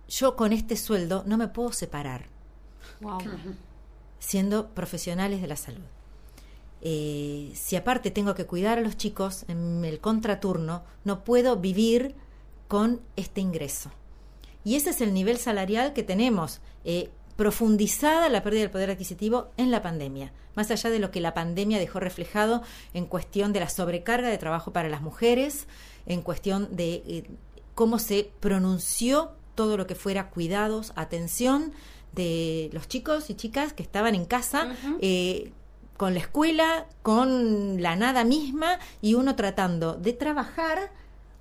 yo 0.09 0.35
con 0.35 0.51
este 0.51 0.77
sueldo 0.77 1.23
no 1.27 1.37
me 1.37 1.47
puedo 1.47 1.73
separar, 1.73 2.25
siendo 4.17 4.69
profesionales 4.69 5.41
de 5.41 5.47
la 5.47 5.57
salud. 5.57 5.83
Eh, 6.85 7.51
si 7.55 7.77
aparte 7.77 8.11
tengo 8.11 8.35
que 8.35 8.45
cuidar 8.45 8.77
a 8.77 8.81
los 8.81 8.97
chicos 8.97 9.45
en 9.47 9.85
el 9.85 9.99
contraturno, 9.99 10.83
no 11.05 11.23
puedo 11.23 11.55
vivir 11.55 12.13
con 12.67 12.99
este 13.15 13.39
ingreso. 13.39 13.91
Y 14.65 14.75
ese 14.75 14.89
es 14.89 15.01
el 15.01 15.13
nivel 15.13 15.37
salarial 15.37 15.93
que 15.93 16.03
tenemos. 16.03 16.59
Eh, 16.83 17.09
profundizada 17.37 18.29
la 18.29 18.43
pérdida 18.43 18.61
del 18.61 18.69
poder 18.69 18.91
adquisitivo 18.91 19.49
en 19.57 19.71
la 19.71 19.81
pandemia, 19.81 20.31
más 20.55 20.69
allá 20.69 20.89
de 20.89 20.99
lo 20.99 21.09
que 21.09 21.19
la 21.19 21.33
pandemia 21.33 21.79
dejó 21.79 21.99
reflejado 21.99 22.61
en 22.93 23.05
cuestión 23.05 23.53
de 23.53 23.59
la 23.59 23.69
sobrecarga 23.69 24.29
de 24.29 24.37
trabajo 24.37 24.71
para 24.71 24.89
las 24.89 25.01
mujeres, 25.01 25.67
en 26.05 26.21
cuestión 26.21 26.75
de 26.75 27.03
eh, 27.07 27.23
cómo 27.75 27.97
se 27.97 28.29
pronunció 28.39 29.31
todo 29.55 29.77
lo 29.77 29.87
que 29.87 29.95
fuera 29.95 30.29
cuidados, 30.29 30.93
atención 30.95 31.73
de 32.11 32.69
los 32.73 32.87
chicos 32.87 33.29
y 33.29 33.35
chicas 33.35 33.73
que 33.73 33.83
estaban 33.83 34.13
en 34.13 34.25
casa. 34.25 34.75
Eh, 35.01 35.51
con 35.97 36.13
la 36.13 36.19
escuela, 36.19 36.85
con 37.01 37.81
la 37.81 37.95
nada 37.95 38.23
misma 38.23 38.79
y 39.01 39.15
uno 39.15 39.35
tratando 39.35 39.93
de 39.93 40.13
trabajar 40.13 40.91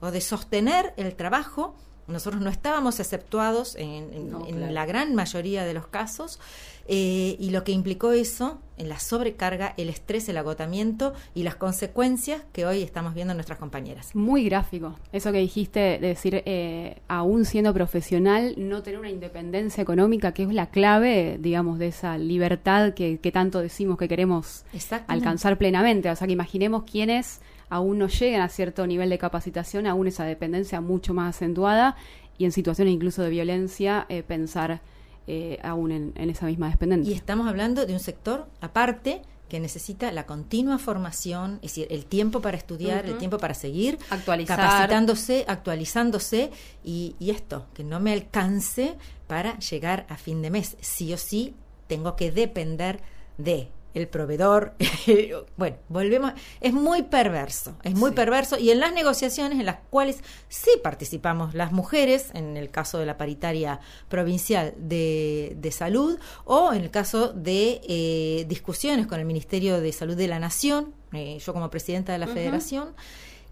o 0.01 0.11
de 0.11 0.21
sostener 0.21 0.95
el 0.97 1.15
trabajo 1.15 1.75
nosotros 2.07 2.43
no 2.43 2.51
estábamos 2.51 3.01
exceptuados 3.01 3.77
en, 3.77 4.33
la 4.75 4.87
gran 4.87 5.15
mayoría 5.15 5.65
de 5.65 5.75
los 5.75 5.87
casos 5.87 6.41
eh, 6.89 7.37
y 7.39 7.51
lo 7.51 7.63
que 7.63 7.73
implicó 7.73 8.13
eso 8.13 8.61
en 8.77 8.89
la 8.89 8.99
sobrecarga, 8.99 9.75
el 9.77 9.89
estrés, 9.89 10.29
el 10.29 10.37
agotamiento 10.37 11.13
y 11.35 11.45
las 11.45 11.55
consecuencias 11.55 12.43
que 12.53 12.67
hoy 12.67 12.83
estamos 12.83 13.15
viendo 13.15 13.33
en 13.33 13.37
nuestras 13.37 13.59
compañeras. 13.59 14.15
Muy 14.17 14.45
gráfico, 14.45 14.97
eso 15.13 15.31
que 15.31 15.39
dijiste 15.39 15.99
de 16.01 16.09
decir, 16.09 16.43
eh, 16.45 17.01
aún 17.07 17.45
siendo 17.45 17.73
profesional, 17.73 18.55
no 18.57 18.83
tener 18.83 18.99
una 18.99 19.11
independencia 19.11 19.83
económica, 19.83 20.33
que 20.33 20.43
es 20.43 20.53
la 20.53 20.71
clave, 20.71 21.39
digamos, 21.41 21.79
de 21.79 21.89
esa 21.89 22.19
libertad 22.19 22.95
que, 22.95 23.19
que 23.19 23.31
tanto 23.31 23.61
decimos 23.61 23.97
que 23.99 24.09
queremos 24.09 24.65
alcanzar 25.07 25.59
plenamente. 25.59 26.11
O 26.11 26.17
sea, 26.17 26.27
que 26.27 26.33
imaginemos 26.33 26.83
quiénes 26.83 27.41
aún 27.73 27.97
no 27.97 28.07
llegan 28.09 28.43
a 28.43 28.51
cierto 28.51 28.87
nivel 28.87 29.09
de 29.09 29.17
capacitación, 29.17 29.87
aún 29.87 30.07
esa 30.07 30.25
dependencia 30.25 30.83
mucho 30.83 31.15
más 31.15 31.35
acentuada 31.35 31.97
y 32.37 32.45
en 32.45 32.53
situaciones 32.53 32.93
incluso 32.93 33.23
de 33.23 33.31
violencia 33.31 34.05
eh, 34.11 34.23
pensar 34.23 34.83
eh, 35.27 35.59
aún 35.63 35.91
en, 35.91 36.13
esa 36.29 36.45
misma 36.45 36.69
dependencia. 36.69 37.11
Y 37.11 37.17
estamos 37.17 37.49
hablando 37.49 37.87
de 37.87 37.95
un 37.95 38.01
sector 38.01 38.47
aparte 38.61 39.23
que 39.49 39.59
necesita 39.59 40.13
la 40.13 40.27
continua 40.27 40.77
formación, 40.77 41.61
es 41.63 41.75
decir, 41.75 41.87
el 41.91 42.05
tiempo 42.05 42.43
para 42.43 42.59
estudiar, 42.59 43.07
el 43.07 43.17
tiempo 43.17 43.39
para 43.39 43.55
seguir 43.55 43.99
capacitándose, 44.47 45.47
actualizándose 45.49 46.51
y, 46.85 47.17
y 47.19 47.31
esto, 47.31 47.69
que 47.73 47.85
no 47.85 48.01
me 48.01 48.13
alcance 48.13 48.97
para 49.27 49.59
llegar 49.59 50.05
a 50.11 50.19
fin 50.19 50.43
de 50.43 50.51
mes. 50.51 50.77
Sí 50.83 51.15
o 51.15 51.17
sí 51.17 51.55
tengo 51.87 52.17
que 52.17 52.33
depender 52.33 53.01
de 53.39 53.71
el 53.95 54.09
proveedor. 54.09 54.75
bueno, 55.57 55.77
volvemos. 55.89 56.33
Es 56.61 56.73
muy 56.73 57.03
perverso, 57.03 57.77
es 57.83 57.95
muy 57.95 58.13
perverso. 58.13 58.59
Y 58.59 58.71
en 58.71 58.81
las 58.81 58.93
negociaciones 58.93 59.59
en 59.59 59.67
las 59.67 59.79
cuales 59.91 60.21
sí 60.49 60.71
participamos 60.83 61.55
las 61.55 61.73
mujeres, 61.73 62.31
en 62.35 62.57
el 62.57 62.71
caso 62.71 62.99
de 62.99 63.07
la 63.07 63.17
paritaria 63.17 63.81
provincial 64.09 64.75
de, 64.77 65.71
salud, 65.73 66.19
o 66.45 66.73
en 66.73 66.83
el 66.83 66.91
caso 66.91 67.33
de 67.33 67.81
eh, 67.89 68.45
discusiones 68.49 69.07
con 69.07 69.19
el 69.21 69.27
Ministerio 69.27 69.81
de 69.81 69.93
Salud 69.93 70.17
de 70.17 70.29
la 70.29 70.39
Nación, 70.39 70.95
eh, 71.13 71.39
yo 71.45 71.53
como 71.53 71.71
presidenta 71.71 72.13
de 72.13 72.19
la 72.19 72.27
Federación, 72.27 72.95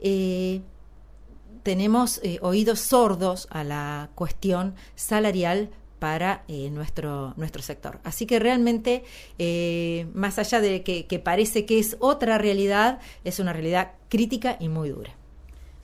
eh, 0.00 0.62
tenemos 1.62 2.22
oídos 2.40 2.81
sordos 2.81 3.46
a 3.50 3.64
la 3.64 4.11
cuestión 4.14 4.74
salarial 4.94 5.70
para 6.00 6.42
eh, 6.48 6.70
nuestro, 6.70 7.34
nuestro 7.36 7.62
sector. 7.62 8.00
Así 8.02 8.26
que 8.26 8.40
realmente, 8.40 9.04
eh, 9.38 10.08
más 10.14 10.38
allá 10.40 10.60
de 10.60 10.82
que, 10.82 11.18
parece 11.20 11.66
que 11.66 11.78
es 11.78 11.96
otra 12.00 12.38
realidad, 12.38 12.98
es 13.22 13.38
una 13.38 13.52
realidad 13.52 13.92
crítica 14.08 14.56
y 14.58 14.68
muy 14.68 14.88
dura. 14.88 15.12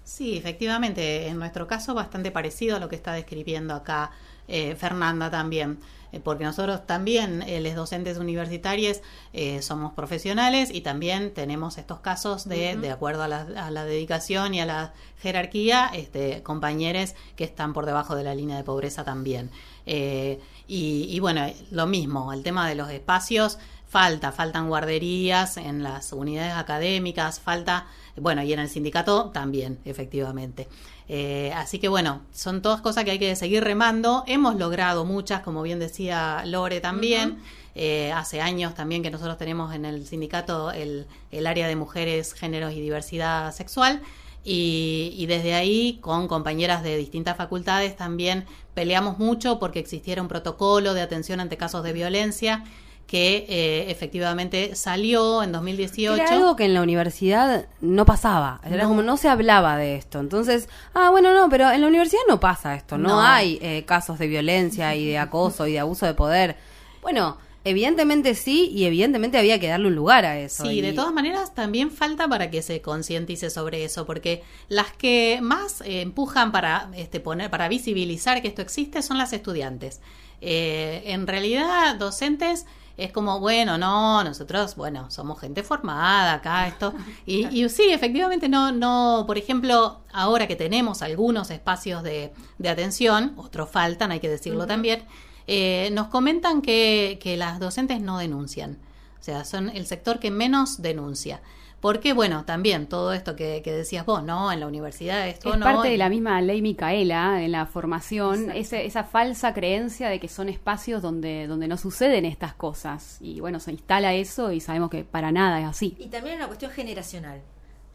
Sí, 0.02 0.36
efectivamente, 0.36 1.28
en 1.28 1.38
nuestro 1.38 1.66
caso 1.66 1.94
bastante 1.94 2.30
parecido 2.30 2.76
a 2.76 2.80
lo 2.80 2.88
que 2.88 2.96
está 2.96 3.12
describiendo 3.12 3.74
acá 3.74 4.10
eh, 4.48 4.74
Fernanda 4.74 5.30
también. 5.30 5.78
Eh, 6.12 6.20
porque 6.20 6.44
nosotros 6.44 6.86
también, 6.86 7.42
eh, 7.42 7.60
los 7.60 7.74
docentes 7.74 8.18
universitarios, 8.18 9.00
eh, 9.32 9.62
somos 9.62 9.92
profesionales 9.92 10.70
y 10.72 10.80
también 10.80 11.32
tenemos 11.34 11.78
estos 11.78 12.00
casos 12.00 12.48
de, 12.48 12.76
de 12.76 12.90
acuerdo 12.90 13.24
a 13.24 13.28
la, 13.28 13.84
dedicación 13.84 14.54
y 14.54 14.60
a 14.60 14.66
la 14.66 14.92
jerarquía, 15.20 15.90
este, 15.94 16.42
compañeros 16.42 17.14
que 17.36 17.44
están 17.44 17.72
por 17.72 17.86
debajo 17.86 18.14
de 18.14 18.24
la 18.24 18.34
línea 18.34 18.56
de 18.56 18.64
pobreza 18.64 19.04
también. 19.04 19.50
y, 19.86 20.38
y 20.68 21.20
bueno, 21.20 21.46
lo 21.70 21.86
mismo, 21.86 22.32
el 22.32 22.42
tema 22.42 22.68
de 22.68 22.74
los 22.74 22.90
espacios, 22.90 23.58
falta, 23.88 24.32
faltan 24.32 24.68
guarderías 24.68 25.56
en 25.56 25.82
las 25.82 26.12
unidades 26.12 26.54
académicas, 26.54 27.40
falta, 27.40 27.86
bueno, 28.18 28.42
y 28.42 28.52
en 28.52 28.58
el 28.58 28.68
sindicato 28.68 29.30
también, 29.30 29.78
efectivamente. 29.84 30.68
Eh, 31.08 31.52
así 31.54 31.78
que 31.78 31.88
bueno, 31.88 32.22
son 32.32 32.62
todas 32.62 32.80
cosas 32.80 33.04
que 33.04 33.12
hay 33.12 33.18
que 33.18 33.36
seguir 33.36 33.62
remando. 33.62 34.24
Hemos 34.26 34.56
logrado 34.56 35.04
muchas, 35.04 35.42
como 35.42 35.62
bien 35.62 35.78
decía 35.78 36.42
Lore 36.46 36.80
también. 36.80 37.38
Eh, 37.74 38.10
hace 38.12 38.40
años 38.40 38.74
también 38.74 39.02
que 39.02 39.10
nosotros 39.10 39.36
tenemos 39.36 39.74
en 39.74 39.84
el 39.84 40.06
sindicato 40.06 40.70
el, 40.70 41.06
el 41.30 41.46
área 41.46 41.68
de 41.68 41.76
mujeres, 41.76 42.32
géneros 42.32 42.72
y 42.72 42.80
diversidad 42.80 43.52
sexual. 43.54 44.00
Y, 44.44 45.12
y, 45.16 45.26
desde 45.26 45.54
ahí, 45.54 45.98
con 46.00 46.28
compañeras 46.28 46.84
de 46.84 46.96
distintas 46.96 47.36
facultades, 47.36 47.96
también 47.96 48.44
peleamos 48.74 49.18
mucho 49.18 49.58
porque 49.58 49.80
existiera 49.80 50.22
un 50.22 50.28
protocolo 50.28 50.94
de 50.94 51.02
atención 51.02 51.40
ante 51.40 51.56
casos 51.56 51.82
de 51.82 51.92
violencia 51.92 52.62
que 53.06 53.46
eh, 53.48 53.90
efectivamente 53.90 54.74
salió 54.74 55.42
en 55.42 55.52
2018. 55.52 56.20
Era 56.20 56.32
algo 56.32 56.56
que 56.56 56.64
en 56.64 56.74
la 56.74 56.82
universidad 56.82 57.66
no 57.80 58.04
pasaba, 58.04 58.60
era 58.64 58.84
como 58.86 59.02
no 59.02 59.16
se 59.16 59.28
hablaba 59.28 59.76
de 59.76 59.94
esto. 59.94 60.18
Entonces, 60.18 60.68
ah, 60.92 61.10
bueno, 61.10 61.32
no, 61.32 61.48
pero 61.48 61.70
en 61.70 61.80
la 61.80 61.86
universidad 61.86 62.22
no 62.28 62.40
pasa 62.40 62.74
esto, 62.74 62.98
no, 62.98 63.20
hay 63.20 63.58
eh, 63.62 63.84
casos 63.86 64.18
de 64.18 64.26
violencia 64.26 64.94
y 64.96 65.06
de 65.06 65.18
acoso 65.18 65.66
y 65.66 65.72
de 65.72 65.80
abuso 65.80 66.04
de 66.04 66.14
poder. 66.14 66.56
Bueno, 67.00 67.38
evidentemente 67.62 68.34
sí 68.34 68.70
y 68.74 68.86
evidentemente 68.86 69.38
había 69.38 69.60
que 69.60 69.68
darle 69.68 69.86
un 69.86 69.94
lugar 69.94 70.24
a 70.24 70.40
eso. 70.40 70.64
Sí, 70.64 70.70
y... 70.70 70.80
de 70.80 70.92
todas 70.92 71.12
maneras 71.12 71.54
también 71.54 71.92
falta 71.92 72.26
para 72.26 72.50
que 72.50 72.60
se 72.60 72.80
concientice 72.80 73.50
sobre 73.50 73.84
eso, 73.84 74.04
porque 74.04 74.42
las 74.68 74.90
que 74.90 75.38
más 75.40 75.80
eh, 75.82 76.00
empujan 76.00 76.50
para 76.50 76.90
este 76.96 77.20
poner 77.20 77.50
para 77.50 77.68
visibilizar 77.68 78.42
que 78.42 78.48
esto 78.48 78.62
existe 78.62 79.00
son 79.00 79.16
las 79.16 79.32
estudiantes. 79.32 80.00
en 80.40 81.26
realidad, 81.28 81.94
docentes 81.94 82.66
es 82.96 83.12
como, 83.12 83.40
bueno, 83.40 83.76
no, 83.76 84.24
nosotros, 84.24 84.74
bueno, 84.76 85.10
somos 85.10 85.40
gente 85.40 85.62
formada 85.62 86.34
acá, 86.34 86.66
esto. 86.66 86.94
Y, 87.26 87.46
y 87.64 87.68
sí, 87.68 87.90
efectivamente, 87.90 88.48
no, 88.48 88.72
no, 88.72 89.24
por 89.26 89.38
ejemplo, 89.38 90.00
ahora 90.12 90.46
que 90.46 90.56
tenemos 90.56 91.02
algunos 91.02 91.50
espacios 91.50 92.02
de, 92.02 92.32
de 92.58 92.68
atención, 92.68 93.34
otros 93.36 93.70
faltan, 93.70 94.12
hay 94.12 94.20
que 94.20 94.28
decirlo 94.28 94.66
también, 94.66 95.04
eh, 95.46 95.90
nos 95.92 96.08
comentan 96.08 96.62
que, 96.62 97.18
que 97.22 97.36
las 97.36 97.60
docentes 97.60 98.00
no 98.00 98.18
denuncian. 98.18 98.78
O 99.20 99.22
sea, 99.22 99.44
son 99.44 99.70
el 99.70 99.86
sector 99.86 100.18
que 100.18 100.30
menos 100.30 100.80
denuncia. 100.82 101.40
Porque, 101.86 102.14
bueno, 102.14 102.44
también 102.44 102.88
todo 102.88 103.12
esto 103.12 103.36
que, 103.36 103.62
decías 103.64 104.04
vos, 104.04 104.20
¿no? 104.24 104.50
En 104.50 104.58
la 104.58 104.66
universidad 104.66 105.28
esto 105.28 105.52
es 105.52 105.60
no. 105.60 105.64
parte 105.64 105.88
de 105.88 105.96
la 105.96 106.08
misma 106.08 106.40
ley 106.40 106.60
Micaela 106.60 107.40
en 107.44 107.52
la 107.52 107.64
formación, 107.66 108.50
ese, 108.50 108.86
esa 108.86 109.04
falsa 109.04 109.54
creencia 109.54 110.08
de 110.08 110.18
que 110.18 110.26
son 110.26 110.48
espacios 110.48 111.00
donde, 111.00 111.46
donde 111.46 111.68
no 111.68 111.76
suceden 111.76 112.24
estas 112.24 112.54
cosas. 112.54 113.18
Y 113.20 113.38
bueno, 113.38 113.60
se 113.60 113.70
instala 113.70 114.14
eso 114.14 114.50
y 114.50 114.58
sabemos 114.58 114.90
que 114.90 115.04
para 115.04 115.30
nada 115.30 115.60
es 115.60 115.66
así. 115.68 115.94
Y 116.00 116.08
también 116.08 116.38
una 116.38 116.48
cuestión 116.48 116.72
generacional. 116.72 117.40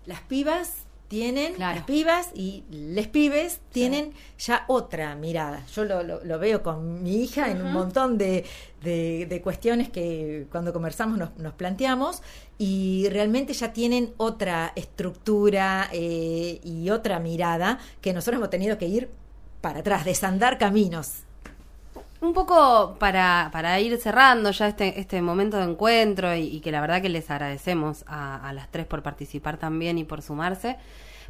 Las 0.06 0.22
pibas 0.22 0.86
tienen, 1.12 1.56
las 1.60 1.84
pibas 1.84 2.30
y 2.34 2.64
les 2.72 3.10
pibes 3.10 3.60
tienen 3.74 4.14
ya 4.40 4.64
otra 4.70 5.14
mirada. 5.16 5.66
Yo 5.76 5.84
lo, 5.84 6.04
lo, 6.04 6.40
veo 6.40 6.64
con 6.64 7.04
mi 7.04 7.22
hija 7.22 7.52
en 7.52 7.62
un 7.62 7.74
montón 7.74 8.18
de, 8.18 8.46
de, 8.82 9.42
cuestiones 9.44 9.90
que 9.90 10.48
cuando 10.50 10.72
conversamos 10.72 11.18
nos, 11.18 11.36
nos, 11.38 11.52
planteamos 11.52 12.22
y 12.58 13.10
realmente 13.10 13.52
ya 13.52 13.74
tienen 13.74 14.14
otra 14.16 14.72
estructura 14.78 15.90
eh, 15.92 16.62
y 16.64 16.90
otra 16.92 17.20
mirada 17.20 17.78
que 18.00 18.14
nosotros 18.14 18.38
hemos 18.38 18.50
tenido 18.50 18.78
que 18.78 18.88
ir 18.88 19.10
para 19.60 19.82
atrás, 19.82 20.06
desandar 20.06 20.58
caminos. 20.58 21.26
Un 22.22 22.34
poco 22.34 22.96
para, 23.00 23.50
para 23.52 23.80
ir 23.80 23.98
cerrando 23.98 24.52
ya 24.52 24.68
este, 24.68 25.00
este 25.00 25.22
momento 25.24 25.58
de 25.58 25.64
encuentro 25.64 26.36
y, 26.36 26.60
que 26.60 26.72
la 26.72 26.80
verdad 26.80 27.02
que 27.02 27.10
les 27.10 27.30
agradecemos 27.32 28.04
a, 28.08 28.48
a, 28.48 28.54
las 28.54 28.70
tres 28.70 28.86
por 28.86 29.02
participar 29.02 29.58
también 29.58 29.98
y 29.98 30.04
por 30.04 30.22
sumarse. 30.22 30.78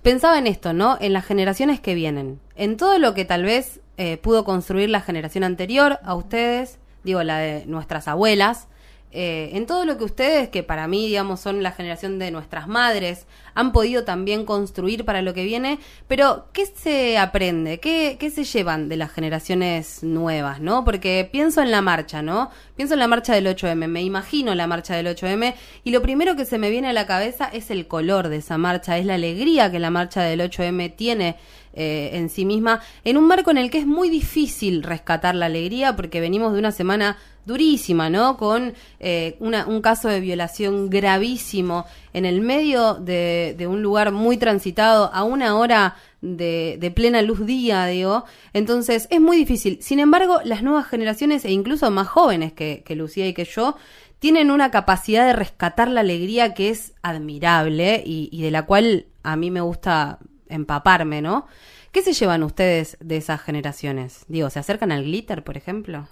Pensaba 0.03 0.37
en 0.37 0.47
esto, 0.47 0.73
¿no? 0.73 0.97
En 0.99 1.13
las 1.13 1.25
generaciones 1.25 1.79
que 1.79 1.95
vienen, 1.95 2.41
en 2.55 2.75
todo 2.75 2.99
lo 2.99 3.13
que 3.13 3.23
tal 3.23 3.43
vez 3.43 3.79
eh, 3.97 4.17
pudo 4.17 4.43
construir 4.43 4.89
la 4.89 4.99
generación 4.99 5.43
anterior 5.43 5.99
a 6.03 6.15
ustedes, 6.15 6.79
digo, 7.03 7.21
la 7.23 7.37
de 7.37 7.65
nuestras 7.67 8.07
abuelas, 8.07 8.67
eh, 9.13 9.51
en 9.53 9.65
todo 9.65 9.85
lo 9.85 9.97
que 9.97 10.05
ustedes, 10.05 10.49
que 10.49 10.63
para 10.63 10.87
mí, 10.87 11.07
digamos, 11.07 11.41
son 11.41 11.63
la 11.63 11.71
generación 11.71 12.17
de 12.17 12.31
nuestras 12.31 12.67
madres, 12.67 13.25
han 13.53 13.73
podido 13.73 14.05
también 14.05 14.45
construir 14.45 15.03
para 15.03 15.21
lo 15.21 15.33
que 15.33 15.43
viene, 15.43 15.79
pero 16.07 16.45
¿qué 16.53 16.65
se 16.65 17.17
aprende? 17.17 17.79
¿Qué, 17.79 18.15
qué 18.19 18.29
se 18.29 18.45
llevan 18.45 18.87
de 18.87 18.95
las 18.95 19.11
generaciones 19.11 20.03
nuevas, 20.03 20.61
no? 20.61 20.85
Porque 20.85 21.27
pienso 21.29 21.61
en 21.61 21.71
la 21.71 21.81
marcha, 21.81 22.21
¿no? 22.21 22.51
Pienso 22.77 22.93
en 22.93 23.01
la 23.01 23.07
marcha 23.07 23.33
del 23.33 23.47
8M, 23.47 23.87
me 23.87 24.01
imagino 24.01 24.55
la 24.55 24.67
marcha 24.67 24.95
del 24.95 25.07
8M, 25.07 25.55
y 25.83 25.91
lo 25.91 26.01
primero 26.01 26.35
que 26.35 26.45
se 26.45 26.57
me 26.57 26.69
viene 26.69 26.87
a 26.87 26.93
la 26.93 27.05
cabeza 27.05 27.49
es 27.51 27.69
el 27.69 27.87
color 27.87 28.29
de 28.29 28.37
esa 28.37 28.57
marcha, 28.57 28.97
es 28.97 29.05
la 29.05 29.15
alegría 29.15 29.71
que 29.71 29.79
la 29.79 29.89
marcha 29.89 30.21
del 30.21 30.39
8M 30.39 30.95
tiene 30.95 31.35
eh, 31.73 32.11
en 32.13 32.29
sí 32.29 32.45
misma, 32.45 32.81
en 33.03 33.17
un 33.17 33.27
marco 33.27 33.51
en 33.51 33.57
el 33.57 33.71
que 33.71 33.79
es 33.79 33.87
muy 33.87 34.09
difícil 34.09 34.83
rescatar 34.83 35.35
la 35.35 35.45
alegría, 35.45 35.95
porque 35.95 36.19
venimos 36.19 36.53
de 36.53 36.59
una 36.59 36.71
semana 36.71 37.17
durísima, 37.45 38.09
¿no? 38.09 38.37
Con 38.37 38.73
eh, 38.99 39.37
un 39.39 39.81
caso 39.81 40.09
de 40.09 40.19
violación 40.19 40.89
gravísimo 40.89 41.85
en 42.13 42.25
el 42.25 42.41
medio 42.41 42.95
de, 42.95 43.55
un 43.69 43.81
lugar 43.81 44.11
muy 44.11 44.37
transitado 44.37 45.11
a 45.13 45.23
una 45.23 45.57
hora 45.57 45.95
de, 46.21 46.91
plena 46.95 47.21
luz 47.21 47.45
día, 47.45 47.85
digo. 47.85 48.25
Entonces 48.53 49.07
es 49.09 49.21
muy 49.21 49.37
difícil. 49.37 49.79
Sin 49.81 49.99
embargo, 49.99 50.39
las 50.43 50.61
nuevas 50.63 50.87
generaciones 50.87 51.45
e 51.45 51.51
incluso 51.51 51.89
más 51.89 52.07
jóvenes 52.07 52.53
que, 52.53 52.83
Lucía 52.91 53.27
y 53.27 53.33
que 53.33 53.45
yo 53.45 53.77
tienen 54.19 54.51
una 54.51 54.69
capacidad 54.69 55.25
de 55.25 55.33
rescatar 55.33 55.87
la 55.87 56.01
alegría 56.01 56.53
que 56.53 56.69
es 56.69 56.93
admirable 57.01 58.03
y, 58.05 58.29
y 58.31 58.43
de 58.43 58.51
la 58.51 58.65
cual 58.65 59.07
a 59.23 59.35
mí 59.35 59.49
me 59.49 59.61
gusta 59.61 60.19
empaparme, 60.51 61.21
¿no? 61.21 61.47
¿Qué 61.91 62.01
se 62.01 62.13
llevan 62.13 62.43
ustedes 62.43 62.97
de 63.01 63.17
esas 63.17 63.41
generaciones? 63.41 64.25
Digo, 64.27 64.49
¿se 64.49 64.59
acercan 64.59 64.91
al 64.91 65.03
glitter, 65.03 65.43
por 65.43 65.57
ejemplo? 65.57 66.07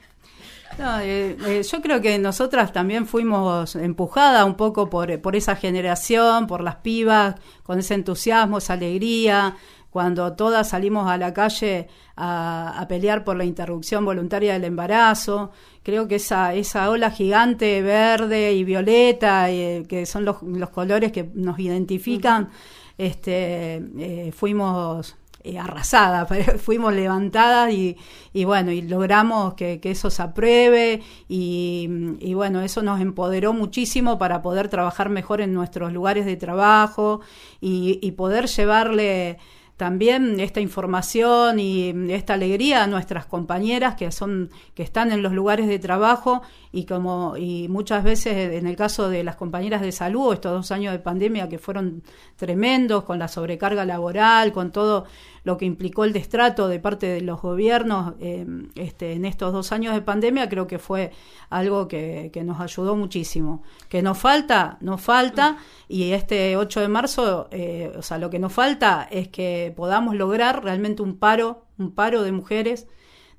Eh, 0.81 1.37
eh, 1.45 1.63
yo 1.69 1.83
creo 1.83 2.01
que 2.01 2.19
nosotras 2.19 2.73
también 2.73 3.07
fuimos 3.07 3.75
empujadas 3.75 4.45
un 4.45 4.55
poco 4.55 4.89
por, 4.89 5.21
por 5.21 5.35
esa 5.35 5.57
generación, 5.57 6.47
por 6.47 6.63
las 6.63 6.77
pibas, 6.77 7.35
con 7.65 7.81
ese 7.81 7.95
entusiasmo, 7.95 8.59
esa 8.59 8.75
alegría, 8.75 9.57
cuando 9.91 10.35
todas 10.35 10.69
salimos 10.69 11.09
a 11.09 11.17
la 11.17 11.33
calle 11.33 11.89
a, 12.17 12.85
pelear 12.89 13.25
por 13.25 13.37
la 13.37 13.45
interrupción 13.45 14.05
voluntaria 14.05 14.53
del 14.53 14.65
embarazo. 14.65 15.51
Creo 15.83 16.09
que 16.09 16.17
esa, 16.17 16.55
esa 16.55 16.91
ola 16.91 17.11
gigante 17.11 17.81
verde 17.83 18.53
y 18.53 18.65
violeta, 18.65 19.51
eh, 19.51 19.85
que 19.89 20.07
son 20.07 20.25
los, 20.25 20.43
los, 20.43 20.71
colores 20.71 21.13
que 21.13 21.31
nos 21.35 21.59
identifican, 21.59 22.51
este, 22.99 24.33
fuimos 24.37 25.17
eh, 25.45 25.57
arrasada, 25.57 26.27
fuimos 26.59 26.93
levantadas 26.93 27.73
y, 27.73 27.97
y, 28.33 28.45
bueno, 28.45 28.73
y 28.73 28.83
logramos 28.83 29.55
que, 29.55 29.81
eso 29.85 30.11
se 30.11 30.21
apruebe 30.21 31.01
y, 31.29 31.89
y, 32.19 32.35
bueno, 32.35 32.61
eso 32.61 32.83
nos 32.83 33.01
empoderó 33.01 33.53
muchísimo 33.53 34.19
para 34.19 34.43
poder 34.43 34.69
trabajar 34.69 35.11
mejor 35.11 35.41
en 35.41 35.55
nuestros 35.55 35.93
lugares 35.93 36.27
de 36.27 36.37
trabajo 36.37 37.21
y, 37.61 38.01
y 38.03 38.13
poder 38.13 38.47
llevarle 38.49 39.39
también 39.79 40.41
esta 40.41 40.61
información 40.61 41.61
y 41.61 41.95
esta 42.13 42.35
alegría 42.35 42.83
a 42.83 42.89
nuestras 42.89 43.27
compañeras 43.27 43.95
que 43.95 44.11
son 44.11 44.51
que 44.75 44.83
están 44.83 45.13
en 45.13 45.23
los 45.23 45.33
lugares 45.33 45.69
de 45.69 45.79
trabajo 45.79 46.43
y 46.73 46.85
como 46.85 47.37
y 47.37 47.69
muchas 47.69 48.05
veces 48.05 48.53
en 48.53 48.67
el 48.67 48.77
caso 48.77 49.09
de 49.09 49.25
las 49.25 49.37
compañeras 49.37 49.81
de 49.81 49.93
salud 49.93 50.33
estos 50.33 50.53
dos 50.53 50.71
años 50.71 50.93
de 50.93 50.99
pandemia 50.99 51.49
que 51.49 51.59
fueron 51.59 52.03
tremendos 52.37 53.05
con 53.05 53.19
la 53.19 53.29
sobrecarga 53.29 53.85
laboral 53.85 54.53
con 54.53 54.71
todo 54.71 55.07
lo 55.45 55.57
que 55.57 55.65
implicó 55.65 56.05
el 56.05 56.13
destrato 56.13 56.69
de 56.69 56.79
parte 56.79 57.07
de 57.07 57.23
los 57.23 57.41
gobiernos 57.41 58.15
eh, 58.21 58.47
este, 58.75 59.15
en 59.15 59.25
estos 59.25 59.53
dos 59.53 59.73
años 59.73 59.95
de 59.95 60.03
pandemia 60.03 60.49
creo 60.49 60.67
que 60.67 60.79
fue 60.79 61.11
algo 61.49 61.89
que, 61.89 62.31
que 62.33 62.45
nos 62.45 62.61
ayudó 62.61 62.97
muchísimo. 62.97 63.63
Que 63.89 64.03
nos 64.03 64.19
falta 64.19 64.77
nos 64.81 65.01
falta 65.01 65.57
y 65.89 66.13
este 66.13 66.57
8 66.57 66.81
de 66.81 66.89
marzo 66.89 67.49
eh, 67.51 67.93
o 67.97 68.03
sea 68.03 68.19
lo 68.19 68.29
que 68.29 68.39
nos 68.39 68.53
falta 68.53 69.09
es 69.11 69.29
que 69.29 69.73
podamos 69.75 70.15
lograr 70.17 70.63
realmente 70.63 71.03
un 71.03 71.17
paro 71.17 71.65
un 71.79 71.95
paro 71.95 72.23
de 72.23 72.33
mujeres 72.33 72.87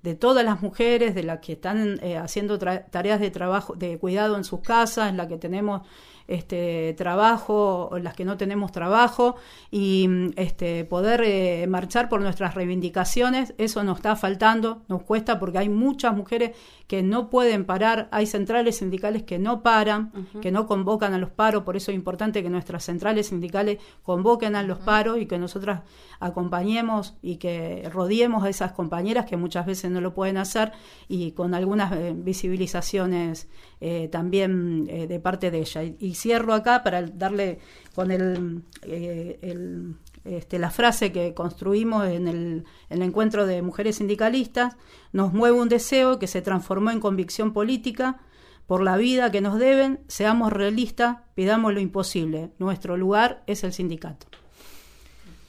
de 0.01 0.15
todas 0.15 0.45
las 0.45 0.61
mujeres, 0.61 1.15
de 1.15 1.23
las 1.23 1.39
que 1.39 1.53
están 1.53 1.99
eh, 2.01 2.17
haciendo 2.17 2.57
tareas 2.57 3.19
de 3.19 3.31
trabajo, 3.31 3.75
de 3.75 3.97
cuidado 3.97 4.37
en 4.37 4.43
sus 4.43 4.61
casas, 4.61 5.09
en 5.09 5.17
la 5.17 5.27
que 5.27 5.37
tenemos 5.37 5.81
este 6.29 6.93
trabajo, 6.93 7.89
las 8.01 8.13
que 8.13 8.23
no 8.23 8.37
tenemos 8.37 8.71
trabajo, 8.71 9.35
y 9.71 10.07
este 10.35 10.85
poder 10.85 11.21
eh, 11.25 11.65
marchar 11.67 12.07
por 12.07 12.21
nuestras 12.21 12.55
reivindicaciones, 12.55 13.53
eso 13.57 13.83
nos 13.83 13.97
está 13.97 14.15
faltando, 14.15 14.83
nos 14.87 15.03
cuesta 15.03 15.39
porque 15.39 15.57
hay 15.57 15.69
muchas 15.69 16.15
mujeres 16.15 16.55
que 16.87 17.03
no 17.03 17.29
pueden 17.29 17.65
parar, 17.65 18.07
hay 18.11 18.25
centrales 18.25 18.77
sindicales 18.77 19.23
que 19.23 19.37
no 19.37 19.61
paran, 19.61 20.11
que 20.41 20.51
no 20.51 20.65
convocan 20.65 21.13
a 21.13 21.19
los 21.19 21.29
paros, 21.29 21.63
por 21.63 21.75
eso 21.75 21.91
es 21.91 21.95
importante 21.95 22.41
que 22.41 22.49
nuestras 22.49 22.83
centrales 22.83 23.27
sindicales 23.27 23.79
convoquen 24.01 24.55
a 24.55 24.63
los 24.63 24.79
paros 24.79 25.19
y 25.19 25.25
que 25.25 25.37
nosotras 25.37 25.81
acompañemos 26.19 27.15
y 27.21 27.37
que 27.37 27.89
rodeemos 27.93 28.43
a 28.43 28.49
esas 28.49 28.71
compañeras 28.71 29.25
que 29.25 29.37
muchas 29.37 29.65
veces 29.65 29.91
no 29.91 30.01
lo 30.01 30.13
pueden 30.13 30.37
hacer 30.37 30.71
y 31.07 31.31
con 31.31 31.53
algunas 31.53 31.91
eh, 31.93 32.13
visibilizaciones 32.15 33.47
eh, 33.81 34.09
también 34.11 34.87
eh, 34.89 35.07
de 35.07 35.19
parte 35.19 35.51
de 35.51 35.59
ella. 35.59 35.83
Y, 35.83 36.15
cierro 36.19 36.53
acá 36.53 36.83
para 36.83 37.01
darle 37.01 37.59
con 37.95 38.11
el, 38.11 38.63
el 38.83 39.95
este, 40.25 40.59
la 40.59 40.69
frase 40.69 41.11
que 41.11 41.33
construimos 41.33 42.05
en 42.07 42.27
el, 42.27 42.65
el, 42.89 43.01
encuentro 43.01 43.45
de 43.45 43.61
mujeres 43.61 43.97
sindicalistas, 43.97 44.75
nos 45.13 45.33
mueve 45.33 45.57
un 45.57 45.69
deseo 45.69 46.19
que 46.19 46.27
se 46.27 46.41
transformó 46.41 46.91
en 46.91 46.99
convicción 46.99 47.53
política 47.53 48.19
por 48.67 48.83
la 48.83 48.97
vida 48.97 49.31
que 49.31 49.41
nos 49.41 49.57
deben, 49.57 50.01
seamos 50.07 50.53
realistas, 50.53 51.17
pidamos 51.33 51.73
lo 51.73 51.79
imposible. 51.79 52.51
Nuestro 52.59 52.97
lugar 52.97 53.43
es 53.47 53.63
el 53.63 53.73
sindicato. 53.73 54.27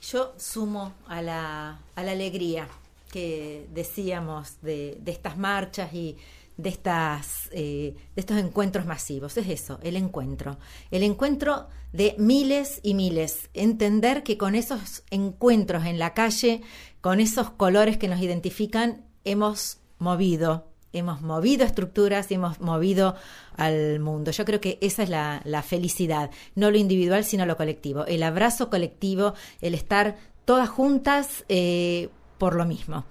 Yo 0.00 0.32
sumo 0.38 0.94
a 1.06 1.20
la, 1.20 1.80
a 1.94 2.02
la 2.02 2.12
alegría 2.12 2.66
que 3.12 3.66
decíamos 3.74 4.62
de, 4.62 4.96
de 5.02 5.12
estas 5.12 5.36
marchas 5.36 5.92
y 5.92 6.16
de, 6.62 6.68
estas, 6.68 7.48
eh, 7.52 7.94
de 8.14 8.20
estos 8.20 8.38
encuentros 8.38 8.86
masivos. 8.86 9.36
Es 9.36 9.48
eso, 9.48 9.78
el 9.82 9.96
encuentro. 9.96 10.58
El 10.90 11.02
encuentro 11.02 11.68
de 11.92 12.14
miles 12.18 12.80
y 12.82 12.94
miles. 12.94 13.50
Entender 13.54 14.22
que 14.22 14.38
con 14.38 14.54
esos 14.54 15.02
encuentros 15.10 15.84
en 15.86 15.98
la 15.98 16.14
calle, 16.14 16.62
con 17.00 17.20
esos 17.20 17.50
colores 17.50 17.96
que 17.96 18.08
nos 18.08 18.20
identifican, 18.20 19.04
hemos 19.24 19.78
movido, 19.98 20.66
hemos 20.92 21.20
movido 21.22 21.64
estructuras 21.64 22.30
y 22.30 22.34
hemos 22.34 22.60
movido 22.60 23.16
al 23.56 24.00
mundo. 24.00 24.30
Yo 24.30 24.44
creo 24.44 24.60
que 24.60 24.78
esa 24.80 25.02
es 25.02 25.08
la, 25.08 25.64
felicidad, 25.66 26.30
no 26.54 26.70
lo 26.70 26.76
individual, 26.76 27.24
sino 27.24 27.46
lo 27.46 27.56
colectivo. 27.56 28.06
El 28.06 28.22
abrazo 28.22 28.70
colectivo, 28.70 29.34
el 29.60 29.74
estar 29.74 30.16
todas 30.44 30.68
juntas 30.68 31.44
eh, 31.48 32.08
por 32.38 32.54
lo 32.54 32.64
mismo 32.64 33.04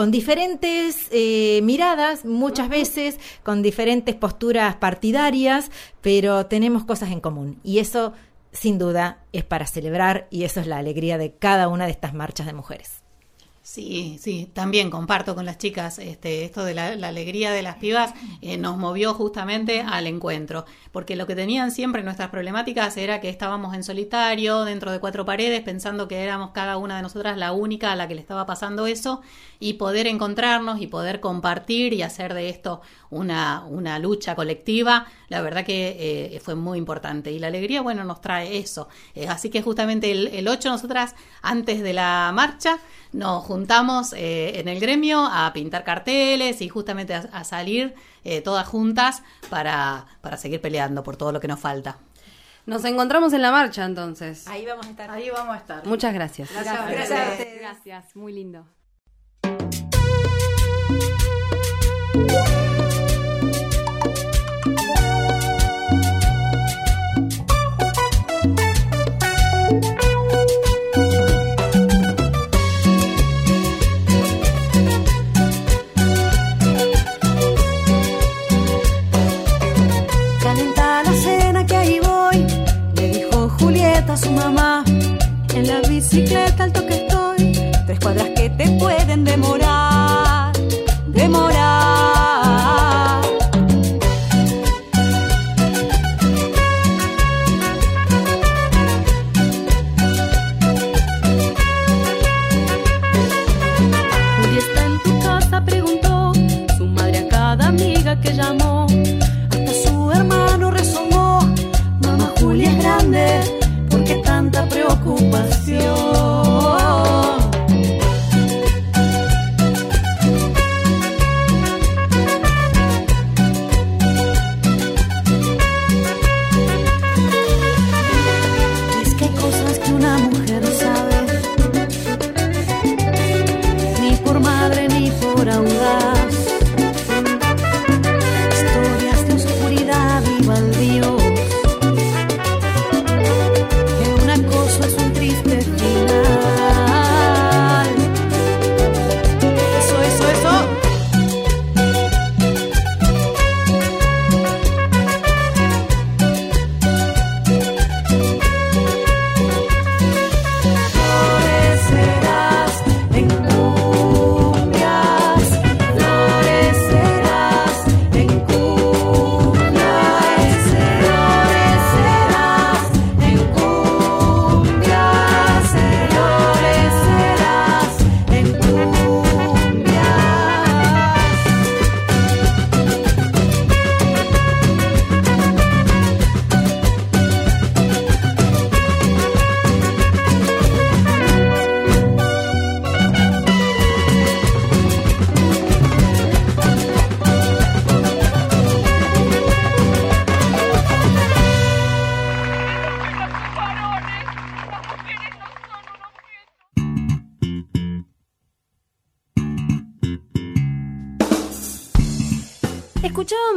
con 0.00 0.10
diferentes 0.10 1.08
eh, 1.10 1.60
miradas, 1.62 2.24
muchas 2.24 2.70
veces, 2.70 3.20
con 3.42 3.60
diferentes 3.60 4.14
posturas 4.14 4.76
partidarias, 4.76 5.70
pero 6.00 6.46
tenemos 6.46 6.84
cosas 6.84 7.10
en 7.10 7.20
común. 7.20 7.60
Y 7.62 7.80
eso, 7.80 8.14
sin 8.50 8.78
duda, 8.78 9.18
es 9.34 9.44
para 9.44 9.66
celebrar 9.66 10.26
y 10.30 10.44
eso 10.44 10.58
es 10.58 10.66
la 10.66 10.78
alegría 10.78 11.18
de 11.18 11.34
cada 11.34 11.68
una 11.68 11.84
de 11.84 11.90
estas 11.90 12.14
marchas 12.14 12.46
de 12.46 12.54
mujeres. 12.54 12.99
Sí, 13.70 14.18
sí, 14.20 14.50
también 14.52 14.90
comparto 14.90 15.36
con 15.36 15.46
las 15.46 15.56
chicas 15.56 16.00
este, 16.00 16.44
esto 16.44 16.64
de 16.64 16.74
la, 16.74 16.88
alegría 16.88 17.52
de 17.52 17.62
las 17.62 17.76
pibas 17.76 18.12
eh, 18.42 18.56
nos 18.56 18.76
movió 18.76 19.14
justamente 19.14 19.80
al 19.82 20.08
encuentro, 20.08 20.64
porque 20.90 21.14
lo 21.14 21.24
que 21.28 21.36
tenían 21.36 21.70
siempre 21.70 22.02
nuestras 22.02 22.30
problemáticas 22.30 22.96
era 22.96 23.20
que 23.20 23.28
estábamos 23.28 23.76
en 23.76 23.84
solitario, 23.84 24.64
dentro 24.64 24.90
de 24.90 24.98
cuatro 24.98 25.24
paredes, 25.24 25.60
pensando 25.60 26.08
que 26.08 26.18
éramos 26.24 26.50
cada 26.50 26.78
una 26.78 26.96
de 26.96 27.02
nosotras 27.02 27.38
la 27.38 27.52
única 27.52 27.92
a 27.92 27.96
la 27.96 28.08
que 28.08 28.16
le 28.16 28.20
estaba 28.22 28.44
pasando 28.44 28.88
eso, 28.88 29.22
y 29.60 29.74
poder 29.74 30.08
encontrarnos 30.08 30.80
y 30.80 30.88
poder 30.88 31.20
compartir 31.20 31.92
y 31.92 32.02
hacer 32.02 32.34
de 32.34 32.48
esto 32.48 32.80
una, 33.10 33.64
una 33.68 34.00
lucha 34.00 34.34
colectiva, 34.34 35.06
la 35.28 35.42
verdad 35.42 35.64
que 35.64 36.34
eh, 36.34 36.40
fue 36.40 36.56
muy 36.56 36.78
importante. 36.78 37.30
Y 37.30 37.38
la 37.38 37.48
alegría, 37.48 37.82
bueno, 37.82 38.02
nos 38.02 38.20
trae 38.20 38.56
eso. 38.56 38.88
Eh, 39.14 39.28
así 39.28 39.50
que 39.50 39.62
justamente 39.62 40.10
el, 40.10 40.28
el 40.28 40.48
8 40.48 40.70
nosotras, 40.70 41.14
antes 41.42 41.82
de 41.82 41.92
la 41.92 42.32
marcha, 42.34 42.78
nos 43.12 43.44
juntamos 43.44 44.12
eh, 44.12 44.60
en 44.60 44.68
el 44.68 44.80
gremio 44.80 45.26
a 45.26 45.52
pintar 45.52 45.84
carteles 45.84 46.60
y 46.60 46.68
justamente 46.68 47.14
a, 47.14 47.44
salir 47.44 47.94
eh, 48.24 48.40
todas 48.40 48.66
juntas 48.66 49.22
para, 49.48 50.06
para 50.20 50.36
seguir 50.36 50.60
peleando 50.60 51.02
por 51.02 51.16
todo 51.16 51.32
lo 51.32 51.40
que 51.40 51.48
nos 51.48 51.60
falta. 51.60 51.98
Nos 52.66 52.84
encontramos 52.84 53.32
en 53.32 53.42
la 53.42 53.50
marcha 53.50 53.84
entonces. 53.84 54.46
Ahí 54.46 54.64
vamos 54.64 54.86
a 54.86 54.90
estar. 54.90 55.10
Ahí 55.10 55.30
vamos 55.30 55.54
a 55.54 55.58
estar. 55.58 55.86
Muchas 55.86 56.14
gracias. 56.14 56.50
Gracias. 56.52 56.90
Gracias. 56.90 57.48
gracias. 57.58 58.16
Muy 58.16 58.32
lindo. 58.32 58.66
Su 84.16 84.30
mamá. 84.32 84.84
En 85.54 85.66
la 85.66 85.80
bicicleta 85.82 86.64
al 86.64 86.72
toque 86.72 86.94
estoy, 86.94 87.52
tres 87.86 88.00
cuadras 88.00 88.28
que 88.36 88.50
te 88.50 88.70
pueden 88.78 89.24
demorar, 89.24 89.59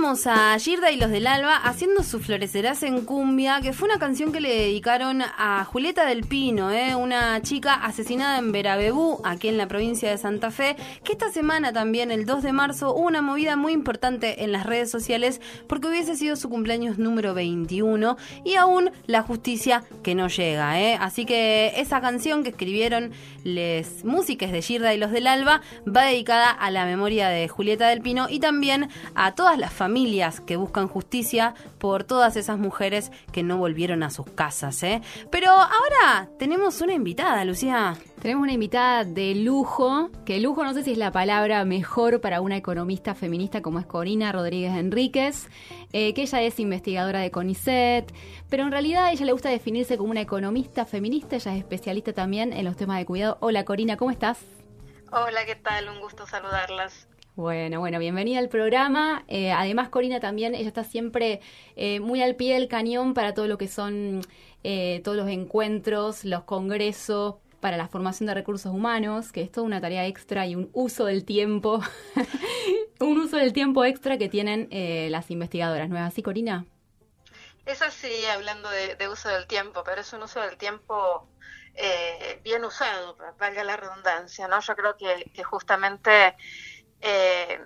a 0.04 0.60
Girda 0.60 0.92
y 0.92 0.98
los 0.98 1.12
del 1.12 1.28
Alba 1.28 1.56
haciendo 1.56 2.04
su 2.04 2.20
Florecerás 2.20 2.84
en 2.84 3.06
Cumbia, 3.06 3.62
que 3.62 3.72
fue 3.72 3.88
una 3.88 4.00
canción 4.00 4.34
que 4.34 4.42
le 4.42 4.50
dedicaron 4.50 5.22
a 5.22 5.64
Julieta 5.64 6.06
del 6.06 6.26
Pino, 6.26 6.72
¿eh? 6.72 6.94
una 6.94 7.42
chica 7.42 7.76
asesinada 7.76 8.38
en 8.38 8.52
Verabebú, 8.52 9.22
aquí 9.24 9.48
en 9.48 9.58
la 9.58 9.70
provincia 9.70 10.10
de 10.10 10.18
Santa 10.18 10.52
Fe, 10.52 10.76
que 11.06 11.14
esta 11.14 11.32
semana 11.32 11.72
también, 11.72 12.12
el 12.12 12.26
2 12.26 12.44
de 12.44 12.52
marzo, 12.52 12.94
hubo 12.94 13.08
una 13.08 13.22
movida 13.22 13.56
muy 13.56 13.72
importante 13.72 14.44
en 14.44 14.52
las 14.52 14.66
redes 14.66 14.92
sociales 14.92 15.40
porque 15.68 15.88
hubiese 15.88 16.18
sido 16.18 16.36
su 16.36 16.50
cumpleaños 16.50 16.98
número 16.98 17.34
21 17.34 18.18
y 18.44 18.56
aún 18.56 18.92
la 19.08 19.22
justicia 19.22 19.86
que 20.04 20.16
no 20.16 20.28
llega. 20.28 20.82
¿eh? 20.82 20.98
Así 21.00 21.26
que 21.26 21.72
esa 21.78 22.02
canción 22.02 22.44
que 22.44 22.50
escribieron 22.50 23.14
les 23.46 24.04
músicas 24.04 24.52
de 24.52 24.62
Girda 24.62 24.94
y 24.94 24.98
los 24.98 25.12
del 25.12 25.28
Alba 25.28 25.62
va 25.88 26.04
dedicada 26.04 26.52
a 26.52 26.72
la 26.72 26.86
memoria 26.86 27.30
de 27.30 27.48
Julieta 27.48 27.88
del 27.88 28.02
Pino 28.02 28.28
y 28.30 28.42
también 28.42 28.90
a 29.16 29.34
todas 29.34 29.58
las 29.58 29.72
familias 29.72 29.93
que 30.46 30.58
buscan 30.58 30.88
justicia 30.88 31.54
por 31.78 32.04
todas 32.04 32.36
esas 32.36 32.58
mujeres 32.58 33.12
que 33.32 33.44
no 33.44 33.58
volvieron 33.58 34.02
a 34.02 34.10
sus 34.10 34.26
casas. 34.26 34.82
¿eh? 34.84 35.02
Pero 35.30 35.50
ahora 35.52 36.30
tenemos 36.40 36.82
una 36.82 36.94
invitada, 36.94 37.46
Lucía. 37.46 37.96
Tenemos 38.22 38.44
una 38.44 38.54
invitada 38.54 39.04
de 39.04 39.36
lujo, 39.36 40.10
que 40.26 40.40
lujo 40.40 40.64
no 40.64 40.74
sé 40.74 40.84
si 40.84 40.94
es 40.94 40.98
la 40.98 41.12
palabra 41.12 41.64
mejor 41.66 42.22
para 42.22 42.42
una 42.42 42.58
economista 42.58 43.14
feminista 43.16 43.62
como 43.62 43.80
es 43.80 43.86
Corina 43.86 44.32
Rodríguez 44.32 44.74
Enríquez, 44.74 45.50
eh, 45.92 46.14
que 46.14 46.24
ella 46.24 46.42
es 46.42 46.60
investigadora 46.60 47.20
de 47.20 47.32
CONICET, 47.32 48.12
pero 48.50 48.64
en 48.64 48.72
realidad 48.72 49.06
a 49.06 49.12
ella 49.12 49.26
le 49.26 49.34
gusta 49.34 49.50
definirse 49.50 49.98
como 49.98 50.12
una 50.12 50.22
economista 50.22 50.86
feminista, 50.86 51.36
ella 51.36 51.54
es 51.54 51.60
especialista 51.60 52.14
también 52.14 52.54
en 52.54 52.66
los 52.66 52.78
temas 52.78 52.98
de 52.98 53.06
cuidado. 53.06 53.38
Hola 53.42 53.66
Corina, 53.66 53.98
¿cómo 53.98 54.10
estás? 54.10 54.40
Hola, 55.12 55.46
¿qué 55.46 55.56
tal? 55.56 55.90
Un 55.90 56.00
gusto 56.00 56.26
saludarlas. 56.26 57.08
Bueno, 57.36 57.80
bueno, 57.80 57.98
bienvenida 57.98 58.38
al 58.38 58.48
programa. 58.48 59.24
Eh, 59.28 59.52
además, 59.52 59.90
Corina 59.90 60.20
también, 60.20 60.54
ella 60.54 60.68
está 60.68 60.84
siempre 60.84 61.42
eh, 61.76 62.00
muy 62.00 62.22
al 62.22 62.36
pie 62.36 62.54
del 62.54 62.68
cañón 62.68 63.16
para 63.16 63.34
todo 63.34 63.48
lo 63.48 63.58
que 63.58 63.68
son 63.68 64.22
eh, 64.64 65.02
todos 65.04 65.18
los 65.18 65.28
encuentros, 65.28 66.26
los 66.26 66.44
congresos 66.44 67.38
para 67.60 67.76
la 67.76 67.88
formación 67.88 68.28
de 68.28 68.36
recursos 68.36 68.72
humanos, 68.72 69.32
que 69.32 69.42
es 69.42 69.52
toda 69.52 69.66
una 69.66 69.82
tarea 69.82 70.06
extra 70.06 70.46
y 70.46 70.56
un 70.56 70.70
uso 70.74 71.06
del 71.06 71.26
tiempo, 71.26 71.82
un 73.00 73.18
uso 73.18 73.38
del 73.38 73.52
tiempo 73.52 73.84
extra 73.84 74.20
que 74.20 74.30
tienen 74.30 74.68
las 75.12 75.32
investigadoras. 75.32 75.90
¿No 75.90 75.96
es 75.96 76.04
así, 76.04 76.22
Corina? 76.22 76.68
Es 77.66 77.82
así, 77.82 78.12
hablando 78.32 78.70
de, 78.70 79.10
uso 79.10 79.30
del 79.30 79.48
tiempo, 79.48 79.84
pero 79.84 80.02
es 80.02 80.14
un 80.14 80.22
uso 80.22 80.40
del 80.40 80.58
tiempo 80.58 81.28
bien 82.44 82.64
usado, 82.64 83.18
valga 83.40 83.64
la 83.64 83.76
redundancia, 83.76 84.48
¿no? 84.48 84.60
Yo 84.60 84.76
creo 84.76 84.96
que, 84.98 85.32
que 85.34 85.44
justamente 85.44 86.36
eh, 87.04 87.60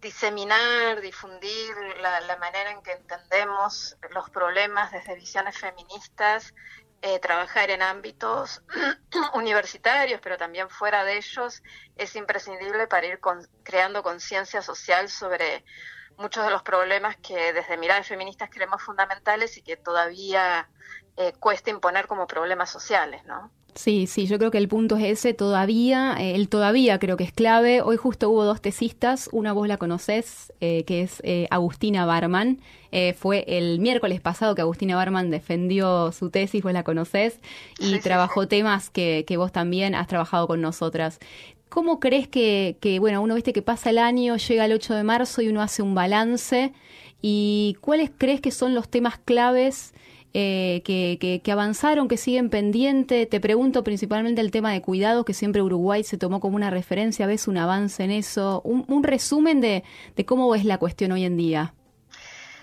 diseminar, 0.00 1.00
difundir 1.00 1.74
la, 2.00 2.36
manera 2.38 2.70
en 2.70 2.82
que 2.82 2.92
entendemos 2.92 3.96
los 4.10 4.30
problemas 4.30 4.92
desde 4.92 5.16
visiones 5.16 5.58
feministas, 5.58 6.54
eh, 7.02 7.18
trabajar 7.18 7.70
en 7.70 7.82
ámbitos 7.82 8.62
universitarios, 9.34 10.20
pero 10.22 10.38
también 10.38 10.70
fuera 10.70 11.04
de 11.04 11.16
ellos, 11.16 11.62
es 11.96 12.14
imprescindible 12.14 12.86
para 12.86 13.06
ir 13.06 13.20
creando 13.64 14.02
conciencia 14.04 14.62
social 14.62 15.08
sobre 15.08 15.64
muchos 16.16 16.44
de 16.44 16.50
los 16.50 16.62
problemas 16.62 17.16
que 17.16 17.52
desde 17.52 17.76
miradas 17.76 18.06
feministas 18.06 18.50
creemos 18.50 18.82
fundamentales 18.82 19.56
y 19.56 19.62
que 19.62 19.76
todavía 19.76 20.70
eh, 21.16 21.32
cuesta 21.40 21.70
imponer 21.70 22.06
como 22.06 22.28
problemas 22.28 22.70
sociales, 22.70 23.24
¿no? 23.24 23.50
Sí, 23.74 24.06
sí, 24.06 24.26
yo 24.26 24.38
creo 24.38 24.52
que 24.52 24.58
el 24.58 24.68
punto 24.68 24.96
es 24.96 25.02
ese 25.02 25.34
todavía, 25.34 26.14
eh, 26.20 26.36
el 26.36 26.48
todavía 26.48 27.00
creo 27.00 27.16
que 27.16 27.24
es 27.24 27.32
clave. 27.32 27.82
Hoy 27.82 27.96
justo 27.96 28.30
hubo 28.30 28.44
dos 28.44 28.60
tesistas, 28.60 29.28
una 29.32 29.52
vos 29.52 29.66
la 29.66 29.78
conocés, 29.78 30.52
eh, 30.60 30.84
que 30.84 31.02
es 31.02 31.20
eh, 31.24 31.48
Agustina 31.50 32.06
Barman. 32.06 32.60
fue 33.16 33.44
el 33.48 33.80
miércoles 33.80 34.20
pasado 34.20 34.54
que 34.54 34.62
Agustina 34.62 34.94
Barman 34.94 35.28
defendió 35.30 36.12
su 36.12 36.30
tesis, 36.30 36.62
vos 36.62 36.72
la 36.72 36.84
conocés, 36.84 37.40
y 37.80 37.98
trabajó 37.98 38.46
temas 38.46 38.90
que, 38.90 39.24
que 39.26 39.36
vos 39.36 39.50
también 39.50 39.96
has 39.96 40.06
trabajado 40.06 40.46
con 40.46 40.60
nosotras. 40.60 41.18
¿Cómo 41.68 41.98
crees 41.98 42.28
que, 42.28 42.76
que, 42.80 43.00
bueno, 43.00 43.20
uno 43.22 43.34
viste 43.34 43.52
que 43.52 43.62
pasa 43.62 43.90
el 43.90 43.98
año, 43.98 44.36
llega 44.36 44.66
el 44.66 44.72
8 44.72 44.94
de 44.94 45.02
marzo 45.02 45.42
y 45.42 45.48
uno 45.48 45.60
hace 45.60 45.82
un 45.82 45.96
balance? 45.96 46.72
¿Y 47.20 47.76
cuáles 47.80 48.12
crees 48.16 48.40
que 48.40 48.52
son 48.52 48.74
los 48.74 48.88
temas 48.88 49.18
claves? 49.18 49.92
Eh, 50.36 50.82
que, 50.84 51.40
que, 51.42 51.52
avanzaron, 51.52 52.08
que 52.08 52.16
siguen 52.16 52.50
pendiente. 52.50 53.24
Te 53.26 53.40
pregunto 53.40 53.84
principalmente 53.84 54.40
el 54.40 54.50
tema 54.50 54.72
de 54.72 54.82
cuidados, 54.82 55.24
que 55.24 55.32
siempre 55.32 55.62
Uruguay 55.62 56.02
se 56.02 56.18
tomó 56.18 56.40
como 56.40 56.56
una 56.56 56.70
referencia. 56.70 57.26
¿Ves 57.28 57.46
un 57.46 57.56
avance 57.56 58.02
en 58.02 58.10
eso? 58.10 58.60
Un, 58.64 59.04
resumen 59.04 59.60
de, 59.60 59.84
cómo 60.26 60.54
es 60.56 60.64
la 60.64 60.78
cuestión 60.78 61.12
hoy 61.12 61.24
en 61.24 61.36
día. 61.36 61.74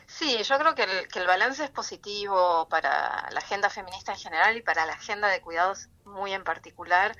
Sí, 0.05 0.37
yo 0.43 0.59
creo 0.59 0.75
que 0.75 0.83
el, 0.83 1.07
que 1.07 1.19
el, 1.19 1.27
balance 1.27 1.63
es 1.63 1.69
positivo 1.69 2.67
para 2.69 3.29
la 3.31 3.39
agenda 3.39 3.69
feminista 3.69 4.11
en 4.11 4.19
general 4.19 4.57
y 4.57 4.61
para 4.61 4.85
la 4.85 4.93
agenda 4.93 5.29
de 5.29 5.39
cuidados 5.39 5.87
muy 6.03 6.33
en 6.33 6.43
particular, 6.43 7.15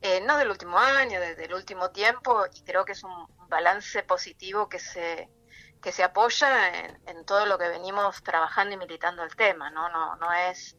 eh, 0.00 0.20
no 0.26 0.36
del 0.36 0.50
último 0.50 0.78
año, 0.78 1.20
desde 1.20 1.44
el 1.44 1.54
último 1.54 1.90
tiempo, 1.90 2.44
y 2.52 2.62
creo 2.62 2.84
que 2.84 2.92
es 2.92 3.04
un 3.04 3.28
balance 3.48 4.02
positivo 4.02 4.68
que 4.68 4.80
se, 4.80 5.28
que 5.82 5.92
se 5.92 6.04
apoya 6.04 6.68
en, 7.06 7.24
todo 7.26 7.44
lo 7.46 7.58
que 7.58 7.68
venimos 7.68 8.22
trabajando 8.22 8.74
y 8.74 8.78
militando 8.78 9.22
el 9.22 9.34
tema, 9.34 9.70
¿no? 9.70 9.88
No, 9.88 10.16
no 10.16 10.32
es 10.32 10.76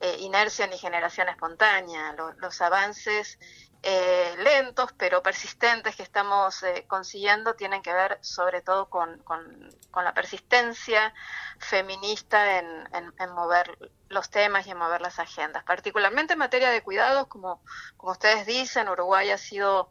eh, 0.00 0.16
inercia 0.20 0.66
ni 0.66 0.78
generación 0.78 1.28
espontánea. 1.28 2.14
los 2.38 2.60
avances 2.60 3.38
eh, 3.86 4.34
lentos 4.38 4.94
pero 4.96 5.22
persistentes 5.22 5.94
que 5.94 6.02
estamos 6.02 6.62
eh, 6.62 6.86
consiguiendo 6.88 7.54
tienen 7.54 7.82
que 7.82 7.92
ver 7.92 8.18
sobre 8.22 8.62
todo 8.62 8.88
con, 8.88 9.18
con, 9.24 9.68
la 9.94 10.14
persistencia 10.14 11.12
feminista 11.58 12.58
en, 12.60 12.88
en, 12.94 13.30
mover 13.32 13.76
los 14.08 14.30
temas 14.30 14.66
y 14.66 14.70
en 14.70 14.78
mover 14.78 15.02
las 15.02 15.18
agendas. 15.18 15.64
Particularmente 15.64 16.32
en 16.32 16.38
materia 16.38 16.70
de 16.70 16.82
cuidados, 16.82 17.26
como, 17.26 17.62
como 17.98 18.12
ustedes 18.12 18.46
dicen, 18.46 18.88
Uruguay 18.88 19.30
ha 19.30 19.38
sido 19.38 19.90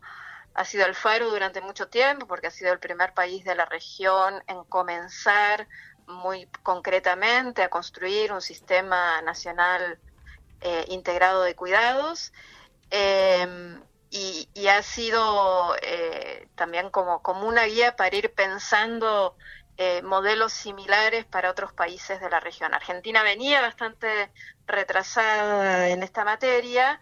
ha 0.55 0.65
sido 0.65 0.85
el 0.85 0.95
faro 0.95 1.29
durante 1.29 1.61
mucho 1.61 1.87
tiempo 1.87 2.27
porque 2.27 2.47
ha 2.47 2.51
sido 2.51 2.71
el 2.73 2.79
primer 2.79 3.13
país 3.13 3.43
de 3.43 3.55
la 3.55 3.65
región 3.65 4.43
en 4.47 4.63
comenzar 4.65 5.67
muy 6.07 6.47
concretamente 6.63 7.63
a 7.63 7.69
construir 7.69 8.31
un 8.31 8.41
sistema 8.41 9.21
nacional 9.21 9.99
eh, 10.61 10.85
integrado 10.89 11.43
de 11.43 11.55
cuidados 11.55 12.33
em, 12.89 13.81
y, 14.09 14.47
ha 14.67 14.81
sido 14.83 15.75
eh, 15.81 16.47
también 16.55 16.89
como, 16.91 17.21
como 17.21 17.47
una 17.47 17.63
guía 17.65 17.95
para 17.95 18.15
ir 18.15 18.31
pensando 18.33 19.35
eh, 19.77 20.01
modelos 20.03 20.53
similares 20.53 21.25
para 21.25 21.49
otros 21.49 21.73
países 21.73 22.21
de 22.21 22.29
la 22.29 22.39
región. 22.39 22.73
Argentina 22.75 23.23
venía 23.23 23.61
bastante 23.61 24.31
retrasada 24.67 25.89
en 25.89 26.03
esta 26.03 26.23
materia, 26.23 27.01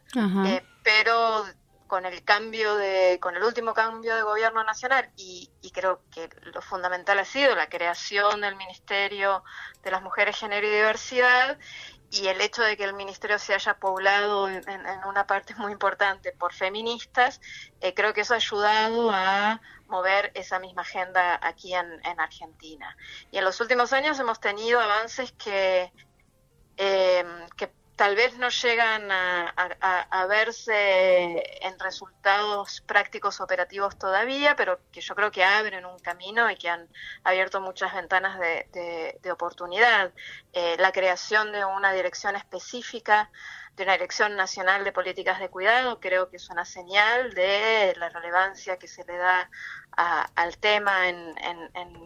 pero 0.84 1.45
con 1.92 2.06
el 2.06 2.24
cambio 2.24 2.78
de, 2.78 3.20
con 3.20 3.36
el 3.36 3.44
último 3.44 3.74
cambio 3.74 4.16
de 4.16 4.22
gobierno 4.22 4.64
nacional 4.64 5.12
y, 5.18 5.52
creo 5.74 6.00
que 6.10 6.30
lo 6.54 6.62
fundamental 6.62 7.20
ha 7.20 7.26
sido 7.26 7.54
la 7.54 7.68
creación 7.68 8.39
del 8.39 8.56
Ministerio 8.56 9.44
de 9.84 9.92
las 9.92 10.02
Mujeres, 10.02 10.38
Género 10.38 10.66
y 10.66 10.70
Diversidad 10.70 11.58
y 12.10 12.28
el 12.28 12.39
hecho 12.39 12.62
de 12.64 12.78
que 12.78 12.86
el 12.86 12.94
ministerio 12.94 13.38
se 13.39 13.54
haya 13.54 13.74
poblado 13.74 14.48
en, 14.48 14.64
una 15.06 15.28
parte 15.28 15.54
muy 15.56 15.74
importante 15.74 16.32
por 16.32 16.54
feministas, 16.54 17.42
eh, 17.82 17.94
creo 17.94 18.14
que 18.14 18.22
eso 18.22 18.36
ha 18.36 18.38
ayudado 18.38 19.12
a 19.12 19.60
mover 19.88 20.32
esa 20.34 20.60
misma 20.60 20.84
agenda 20.84 21.42
aquí 21.42 21.74
en, 21.74 22.20
Argentina. 22.22 22.96
Y 23.32 23.38
en 23.38 23.44
los 23.44 23.60
últimos 23.60 23.92
años 23.92 24.18
hemos 24.18 24.39
tenido 24.39 24.80
avances 24.80 25.34
que, 25.34 25.92
eh, 26.78 27.26
que 27.58 27.80
tal 27.96 28.16
vez 28.16 28.38
no 28.38 28.50
llegan 28.50 29.12
a, 29.12 30.26
verse 30.28 31.44
en 31.62 31.78
resultados 31.80 32.82
prácticos 32.82 33.42
operativos 33.42 33.98
todavía, 33.98 34.56
pero 34.56 34.80
que 34.92 35.02
yo 35.02 35.16
creo 35.16 35.32
que 35.32 35.44
abren 35.44 35.86
un 35.86 36.00
camino 36.00 36.50
y 36.50 36.56
que 36.56 36.70
han 36.70 36.88
abierto 37.24 37.62
muchas 37.62 37.94
ventanas 37.94 38.39
de, 38.39 39.32
oportunidad. 39.32 40.12
Eh, 40.54 40.76
la 40.80 40.92
creación 40.92 41.52
de 41.52 41.64
una 41.66 41.94
dirección 41.94 42.36
específica, 42.36 43.30
de 43.76 43.84
una 43.84 43.94
dirección 43.94 44.36
nacional 44.36 44.84
de 44.84 44.92
políticas 44.92 45.39
de 45.39 45.50
cuidado, 45.50 46.00
creo 46.00 46.30
que 46.30 46.38
es 46.38 46.50
una 46.50 46.66
señal 46.66 47.34
de 47.34 47.94
la 47.98 48.10
relevancia 48.10 48.78
que 48.78 48.88
se 48.88 49.04
le 49.06 49.18
da 49.18 49.50
al 49.96 50.58
tema 50.58 51.10
en 51.10 51.36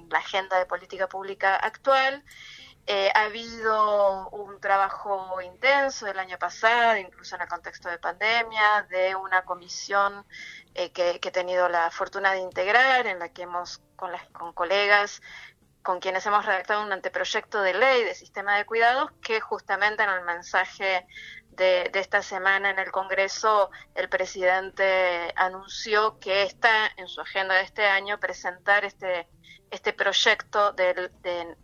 la 0.09 0.19
agenda 0.19 0.59
de 0.59 0.65
política 0.65 1.07
pública 1.07 1.55
actual. 1.55 2.23
Eh, 2.87 3.09
ha 3.15 3.23
habido 3.23 4.29
un 4.29 4.59
trabajo 4.59 5.41
intenso 5.41 6.05
el 6.05 6.19
año 6.19 6.37
pasado, 6.37 6.97
incluso 6.97 7.35
en 7.35 7.41
el 7.41 7.47
contexto 7.47 7.89
de 7.89 7.97
pandemia, 7.97 8.85
de 8.89 9.15
una 9.15 9.43
comisión 9.43 10.23
eh, 10.75 10.91
que, 10.91 11.19
he 11.23 11.31
tenido 11.31 11.67
la 11.67 11.89
fortuna 11.89 12.33
de 12.33 12.39
integrar, 12.39 13.07
en 13.07 13.17
la 13.17 13.29
que 13.29 13.43
hemos, 13.43 13.81
con, 13.95 14.11
las, 14.11 14.23
con 14.29 14.53
colegas, 14.53 15.23
con 15.81 15.99
quienes 15.99 16.25
hemos 16.27 16.45
redactado 16.45 16.83
un 16.83 16.91
anteproyecto 16.91 17.61
de 17.61 17.73
ley 17.73 18.03
de 18.03 18.13
sistema 18.13 18.55
de 18.57 18.65
cuidados, 18.65 19.11
que 19.21 19.41
justamente 19.41 20.03
en 20.03 20.09
el 20.09 20.21
mensaje 20.21 21.07
de, 21.55 21.89
de 21.91 21.99
esta 21.99 22.21
semana 22.21 22.69
en 22.69 22.79
el 22.79 22.91
Congreso, 22.91 23.71
el 23.93 24.09
presidente 24.09 25.33
anunció 25.35 26.19
que 26.19 26.43
está 26.43 26.91
en 26.97 27.07
su 27.07 27.21
agenda 27.21 27.55
de 27.55 27.63
este 27.63 27.85
año 27.85 28.19
presentar 28.19 28.85
este 28.85 29.27
este 29.75 29.93
proyecto 29.93 30.71
del, 30.73 31.11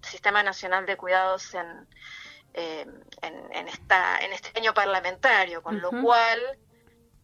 Sistema 0.02 0.44
Nacional 0.44 0.86
de 0.86 0.98
Cuidados 0.98 1.54
en, 1.54 1.88
eh, 2.54 2.86
en, 3.22 3.68
esta, 3.68 4.20
en 4.20 4.34
este 4.34 4.58
año 4.60 4.74
parlamentario, 4.74 5.64
con 5.64 5.80
lo 5.80 5.90
cual 5.90 6.40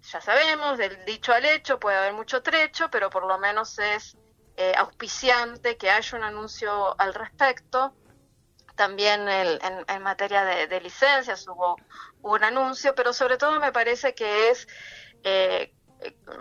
ya 0.01 0.21
sabemos, 0.21 0.77
del 0.77 1.03
dicho 1.05 1.33
al 1.33 1.45
hecho 1.45 1.79
puede 1.79 1.97
haber 1.97 2.13
mucho 2.13 2.41
trecho, 2.41 2.89
pero 2.89 3.09
por 3.09 3.25
lo 3.25 3.37
menos 3.37 3.77
es 3.79 4.17
eh, 4.55 4.73
auspiciante 4.77 5.77
que 5.77 5.89
haya 5.89 6.17
un 6.17 6.23
anuncio 6.23 6.99
al 6.99 7.13
respecto. 7.13 7.93
También 8.77 9.27
en, 9.27 9.59
en, 9.87 10.01
materia 10.03 10.45
de, 10.45 10.79
licencias 10.79 11.47
hubo, 11.47 11.75
un 12.21 12.43
anuncio, 12.43 12.93
pero 12.95 13.11
sobre 13.11 13.37
todo 13.37 13.59
me 13.59 13.71
parece 13.71 14.13
que 14.13 14.49
es 14.49 14.67
eh, 15.23 15.73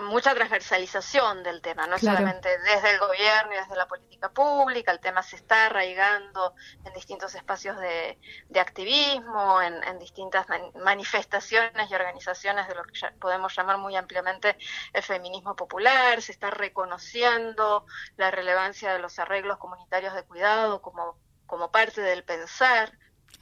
mucha 0.01 0.35
transversalización 0.35 1.43
del 1.43 1.63
tema, 1.63 1.87
no 1.87 1.99
solamente 1.99 2.49
desde 2.59 2.91
el 2.91 2.99
gobierno 2.99 3.55
y 3.55 3.57
desde 3.57 3.75
la 3.75 3.89
política 3.89 4.29
pública, 4.29 4.93
el 4.93 5.01
tema 5.01 5.23
se 5.23 5.37
está 5.37 5.67
arraigando 5.67 6.55
en 6.85 6.93
distintos 6.93 7.35
espacios 7.35 7.79
de, 7.79 8.19
activismo, 8.61 9.63
en, 9.63 9.99
distintas 9.99 10.47
manifestaciones 10.75 11.91
y 11.91 11.95
organizaciones 11.95 12.69
de 12.69 12.75
lo 12.75 12.85
que 12.85 12.93
podemos 13.19 13.57
llamar 13.57 13.79
muy 13.79 13.97
ampliamente 13.97 14.59
el 14.93 15.03
feminismo 15.03 15.57
popular, 15.57 16.21
se 16.21 16.33
está 16.33 16.51
reconociendo 16.51 17.87
la 18.17 18.31
relevancia 18.31 18.93
de 18.93 18.99
los 18.99 19.19
arreglos 19.19 19.57
comunitarios 19.57 20.15
de 20.15 20.23
cuidado 20.25 20.83
como, 20.83 21.19
como 21.47 21.71
parte 21.71 22.01
del 22.01 22.25
pensar 22.25 22.93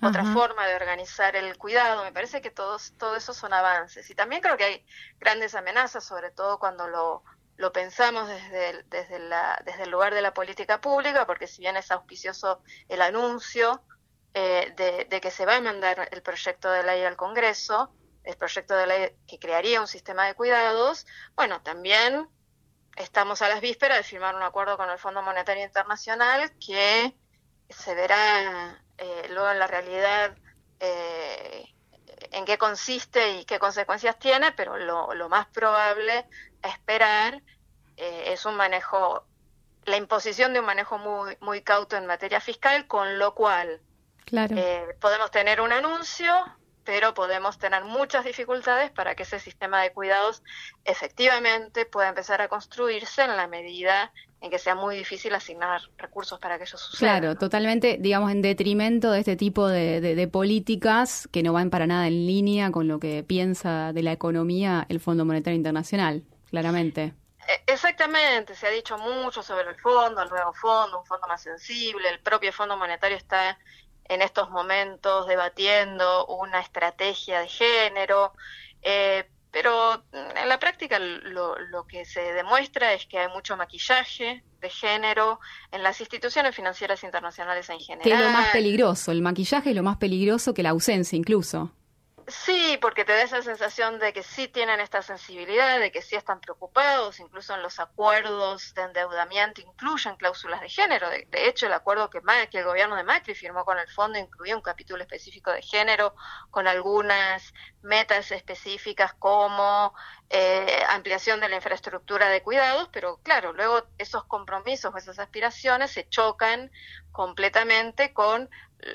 otra 0.02 0.24
forma 0.24 0.66
de 0.66 0.74
organizar 0.74 1.34
el 1.36 1.57
cuidado. 1.57 2.05
Me 2.05 2.12
parece 2.12 2.42
que 2.42 2.50
todos, 2.50 2.92
todo 2.98 3.16
eso 3.16 3.32
son 3.32 3.55
avances. 3.55 4.11
Y 4.11 4.14
también 4.14 4.42
creo 4.42 4.57
que 4.57 4.64
hay 4.64 4.86
grandes 5.18 5.55
amenazas, 5.55 6.05
sobre 6.05 6.30
todo 6.30 6.59
cuando 6.59 6.88
lo 6.88 7.22
lo 7.57 7.72
pensamos 7.72 8.28
desde 8.28 8.70
el, 8.70 8.90
desde, 8.90 9.18
la, 9.18 9.61
desde 9.64 9.84
el 9.84 9.90
lugar 9.90 10.14
de 10.14 10.22
la 10.22 10.34
política 10.34 10.80
pública, 10.80 11.26
porque 11.26 11.46
si 11.46 11.62
bien 11.62 11.76
es 11.76 11.90
auspicioso 11.90 12.62
el 12.88 13.00
anuncio 13.00 13.82
eh, 14.34 15.07
de, 15.09 15.20
que 15.20 15.30
se 15.30 15.46
va 15.46 15.57
a 15.57 15.61
mandar 15.61 16.09
el 16.11 16.22
proyecto 16.22 16.70
de 16.70 16.82
ley 16.82 17.02
al 17.05 17.16
Congreso, 17.16 17.94
el 18.24 18.36
proyecto 18.36 18.74
de 18.74 18.86
ley 18.86 19.11
que 19.28 19.38
crearía 19.38 19.80
un 19.80 19.86
sistema 19.86 20.26
de 20.26 20.34
cuidados, 20.34 21.07
bueno, 21.36 21.62
también 21.62 22.28
estamos 22.96 23.42
a 23.42 23.48
las 23.48 23.61
vísperas 23.61 23.98
de 23.98 24.05
firmar 24.05 24.34
un 24.34 24.42
acuerdo 24.42 24.76
con 24.76 24.90
el 24.90 24.98
Fondo 24.98 25.22
Monetario 25.22 25.64
Internacional 25.64 26.52
que 26.59 27.14
se 27.69 27.95
verá 27.95 28.81
eh, 28.99 29.27
luego 29.31 29.51
en 29.51 29.59
la 29.59 29.67
realidad 29.67 30.37
eh, 30.81 31.75
en 32.33 32.45
qué 32.45 32.59
consiste 32.59 33.39
y 33.39 33.45
qué 33.45 33.59
consecuencias 33.59 34.19
tiene, 34.19 34.53
pero 34.53 34.77
lo, 34.77 35.15
lo 35.15 35.29
más 35.29 35.47
probable 35.47 36.27
a 36.62 36.69
esperar 36.69 37.43
eh, 37.97 38.25
es 38.33 38.45
un 38.45 38.57
manejo, 38.57 39.25
la 39.85 39.97
imposición 39.97 40.53
de 40.53 40.61
un 40.61 40.67
manejo 40.67 40.99
muy, 40.99 41.37
muy 41.41 41.62
cauto 41.62 41.97
en 41.97 42.07
materia 42.07 42.41
fiscal, 42.41 42.87
con 42.87 43.19
lo 43.19 43.35
cual 43.35 43.81
eh, 44.33 44.97
podemos 45.01 45.31
tener 45.31 45.61
un 45.61 45.73
anuncio, 45.73 46.33
pero 46.85 47.14
podemos 47.14 47.59
tener 47.59 47.85
muchas 47.85 48.24
dificultades 48.24 48.91
para 48.91 49.14
que 49.14 49.24
ese 49.24 49.41
sistema 49.41 49.82
de 49.82 49.93
cuidados 49.93 50.43
efectivamente 50.85 51.87
pueda 51.87 52.09
empezar 52.11 52.41
a 52.43 52.49
construirse 52.49 53.22
en 53.22 53.37
la 53.37 53.47
medida 53.47 54.12
en 54.41 54.51
que 54.51 54.59
sea 54.59 54.74
muy 54.74 54.97
difícil 54.97 55.35
asignar 55.35 55.80
recursos 55.97 56.39
para 56.39 56.59
que 56.59 56.64
eso 56.64 56.76
suceda. 56.76 57.18
Claro, 57.18 57.35
totalmente, 57.37 57.97
digamos, 57.99 58.30
en 58.30 58.43
detrimento 58.43 59.11
de 59.11 59.20
este 59.20 59.37
tipo 59.37 59.66
de, 59.68 60.03
de, 60.03 60.28
políticas 60.28 61.26
que 61.32 61.43
no 61.43 61.55
van 61.55 61.70
para 61.70 61.87
nada 61.87 62.07
en 62.07 62.26
línea 62.26 62.70
con 62.70 62.87
lo 62.87 63.01
que 63.01 63.22
piensa 63.22 63.95
de 63.95 64.03
la 64.03 64.12
economía 64.12 64.85
el 64.91 65.01
Fondo 65.01 65.24
Monetario 65.24 65.57
Internacional, 65.57 66.24
claramente. 66.51 67.14
E, 67.49 67.72
exactamente, 67.72 68.55
se 68.55 68.66
ha 68.66 68.70
dicho 68.70 68.99
mucho 68.99 69.43
sobre 69.43 69.70
el 69.70 69.76
fondo, 69.76 70.22
el 70.22 70.28
nuevo 70.28 70.53
fondo, 70.53 71.01
un 71.01 71.07
fondo 71.07 71.26
más 71.26 71.43
sensible, 71.43 72.11
el 72.11 72.20
propio 72.20 72.53
Fondo 72.53 72.76
Monetario 72.76 73.16
está 73.16 73.59
en 74.09 74.22
estos 74.22 74.50
momentos 74.50 75.26
debatiendo 75.26 76.26
una 76.26 76.61
estrategia 76.61 77.40
de 77.40 77.48
género, 77.48 78.32
eh, 78.82 79.28
pero 79.50 80.02
en 80.12 80.48
la 80.48 80.59
práctica 80.59 80.98
lo, 80.98 81.57
lo, 81.57 81.86
que 81.86 82.05
se 82.05 82.20
demuestra 82.32 82.92
es 82.92 83.07
que 83.07 83.18
hay 83.18 83.28
mucho 83.28 83.57
maquillaje 83.57 84.42
de 84.61 84.70
género 84.70 85.38
en 85.70 85.82
las 85.82 86.00
instituciones 86.00 86.57
financieras 86.57 87.05
internacionales 87.05 87.70
en 87.70 87.78
general. 87.78 88.02
Que 88.02 88.12
es 88.12 88.20
lo 88.20 88.30
más 88.30 88.48
peligroso, 88.48 89.12
el 89.12 89.22
maquillaje 89.22 89.70
es 89.70 89.76
lo 89.76 89.84
más 89.84 89.96
peligroso 89.98 90.55
que 90.55 90.64
la 90.64 90.70
ausencia 90.70 91.16
incluso. 91.16 91.70
Sí, 92.27 92.79
porque 92.81 93.05
te 93.05 93.12
da 93.12 93.22
esa 93.22 93.43
sensación 93.43 93.99
de 93.99 94.14
que 94.14 94.22
sí 94.22 94.49
tienen 94.49 94.81
esta 94.81 95.03
sensibilidad, 95.03 95.79
de 95.79 95.93
que 95.93 96.01
sí 96.01 96.16
están 96.16 96.41
preocupados, 96.41 97.20
incluso 97.20 97.55
en 97.55 97.62
los 97.62 97.79
acuerdos 97.79 98.72
de 98.75 98.83
endeudamiento 98.83 99.61
incluyen 99.61 100.16
cláusulas 100.16 100.62
de 100.62 100.70
género. 100.70 101.11
De, 101.11 101.27
hecho, 101.33 101.66
el 101.66 101.75
acuerdo 101.75 102.09
que, 102.09 102.22
que, 102.51 102.59
el 102.59 102.64
gobierno 102.64 102.97
de 102.97 103.05
Macri 103.05 103.35
firmó 103.35 103.64
con 103.66 103.79
el 103.79 103.89
fondo 103.89 104.18
incluía 104.18 104.57
un 104.57 104.62
capítulo 104.62 105.03
específico 105.03 105.51
de 105.53 105.61
género 105.61 106.14
con 106.51 106.66
algunas 106.66 107.53
metas 107.83 108.33
específicas 108.33 109.12
como 109.14 109.93
eh, 110.31 110.83
ampliación 110.89 111.41
de 111.41 111.49
la 111.49 111.57
infraestructura 111.57 112.29
de 112.29 112.43
cuidados, 112.43 112.89
pero 112.93 113.18
claro, 113.22 113.53
luego 113.53 113.85
esos 113.99 114.25
compromisos 114.25 114.93
o 114.93 114.97
esas 114.97 115.18
aspiraciones 115.18 115.93
se 115.93 116.09
chocan 116.09 116.70
completamente 117.12 118.12
con 118.12 118.49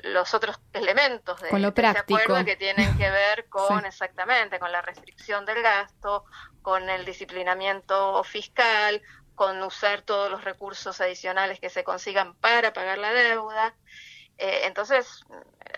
los 0.03 0.33
otros 0.33 0.59
elementos 0.73 1.39
de, 1.41 1.49
ese 1.49 1.97
acuerdo 1.97 2.45
que 2.45 2.55
tienen 2.55 2.95
que 2.97 3.09
ver 3.09 3.45
con 3.49 3.85
exactamente 3.85 4.59
con 4.59 4.71
la 4.71 4.81
restricción 4.81 5.45
del 5.45 5.61
gasto, 5.61 6.25
con 6.61 6.89
el 6.89 7.05
disciplinamiento 7.05 8.23
fiscal, 8.23 9.01
con 9.35 9.61
usar 9.63 10.01
todos 10.01 10.29
los 10.29 10.43
recursos 10.43 10.99
adicionales 10.99 11.59
que 11.59 11.69
se 11.69 11.83
consigan 11.83 12.35
para 12.35 12.73
pagar 12.73 12.97
la 12.97 13.13
deuda. 13.13 13.73
Eh, 14.37 14.61
entonces, 14.65 15.23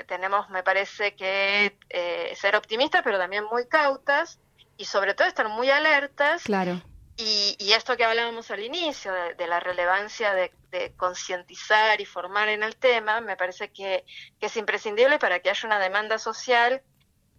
tenemos, 0.07 0.49
me 0.49 0.63
parece 0.63 1.15
que 1.15 1.77
eh, 1.89 2.33
ser 2.35 2.55
optimistas, 2.55 3.01
pero 3.03 3.17
también 3.17 3.43
muy 3.45 3.67
cautas 3.67 4.39
y 4.81 4.85
sobre 4.85 5.13
todo 5.13 5.27
estar 5.27 5.47
muy 5.47 5.69
alertas 5.69 6.43
claro. 6.43 6.81
Y, 7.17 7.71
esto 7.73 7.95
que 7.97 8.03
hablábamos 8.03 8.49
al 8.49 8.63
inicio, 8.63 9.13
de, 9.13 9.47
la 9.47 9.59
relevancia 9.59 10.33
de, 10.33 10.51
concientizar 10.97 12.01
y 12.01 12.05
formar 12.05 12.49
en 12.49 12.63
el 12.63 12.75
tema, 12.75 13.21
me 13.21 13.37
parece 13.37 13.71
que, 13.71 14.05
es 14.39 14.57
imprescindible 14.57 15.19
para 15.19 15.39
que 15.39 15.51
haya 15.51 15.67
una 15.67 15.77
demanda 15.77 16.17
social 16.17 16.81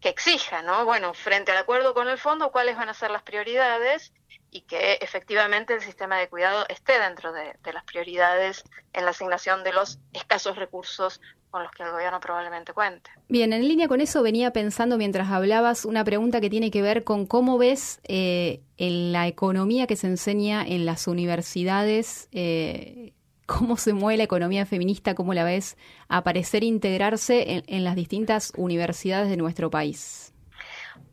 que 0.01 0.09
exija, 0.09 0.62
¿no? 0.62 0.84
Bueno, 0.84 1.14
frente 1.14 1.51
al 1.51 1.59
acuerdo 1.59 1.95
con 1.95 2.09
el 2.09 2.18
fondo, 2.18 2.53
cuáles 2.53 2.76
van 2.76 2.90
a 2.90 2.95
ser 2.95 3.11
las 3.11 3.24
prioridades 3.24 4.12
y 4.53 4.61
que 4.61 4.99
efectivamente 5.01 5.75
el 5.75 5.81
sistema 5.81 6.19
de 6.19 6.29
cuidado 6.29 6.65
esté 6.69 7.01
dentro 7.01 7.33
de 7.33 7.73
las 7.73 7.85
prioridades 7.85 8.63
en 8.93 9.05
la 9.05 9.11
asignación 9.11 9.65
de 9.65 9.73
los 9.73 9.99
escasos 10.13 10.57
recursos 10.57 11.21
con 11.53 11.63
los 11.63 11.71
que 11.73 11.83
el 11.83 11.91
gobierno 11.91 12.19
probablemente 12.19 12.73
cuente. 12.73 13.11
Bien, 13.29 13.53
en 13.53 13.69
línea 13.69 13.87
con 13.87 14.01
eso 14.01 14.23
venía 14.23 14.53
pensando 14.53 14.97
mientras 14.97 15.31
hablabas 15.31 15.85
una 15.85 16.03
pregunta 16.03 16.41
que 16.41 16.51
tiene 16.51 16.71
que 16.71 16.83
ver 16.83 17.05
con 17.05 17.27
cómo 17.27 17.59
ves 17.59 18.01
eh, 18.05 18.63
en 18.79 19.13
la 19.13 19.29
economía 19.29 19.87
que 19.87 19.95
se 19.95 20.07
enseña 20.07 20.65
en 20.67 20.87
las 20.87 21.07
universidades, 21.07 22.29
eh, 22.33 23.13
cómo 23.47 23.77
se 23.77 23.93
mueve 23.93 24.17
la 24.17 24.25
economía 24.25 24.65
feminista, 24.65 25.15
cómo 25.15 25.35
la 25.35 25.45
ves 25.45 25.77
aparecer, 26.09 26.65
integrarse 26.65 27.63
en, 27.67 27.85
las 27.85 27.97
distintas 27.97 28.53
universidades 28.57 29.29
de 29.29 29.37
nuestro 29.37 29.71
país. 29.71 30.32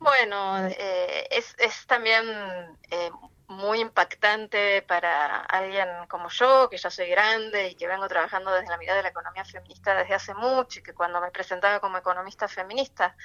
Bueno, 0.00 0.66
eh, 0.66 1.28
es, 1.30 1.54
es, 1.58 1.86
también 1.86 2.26
muy 3.50 3.80
impactante 3.80 4.80
para 4.82 5.40
alguien 5.40 5.88
como 6.08 6.28
yo, 6.30 6.70
que 6.70 6.78
ya 6.78 6.88
soy 6.88 7.08
grande 7.08 7.68
y 7.68 7.74
que 7.74 7.88
vengo 7.88 8.08
trabajando 8.08 8.52
desde 8.52 8.68
la 8.68 8.78
mirada 8.78 8.98
de 8.98 9.02
la 9.02 9.08
economía 9.08 9.44
feminista 9.44 9.94
desde 9.94 10.14
hace 10.14 10.34
mucho 10.34 10.78
y 10.78 10.82
que 10.82 10.94
cuando 10.94 11.20
me 11.20 11.32
presentaba 11.32 11.80
como 11.80 11.98
economista 11.98 12.46
feminista 12.46 13.16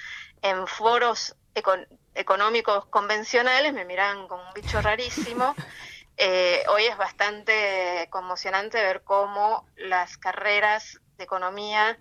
en 0.42 0.66
foros 0.68 1.36
económicos 2.16 2.88
convencionales 2.88 3.72
me 3.72 3.86
miraban 3.86 4.28
como 4.28 4.44
un 4.48 4.54
bicho 4.54 4.82
rarísimo. 4.82 5.56
Eh, 6.18 6.64
hoy 6.70 6.86
es 6.86 6.96
bastante 6.96 8.08
conmocionante 8.10 8.82
ver 8.82 9.04
cómo 9.04 9.68
las 9.76 10.18
carreras 10.18 11.02
de 11.18 11.26
economía 11.26 12.00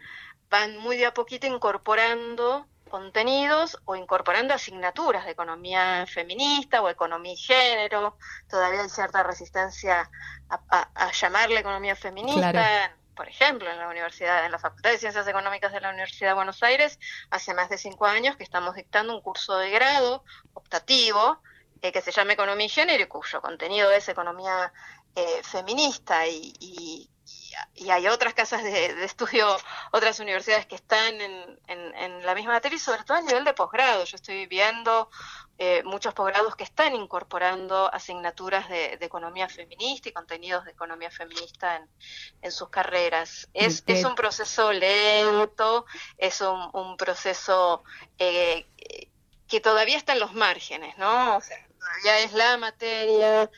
van 0.48 0.78
muy 0.78 0.96
de 0.96 1.06
a 1.06 1.14
poquito 1.14 1.48
incorporando 1.48 2.68
contenidos 2.94 3.76
o 3.86 3.96
incorporando 3.96 4.54
asignaturas 4.54 5.24
de 5.24 5.32
economía 5.32 6.06
feminista 6.06 6.80
o 6.80 6.88
economía 6.88 7.32
y 7.32 7.36
género. 7.36 8.16
Todavía 8.48 8.82
hay 8.82 8.88
cierta 8.88 9.24
resistencia 9.24 10.08
a, 10.48 11.10
llamarle 11.10 11.58
economía 11.58 11.96
feminista. 11.96 12.96
Por 13.16 13.28
ejemplo, 13.28 13.68
en 13.68 13.78
la 13.78 13.88
universidad, 13.88 14.46
en 14.46 14.52
la 14.52 14.60
Facultad 14.60 14.90
de 14.90 14.98
Ciencias 14.98 15.26
Económicas 15.26 15.72
de 15.72 15.80
la 15.80 15.90
Universidad 15.90 16.30
de 16.30 16.34
Buenos 16.34 16.62
Aires, 16.62 17.00
hace 17.30 17.52
más 17.52 17.68
de 17.68 17.78
cinco 17.78 18.06
años 18.06 18.36
que 18.36 18.44
estamos 18.44 18.76
dictando 18.76 19.12
un 19.12 19.22
curso 19.22 19.56
de 19.58 19.70
grado 19.70 20.22
optativo 20.52 21.42
eh, 21.82 21.90
que 21.90 22.00
se 22.00 22.12
llama 22.12 22.34
Economía 22.34 22.66
y 22.66 22.68
Género 22.68 23.02
y 23.02 23.06
cuyo 23.08 23.40
contenido 23.40 23.90
es 23.90 24.08
economía 24.08 24.72
eh, 25.16 25.42
feminista 25.42 26.28
y, 26.28 26.52
y 26.60 27.10
hay 27.90 28.08
otras 28.08 28.34
casas 28.34 28.62
de, 28.62 29.04
estudio, 29.04 29.56
otras 29.92 30.20
universidades 30.20 30.66
que 30.66 30.74
están 30.74 31.20
en, 31.20 31.60
en, 31.68 32.24
la 32.24 32.34
misma 32.34 32.52
materia 32.52 32.76
y 32.76 32.80
sobre 32.80 33.04
todo 33.04 33.16
a 33.18 33.20
nivel 33.20 33.44
de 33.44 33.54
posgrado. 33.54 34.04
Yo 34.04 34.16
estoy 34.16 34.46
viendo 34.46 35.10
eh, 35.58 35.82
muchos 35.84 36.14
posgrados 36.14 36.56
que 36.56 36.64
están 36.64 36.94
incorporando 36.94 37.92
asignaturas 37.92 38.68
de, 38.68 38.98
economía 39.00 39.48
feminista 39.48 40.08
y 40.08 40.12
contenidos 40.12 40.64
de 40.64 40.72
economía 40.72 41.10
feminista 41.10 41.76
en, 41.76 41.88
en 42.42 42.52
sus 42.52 42.70
carreras. 42.70 43.48
Es, 43.52 43.84
es 43.86 44.04
un 44.04 44.14
proceso 44.14 44.72
lento, 44.72 45.86
es 46.16 46.40
un, 46.40 46.70
un 46.72 46.96
proceso 46.96 47.84
eh, 48.18 48.66
que 49.46 49.60
todavía 49.60 49.96
está 49.96 50.14
en 50.14 50.20
los 50.20 50.32
márgenes, 50.32 50.96
¿no? 50.98 51.36
O 51.36 51.40
sea, 51.40 51.58
todavía 51.78 52.20
es 52.20 52.32
la 52.32 52.56
materia. 52.56 53.50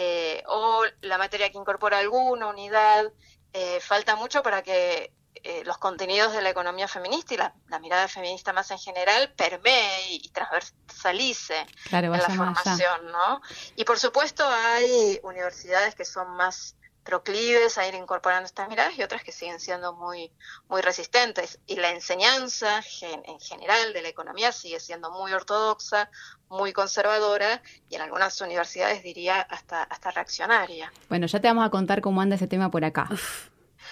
Eh, 0.00 0.44
o 0.46 0.84
la 1.00 1.18
materia 1.18 1.50
que 1.50 1.58
incorpora 1.58 1.98
alguna 1.98 2.46
unidad 2.46 3.12
eh, 3.52 3.80
falta 3.80 4.16
mucho 4.16 4.42
para 4.42 4.62
que 4.62 5.12
eh, 5.44 5.62
los 5.64 5.78
contenidos 5.78 6.32
de 6.32 6.42
la 6.42 6.50
economía 6.50 6.88
feminista 6.88 7.34
y 7.34 7.36
la, 7.36 7.54
mirada 7.80 8.08
feminista 8.08 8.52
más 8.52 8.70
en 8.70 8.78
general 8.78 9.32
permee 9.36 10.10
y, 10.10 10.28
transversalice 10.30 11.66
en 11.90 12.10
la 12.10 12.20
formación, 12.20 13.06
¿no? 13.12 13.40
Y 13.76 13.84
por 13.84 13.98
supuesto 13.98 14.44
hay 14.46 15.20
universidades 15.22 15.94
que 15.94 16.04
son 16.04 16.30
más 16.36 16.76
proclives 17.08 17.78
a 17.78 17.88
ir 17.88 17.94
incorporando 17.94 18.44
estas 18.44 18.68
miradas 18.68 18.92
y 18.98 19.02
otras 19.02 19.24
que 19.24 19.32
siguen 19.32 19.58
siendo 19.60 19.94
muy 19.94 20.30
muy 20.68 20.82
resistentes 20.82 21.58
y 21.66 21.76
la 21.76 21.88
enseñanza 21.90 22.82
en 23.00 23.40
general 23.40 23.94
de 23.94 24.02
la 24.02 24.08
economía 24.08 24.52
sigue 24.52 24.78
siendo 24.78 25.10
muy 25.10 25.32
ortodoxa, 25.32 26.10
muy 26.50 26.74
conservadora 26.74 27.62
y 27.88 27.94
en 27.94 28.02
algunas 28.02 28.38
universidades 28.42 29.02
diría 29.02 29.40
hasta 29.40 29.84
hasta 29.84 30.10
reaccionaria. 30.10 30.92
Bueno, 31.08 31.26
ya 31.26 31.40
te 31.40 31.48
vamos 31.48 31.66
a 31.66 31.70
contar 31.70 32.02
cómo 32.02 32.20
anda 32.20 32.36
ese 32.36 32.46
tema 32.46 32.70
por 32.70 32.84
acá. 32.84 33.08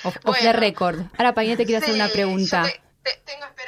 Off, 0.04 0.18
the 0.42 0.52
record. 0.52 1.00
Ahora, 1.16 1.32
Pañete, 1.32 1.56
te 1.56 1.64
quiero 1.64 1.82
hacer 1.82 1.94
una 1.94 2.08
pregunta. 2.08 2.64
tengo 3.24 3.46
que 3.56 3.62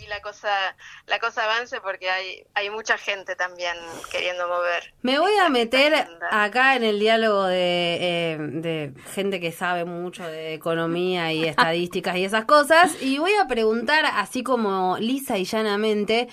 ahí 0.00 0.06
la 0.08 0.20
cosa, 0.20 0.76
la 1.06 1.18
cosa 1.18 1.44
avance 1.44 1.80
porque 1.80 2.10
hay, 2.10 2.44
hay 2.54 2.70
mucha 2.70 2.98
gente 2.98 3.36
también 3.36 3.76
queriendo 4.10 4.48
mover. 4.48 4.92
Me 5.02 5.18
voy 5.18 5.32
a 5.42 5.48
meter 5.48 6.06
acá 6.30 6.76
en 6.76 6.84
el 6.84 6.98
diálogo 6.98 7.44
de, 7.44 7.98
eh, 8.00 8.36
de 8.38 8.92
gente 9.14 9.40
que 9.40 9.52
sabe 9.52 9.84
mucho 9.84 10.26
de 10.26 10.54
economía 10.54 11.32
y 11.32 11.44
estadísticas 11.48 12.16
y 12.16 12.24
esas 12.24 12.44
cosas 12.44 13.00
y 13.00 13.18
voy 13.18 13.32
a 13.34 13.46
preguntar 13.46 14.04
así 14.06 14.42
como 14.42 14.96
lisa 14.98 15.38
y 15.38 15.44
llanamente 15.44 16.28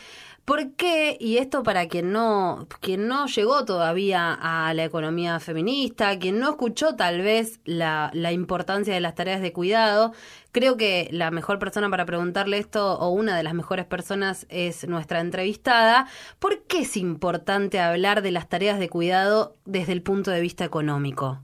¿Por 0.47 0.75
qué? 0.75 1.17
Y 1.19 1.39
esto 1.39 1.61
para 1.61 1.89
quien 1.89 2.13
no, 2.13 2.69
quien 2.79 3.09
no 3.09 3.25
llegó 3.27 3.65
todavía 3.65 4.31
a 4.33 4.73
la 4.73 4.85
economía 4.85 5.41
feminista, 5.41 6.17
quien 6.19 6.39
no 6.39 6.51
escuchó 6.51 6.95
tal 6.95 7.21
vez 7.21 7.59
la, 7.65 8.11
la 8.13 8.31
importancia 8.31 8.93
de 8.93 9.01
las 9.01 9.13
tareas 9.13 9.41
de 9.41 9.51
cuidado, 9.51 10.13
creo 10.53 10.77
que 10.77 11.09
la 11.11 11.31
mejor 11.31 11.59
persona 11.59 11.89
para 11.89 12.05
preguntarle 12.05 12.59
esto, 12.59 12.97
o 12.97 13.09
una 13.09 13.35
de 13.35 13.43
las 13.43 13.55
mejores 13.55 13.85
personas, 13.87 14.45
es 14.47 14.87
nuestra 14.87 15.19
entrevistada. 15.19 16.07
¿Por 16.39 16.63
qué 16.63 16.79
es 16.83 16.95
importante 16.95 17.81
hablar 17.81 18.21
de 18.21 18.31
las 18.31 18.47
tareas 18.47 18.79
de 18.79 18.87
cuidado 18.87 19.53
desde 19.65 19.91
el 19.91 20.01
punto 20.01 20.31
de 20.31 20.39
vista 20.39 20.63
económico? 20.63 21.41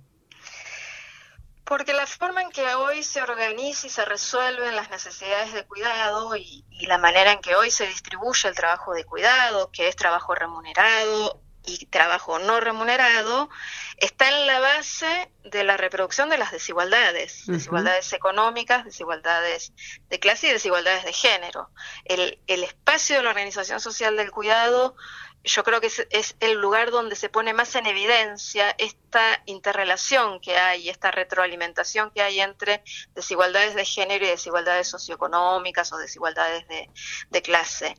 Porque 1.66 1.94
la 1.94 2.06
forma 2.06 2.42
en 2.42 2.52
que 2.52 2.76
hoy 2.76 3.04
se 3.04 3.22
organiza 3.22 3.88
y 3.88 3.90
se 3.90 4.04
resuelven 4.06 4.76
las 4.76 4.90
necesidades 4.90 5.54
de 5.54 5.66
cuidado 5.66 6.36
y, 6.36 6.66
la 6.88 6.98
manera 6.98 7.32
en 7.32 7.40
que 7.40 7.56
hoy 7.56 7.72
se 7.72 7.88
distribuye 7.88 8.50
el 8.50 8.56
trabajo 8.56 8.94
de 8.94 9.06
cuidado, 9.06 9.72
que 9.72 9.88
es 9.88 9.96
trabajo 9.96 10.36
remunerado 10.36 11.42
y 11.66 11.86
trabajo 11.86 12.40
no 12.40 12.60
remunerado, 12.60 13.50
está 13.96 14.28
en 14.28 14.48
la 14.48 14.60
base 14.60 15.32
de 15.46 15.64
la 15.64 15.78
reproducción 15.78 16.30
de 16.30 16.38
las 16.38 16.52
desigualdades, 16.52 17.46
desigualdades 17.48 18.12
económicas, 18.12 18.84
desigualdades 18.84 19.72
de 20.10 20.20
clase 20.20 20.48
y 20.48 20.52
desigualdades 20.52 21.06
de 21.06 21.14
género. 21.14 21.70
El, 22.04 22.40
el 22.48 22.66
espacio 22.66 23.16
de 23.16 23.24
la 23.24 23.30
organización 23.30 23.80
social 23.80 24.18
del 24.18 24.32
cuidado 24.32 24.96
yo 25.44 25.64
creo 25.64 25.82
que 25.82 25.88
es, 25.88 26.36
el 26.40 26.54
lugar 26.54 26.92
donde 26.92 27.16
se 27.16 27.30
pone 27.30 27.54
más 27.54 27.76
en 27.76 27.86
evidencia 27.86 28.74
esta 28.78 29.42
interrelación 29.46 30.40
que 30.40 30.58
hay, 30.58 30.90
esta 30.90 31.12
retroalimentación 31.12 32.12
que 32.12 32.22
hay 32.22 32.40
entre 32.40 32.84
desigualdades 33.14 33.76
de 33.76 33.86
género 33.86 34.26
y 34.26 34.30
desigualdades 34.30 34.88
socioeconómicas 34.88 35.92
o 35.92 35.98
desigualdades 35.98 36.68
de, 36.68 36.90
de 37.30 37.42
clase. 37.42 37.98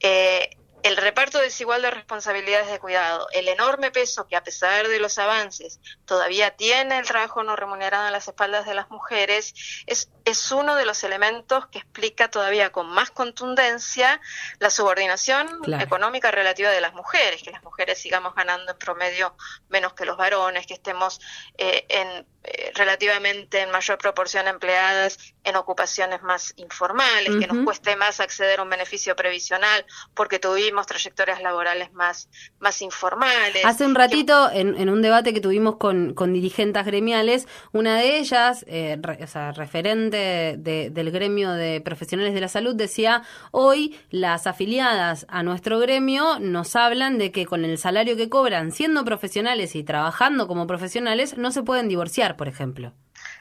Eh, 0.00 0.56
el 0.86 0.96
reparto 0.96 1.40
desigual 1.40 1.82
de 1.82 1.90
responsabilidades 1.90 2.70
de 2.70 2.78
cuidado, 2.78 3.26
el 3.32 3.48
enorme 3.48 3.90
peso 3.90 4.28
que 4.28 4.36
a 4.36 4.44
pesar 4.44 4.86
de 4.86 5.00
los 5.00 5.18
avances 5.18 5.80
todavía 6.04 6.52
tiene 6.52 6.96
el 6.98 7.06
trabajo 7.06 7.42
no 7.42 7.56
remunerado 7.56 8.06
en 8.06 8.12
las 8.12 8.28
espaldas 8.28 8.66
de 8.66 8.74
las 8.74 8.88
mujeres, 8.88 9.52
es, 9.86 10.10
es 10.24 10.52
uno 10.52 10.76
de 10.76 10.84
los 10.84 11.02
elementos 11.02 11.66
que 11.66 11.78
explica 11.78 12.30
todavía 12.30 12.70
con 12.70 12.86
más 12.86 13.10
contundencia 13.10 14.20
la 14.60 14.70
subordinación 14.70 15.48
económica 15.80 16.30
relativa 16.30 16.70
de 16.70 16.80
las 16.80 16.94
mujeres, 16.94 17.42
que 17.42 17.50
las 17.50 17.64
mujeres 17.64 17.98
sigamos 17.98 18.36
ganando 18.36 18.70
en 18.70 18.78
promedio 18.78 19.36
menos 19.68 19.92
que 19.94 20.04
los 20.04 20.16
varones, 20.16 20.68
que 20.68 20.74
estemos 20.74 21.20
eh, 21.58 21.84
en 21.88 22.26
eh, 22.48 22.70
relativamente 22.76 23.60
en 23.60 23.72
mayor 23.72 23.98
proporción 23.98 24.46
empleadas 24.46 25.18
en 25.42 25.56
ocupaciones 25.56 26.22
más 26.22 26.54
informales, 26.56 27.34
que 27.40 27.46
nos 27.48 27.64
cueste 27.64 27.96
más 27.96 28.20
acceder 28.20 28.60
a 28.60 28.62
un 28.62 28.70
beneficio 28.70 29.16
previsional 29.16 29.84
porque 30.14 30.38
tuvimos 30.38 30.75
trayectorias 30.84 31.40
laborales 31.40 31.92
más, 31.92 32.28
más 32.58 32.82
informales. 32.82 33.64
Hace 33.64 33.86
un 33.86 33.94
ratito, 33.94 34.50
en, 34.52 34.90
un 34.90 35.00
debate 35.00 35.32
que 35.32 35.40
tuvimos 35.40 35.76
con, 35.76 36.12
con 36.12 36.32
dirigentes 36.34 36.84
gremiales, 36.84 37.46
una 37.72 37.96
de 37.96 38.18
ellas, 38.18 38.64
eh, 38.68 39.00
o 39.22 39.26
sea, 39.26 39.52
referente 39.52 40.56
del 40.58 41.10
gremio 41.10 41.52
de 41.52 41.80
profesionales 41.80 42.34
de 42.34 42.40
la 42.40 42.48
salud, 42.48 42.74
decía, 42.74 43.22
hoy 43.52 43.98
las 44.10 44.46
afiliadas 44.46 45.24
a 45.28 45.42
nuestro 45.42 45.78
gremio 45.78 46.38
nos 46.40 46.74
hablan 46.76 47.16
de 47.16 47.30
que 47.32 47.46
con 47.46 47.64
el 47.64 47.78
salario 47.78 48.16
que 48.16 48.28
cobran 48.28 48.72
siendo 48.72 49.04
profesionales 49.04 49.76
y 49.76 49.84
trabajando 49.84 50.48
como 50.48 50.66
profesionales 50.66 51.38
no 51.38 51.52
se 51.52 51.62
pueden 51.62 51.88
divorciar 51.88 52.26
por 52.34 52.48
ejemplo. 52.48 52.92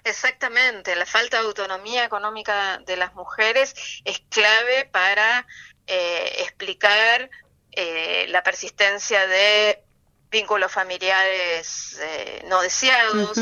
Exactamente, 0.03 0.95
la 0.95 1.05
falta 1.05 1.41
de 1.41 1.47
autonomía 1.47 2.05
económica 2.05 2.79
de 2.86 2.97
las 2.97 3.15
mujeres 3.15 3.73
es 4.03 4.21
clave 4.29 4.88
para 4.91 5.47
eh, 5.88 6.36
explicar 6.39 7.29
eh, 7.71 8.25
la 8.29 8.43
persistencia 8.43 9.27
de 9.27 9.83
vínculos 10.29 10.71
familiares 10.71 11.99
eh, 12.01 12.43
no 12.47 12.61
deseados. 12.61 13.38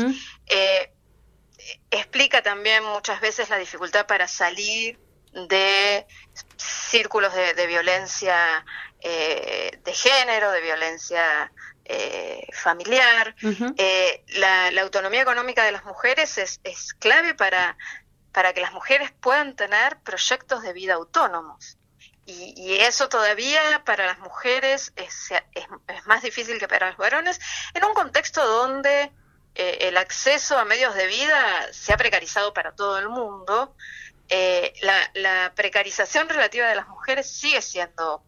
explica 1.90 2.42
también 2.42 2.84
muchas 2.84 3.20
veces 3.20 3.48
la 3.48 3.56
dificultad 3.56 4.06
para 4.06 4.28
salir 4.28 4.98
de 5.32 6.06
círculos 6.56 7.34
de 7.34 7.66
violencia 7.66 8.64
de 9.02 9.94
género, 9.94 10.50
de 10.52 10.60
violencia 10.60 11.50
eh, 11.86 12.46
familiar. 12.54 13.36
Eh, 13.76 14.24
la, 14.38 14.68
autonomía 14.80 15.20
económica 15.20 15.64
de 15.64 15.72
las 15.72 15.84
mujeres 15.84 16.38
es, 16.38 16.60
es 16.64 16.94
clave 16.94 17.34
para, 17.34 17.76
para 18.32 18.54
que 18.54 18.62
las 18.62 18.72
mujeres 18.72 19.12
puedan 19.20 19.54
tener 19.54 19.98
proyectos 20.00 20.62
de 20.62 20.72
vida 20.72 20.94
autónomos. 20.94 21.76
Y, 22.26 22.76
eso 22.80 23.08
todavía 23.08 23.82
para 23.84 24.06
las 24.06 24.18
mujeres 24.18 24.92
es, 24.96 25.32
más 26.06 26.22
difícil 26.22 26.58
que 26.58 26.68
para 26.68 26.88
los 26.88 26.96
varones, 26.96 27.40
en 27.74 27.84
un 27.84 27.94
contexto 27.94 28.46
donde 28.46 29.12
eh, 29.54 29.78
el 29.82 29.96
acceso 29.96 30.58
a 30.58 30.64
medios 30.64 30.94
de 30.94 31.06
vida 31.06 31.72
se 31.72 31.92
ha 31.92 31.96
precarizado 31.96 32.54
para 32.54 32.74
todo 32.74 32.98
el 32.98 33.08
mundo. 33.08 33.74
la, 34.30 35.10
la, 35.14 35.52
precarización 35.54 36.28
relativa 36.28 36.66
de 36.66 36.76
las 36.76 36.88
mujeres 36.88 37.30
sigue 37.30 37.60
siendo 37.60 38.22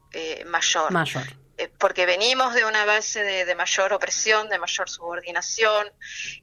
mayor. 0.46 0.92
Mayor. 0.92 1.45
Eh, 1.58 1.68
porque 1.78 2.04
venimos 2.04 2.54
de 2.54 2.66
una 2.66 2.84
base 2.84 3.22
de, 3.22 3.54
mayor 3.54 3.94
opresión, 3.94 4.50
de 4.50 4.58
mayor 4.58 4.90
subordinación, 4.90 5.90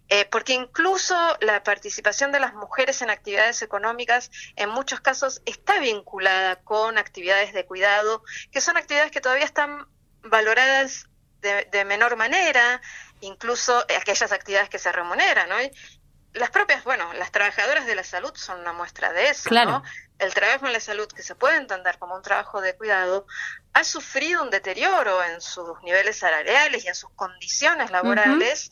eh, 0.09 0.25
porque 0.25 0.53
incluso 0.53 1.15
la 1.41 1.63
participación 1.63 2.31
de 2.31 2.39
las 2.39 2.55
mujeres 2.55 3.01
en 3.03 3.11
actividades 3.11 3.61
económicas 3.61 4.31
en 4.55 4.69
muchos 4.69 5.01
casos 5.01 5.41
está 5.45 5.79
vinculada 5.79 6.55
con 6.63 6.97
actividades 6.97 7.53
de 7.53 7.65
cuidado, 7.65 8.23
que 8.51 8.59
son 8.59 8.75
actividades 8.75 9.11
que 9.11 9.21
todavía 9.21 9.45
están 9.45 9.87
valoradas 10.23 11.07
de, 11.41 11.85
menor 11.85 12.15
manera, 12.15 12.81
incluso 13.19 13.85
aquellas 13.99 14.31
actividades 14.31 14.69
que 14.69 14.79
se 14.79 14.91
remuneran, 14.91 15.49
¿no? 15.49 15.55
Las 16.33 16.49
propias, 16.49 16.83
bueno, 16.83 17.13
las 17.13 17.31
trabajadoras 17.31 17.85
de 17.85 17.95
la 17.95 18.03
salud 18.03 18.31
son 18.35 18.59
una 18.59 18.73
muestra 18.73 19.13
de 19.13 19.29
eso, 19.29 19.49
¿no? 19.51 19.83
El 20.19 20.33
trabajo 20.33 20.65
en 20.65 20.73
la 20.73 20.79
salud, 20.79 21.07
que 21.07 21.21
se 21.21 21.35
puede 21.35 21.57
entender 21.57 21.97
como 21.99 22.15
un 22.15 22.21
trabajo 22.21 22.61
de 22.61 22.75
cuidado, 22.75 23.27
ha 23.73 23.83
sufrido 23.83 24.41
un 24.41 24.49
deterioro 24.49 25.23
en 25.23 25.41
sus 25.41 25.81
niveles 25.83 26.17
salariales 26.17 26.85
y 26.85 26.87
en 26.87 26.95
sus 26.95 27.09
condiciones 27.11 27.91
laborales 27.91 28.71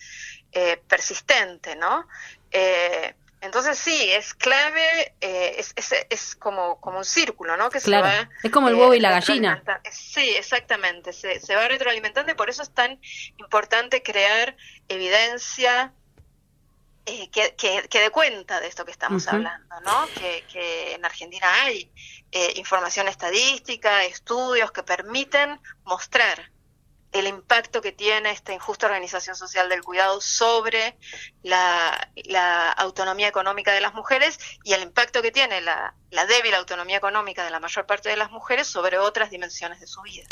eh, 0.52 0.82
persistente, 0.88 1.76
¿no? 1.76 2.08
Eh, 2.52 3.16
entonces 3.42 3.78
sí, 3.78 4.12
es 4.12 4.36
clave, 4.36 5.16
eh, 5.20 5.56
es, 5.58 5.74
es, 5.76 5.94
es, 6.10 6.36
como, 6.36 6.80
como 6.80 7.00
un 7.00 7.06
círculo, 7.06 7.58
¿no? 7.58 7.72
Que 7.72 7.80
se 7.80 7.90
va, 7.90 8.30
es 8.44 8.52
como 8.52 8.70
el 8.70 8.76
huevo 8.76 8.94
y 8.94 9.00
la 9.00 9.10
gallina. 9.10 9.64
Sí, 9.92 10.30
exactamente, 10.38 11.12
se, 11.12 11.40
se 11.40 11.56
va 11.56 11.68
retroalimentando 11.68 12.32
y 12.32 12.36
por 12.36 12.52
eso 12.52 12.62
es 12.62 12.72
tan 12.72 13.00
importante 13.38 14.04
crear 14.04 14.56
evidencia, 14.90 15.94
eh, 17.06 17.30
que, 17.30 17.56
que, 17.56 18.00
dé 18.00 18.10
cuenta 18.12 18.60
de 18.60 18.68
esto 18.68 18.86
que 18.86 18.92
estamos 18.92 19.28
hablando, 19.28 19.80
¿no? 19.82 20.08
Que, 20.14 20.44
que, 20.52 20.94
en 20.94 21.04
Argentina 21.04 21.64
hay 21.64 21.92
eh, 22.32 22.54
información 22.58 23.08
estadística, 23.08 24.04
estudios 24.06 24.72
que 24.72 24.84
permiten 24.84 25.60
mostrar 25.84 26.52
el 27.12 27.28
impacto 27.28 27.82
que 27.82 27.92
tiene 27.92 28.32
esta 28.32 28.54
injusta 28.54 28.86
organización 28.86 29.36
social 29.36 29.68
del 29.70 29.84
cuidado 29.84 30.22
sobre 30.22 30.98
la, 31.44 32.08
autonomía 32.78 33.28
económica 33.28 33.74
de 33.74 33.82
las 33.82 33.94
mujeres 33.94 34.40
y 34.64 34.74
el 34.74 34.82
impacto 34.82 35.22
que 35.22 35.32
tiene 35.32 35.62
la, 35.62 35.94
débil 36.28 36.54
autonomía 36.54 36.98
económica 36.98 37.44
de 37.44 37.52
la 37.52 37.60
mayor 37.60 37.86
parte 37.86 38.10
de 38.10 38.16
las 38.16 38.32
mujeres 38.32 38.68
sobre 38.68 38.98
otras 38.98 39.30
dimensiones 39.30 39.80
de 39.80 39.88
su 39.88 40.02
vida. 40.02 40.24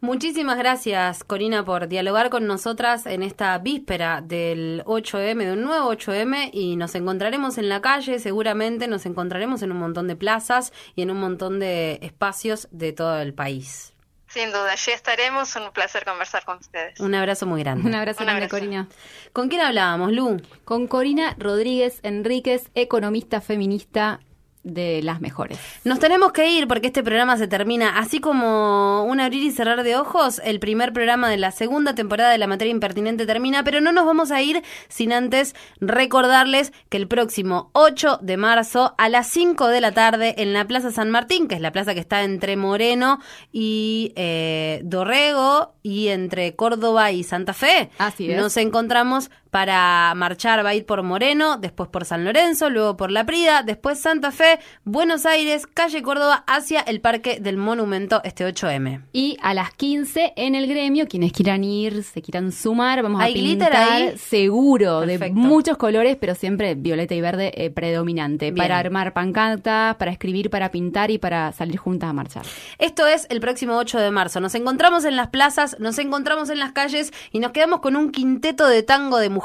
Muchísimas 0.00 0.56
gracias, 0.56 1.24
Corina, 1.24 1.64
por 1.64 1.88
dialogar 1.88 2.30
con 2.30 2.46
nosotras 2.46 3.06
en 3.06 3.22
esta 3.22 3.58
víspera 3.58 4.20
del 4.22 4.82
8M, 4.84 5.44
de 5.44 5.52
un 5.52 5.62
nuevo 5.62 5.92
8M, 5.92 6.50
y 6.52 6.76
nos 6.76 6.94
encontraremos 6.94 7.58
en 7.58 7.68
la 7.68 7.80
calle, 7.80 8.18
seguramente 8.18 8.88
nos 8.88 9.06
encontraremos 9.06 9.62
en 9.62 9.72
un 9.72 9.78
montón 9.78 10.08
de 10.08 10.16
plazas 10.16 10.72
y 10.94 11.02
en 11.02 11.10
un 11.10 11.20
montón 11.20 11.58
de 11.60 11.98
espacios 12.02 12.68
de 12.70 12.92
todo 12.92 13.20
el 13.20 13.34
país. 13.34 13.91
Sin 14.32 14.50
duda, 14.50 14.72
allí 14.72 14.92
estaremos. 14.92 15.54
Un 15.56 15.72
placer 15.72 16.04
conversar 16.06 16.44
con 16.44 16.56
ustedes. 16.56 16.98
Un 17.00 17.14
abrazo 17.14 17.44
muy 17.44 17.62
grande. 17.62 17.86
Un 17.86 17.94
abrazo 17.94 18.24
grande, 18.24 18.48
Corina. 18.48 18.88
¿Con 19.34 19.48
quién 19.48 19.60
hablábamos, 19.60 20.12
Lu? 20.12 20.40
Con 20.64 20.86
Corina 20.86 21.34
Rodríguez 21.38 22.00
Enríquez, 22.02 22.70
economista 22.74 23.42
feminista 23.42 24.20
de 24.64 25.02
las 25.02 25.20
mejores. 25.20 25.58
Nos 25.84 25.98
tenemos 25.98 26.32
que 26.32 26.48
ir 26.50 26.68
porque 26.68 26.88
este 26.88 27.02
programa 27.02 27.36
se 27.36 27.48
termina. 27.48 27.98
Así 27.98 28.20
como 28.20 29.04
un 29.04 29.20
abrir 29.20 29.42
y 29.42 29.50
cerrar 29.50 29.82
de 29.82 29.96
ojos, 29.96 30.40
el 30.44 30.60
primer 30.60 30.92
programa 30.92 31.28
de 31.28 31.36
la 31.36 31.50
segunda 31.50 31.94
temporada 31.94 32.30
de 32.30 32.38
la 32.38 32.46
materia 32.46 32.70
impertinente 32.70 33.26
termina, 33.26 33.64
pero 33.64 33.80
no 33.80 33.92
nos 33.92 34.06
vamos 34.06 34.30
a 34.30 34.40
ir 34.42 34.62
sin 34.88 35.12
antes 35.12 35.54
recordarles 35.80 36.72
que 36.88 36.96
el 36.96 37.08
próximo 37.08 37.70
8 37.72 38.18
de 38.22 38.36
marzo 38.36 38.94
a 38.98 39.08
las 39.08 39.28
5 39.28 39.68
de 39.68 39.80
la 39.80 39.92
tarde 39.92 40.34
en 40.38 40.52
la 40.52 40.66
Plaza 40.66 40.90
San 40.90 41.10
Martín, 41.10 41.48
que 41.48 41.54
es 41.54 41.60
la 41.60 41.72
plaza 41.72 41.94
que 41.94 42.00
está 42.00 42.22
entre 42.22 42.56
Moreno 42.56 43.18
y 43.52 44.12
eh, 44.16 44.80
Dorrego 44.84 45.74
y 45.82 46.08
entre 46.08 46.54
Córdoba 46.54 47.10
y 47.12 47.24
Santa 47.24 47.52
Fe, 47.52 47.90
Así 47.98 48.30
es. 48.30 48.40
nos 48.40 48.56
encontramos 48.56 49.30
para 49.52 50.14
marchar, 50.16 50.64
va 50.64 50.70
a 50.70 50.74
ir 50.74 50.86
por 50.86 51.02
Moreno, 51.02 51.58
después 51.58 51.86
por 51.90 52.06
San 52.06 52.24
Lorenzo, 52.24 52.70
luego 52.70 52.96
por 52.96 53.10
La 53.10 53.26
Prida, 53.26 53.62
después 53.62 53.98
Santa 53.98 54.30
Fe, 54.32 54.58
Buenos 54.84 55.26
Aires, 55.26 55.66
calle 55.66 56.00
Córdoba, 56.00 56.42
hacia 56.46 56.80
el 56.80 57.02
Parque 57.02 57.38
del 57.38 57.58
Monumento 57.58 58.22
este 58.24 58.46
8M. 58.46 59.02
Y 59.12 59.36
a 59.42 59.52
las 59.52 59.74
15 59.74 60.32
en 60.36 60.54
el 60.54 60.66
gremio, 60.68 61.06
quienes 61.06 61.32
quieran 61.32 61.64
ir, 61.64 62.02
se 62.02 62.22
quieran 62.22 62.50
sumar, 62.50 63.02
vamos 63.02 63.20
a 63.20 63.24
¿Hay 63.24 63.34
glitter 63.34 63.68
pintar 63.68 63.92
ahí? 63.92 64.16
seguro, 64.16 65.02
de 65.02 65.30
muchos 65.32 65.76
colores, 65.76 66.16
pero 66.18 66.34
siempre 66.34 66.74
violeta 66.74 67.14
y 67.14 67.20
verde 67.20 67.52
eh, 67.54 67.68
predominante, 67.68 68.52
Bien. 68.52 68.56
para 68.56 68.78
armar 68.78 69.12
pancartas, 69.12 69.96
para 69.96 70.12
escribir, 70.12 70.48
para 70.48 70.70
pintar 70.70 71.10
y 71.10 71.18
para 71.18 71.52
salir 71.52 71.76
juntas 71.76 72.08
a 72.08 72.14
marchar. 72.14 72.46
Esto 72.78 73.06
es 73.06 73.26
el 73.28 73.40
próximo 73.42 73.76
8 73.76 73.98
de 73.98 74.10
marzo. 74.12 74.40
Nos 74.40 74.54
encontramos 74.54 75.04
en 75.04 75.16
las 75.16 75.28
plazas, 75.28 75.76
nos 75.78 75.98
encontramos 75.98 76.48
en 76.48 76.58
las 76.58 76.72
calles 76.72 77.12
y 77.32 77.38
nos 77.38 77.52
quedamos 77.52 77.80
con 77.80 77.96
un 77.96 78.12
quinteto 78.12 78.66
de 78.66 78.82
tango 78.82 79.18
de 79.18 79.28
mujeres 79.28 79.41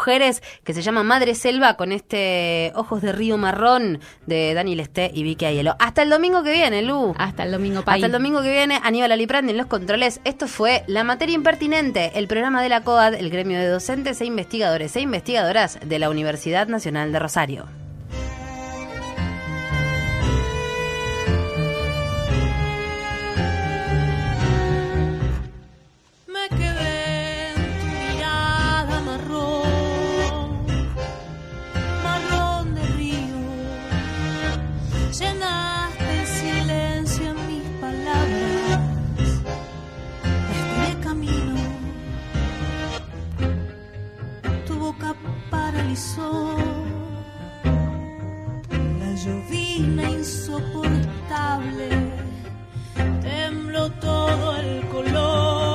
que 0.64 0.74
se 0.74 0.82
llama 0.82 1.04
Madre 1.04 1.36
Selva 1.36 1.76
con 1.76 1.92
este 1.92 2.72
Ojos 2.76 3.02
de 3.02 3.12
Río 3.12 3.38
Marrón 3.38 4.00
de 4.26 4.54
Dani 4.54 4.76
Lesté 4.76 5.12
y 5.14 5.24
Vicky 5.24 5.46
Aiello. 5.46 5.76
Hasta 5.80 6.04
el 6.04 6.10
domingo 6.10 6.44
que 6.44 6.52
viene, 6.52 6.82
Lu. 6.84 7.14
Hasta 7.18 7.44
el 7.44 7.52
domingo, 7.52 7.82
Pai. 7.84 7.96
Hasta 7.96 8.06
el 8.06 8.12
domingo 8.12 8.42
que 8.42 8.52
viene, 8.52 8.80
Aníbal 8.84 9.12
Aliprandi 9.12 9.52
en 9.52 9.58
los 9.58 9.68
controles. 9.68 10.22
Esto 10.24 10.48
fue 10.48 10.84
La 10.88 11.04
Materia 11.04 11.36
Impertinente, 11.36 12.12
el 12.16 12.28
programa 12.28 12.62
de 12.62 12.70
la 12.70 12.84
COAD, 12.84 13.16
el 13.16 13.30
gremio 13.30 13.60
de 13.60 13.68
docentes 13.68 14.22
e 14.22 14.26
investigadores 14.26 14.96
e 14.96 15.02
investigadoras 15.02 15.80
de 15.84 16.00
la 16.00 16.10
Universidad 16.10 16.68
Nacional 16.68 17.12
de 17.12 17.20
Rosario. 17.20 17.87
La 49.00 49.12
llovina 49.16 50.12
insoportable 50.12 51.90
tembló 53.24 53.90
todo 53.94 54.58
el 54.58 54.88
color. 54.90 55.67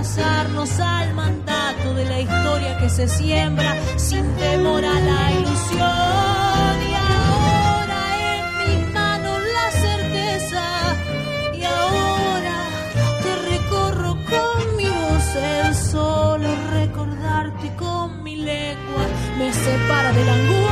Abrazarnos 0.00 0.80
al 0.80 1.12
mandato 1.12 1.92
de 1.94 2.06
la 2.06 2.20
historia 2.20 2.78
que 2.78 2.88
se 2.88 3.06
siembra 3.06 3.76
sin 3.98 4.24
temor 4.36 4.82
a 4.82 4.98
la 4.98 5.32
ilusión. 5.32 6.74
Y 6.88 6.94
ahora 6.94 8.00
en 8.32 8.44
mis 8.58 8.94
manos 8.94 9.40
la 9.56 9.70
certeza. 9.86 10.64
Y 11.52 11.64
ahora 11.64 12.58
te 13.22 13.50
recorro 13.50 14.16
con 14.24 14.76
mi 14.76 14.88
voz 14.88 15.36
el 15.36 15.74
solo 15.74 16.48
recordarte 16.70 17.76
con 17.76 18.22
mi 18.22 18.36
lengua 18.36 19.04
me 19.38 19.52
separa 19.52 20.12
de 20.12 20.24
la 20.24 20.32
angustia 20.32 20.69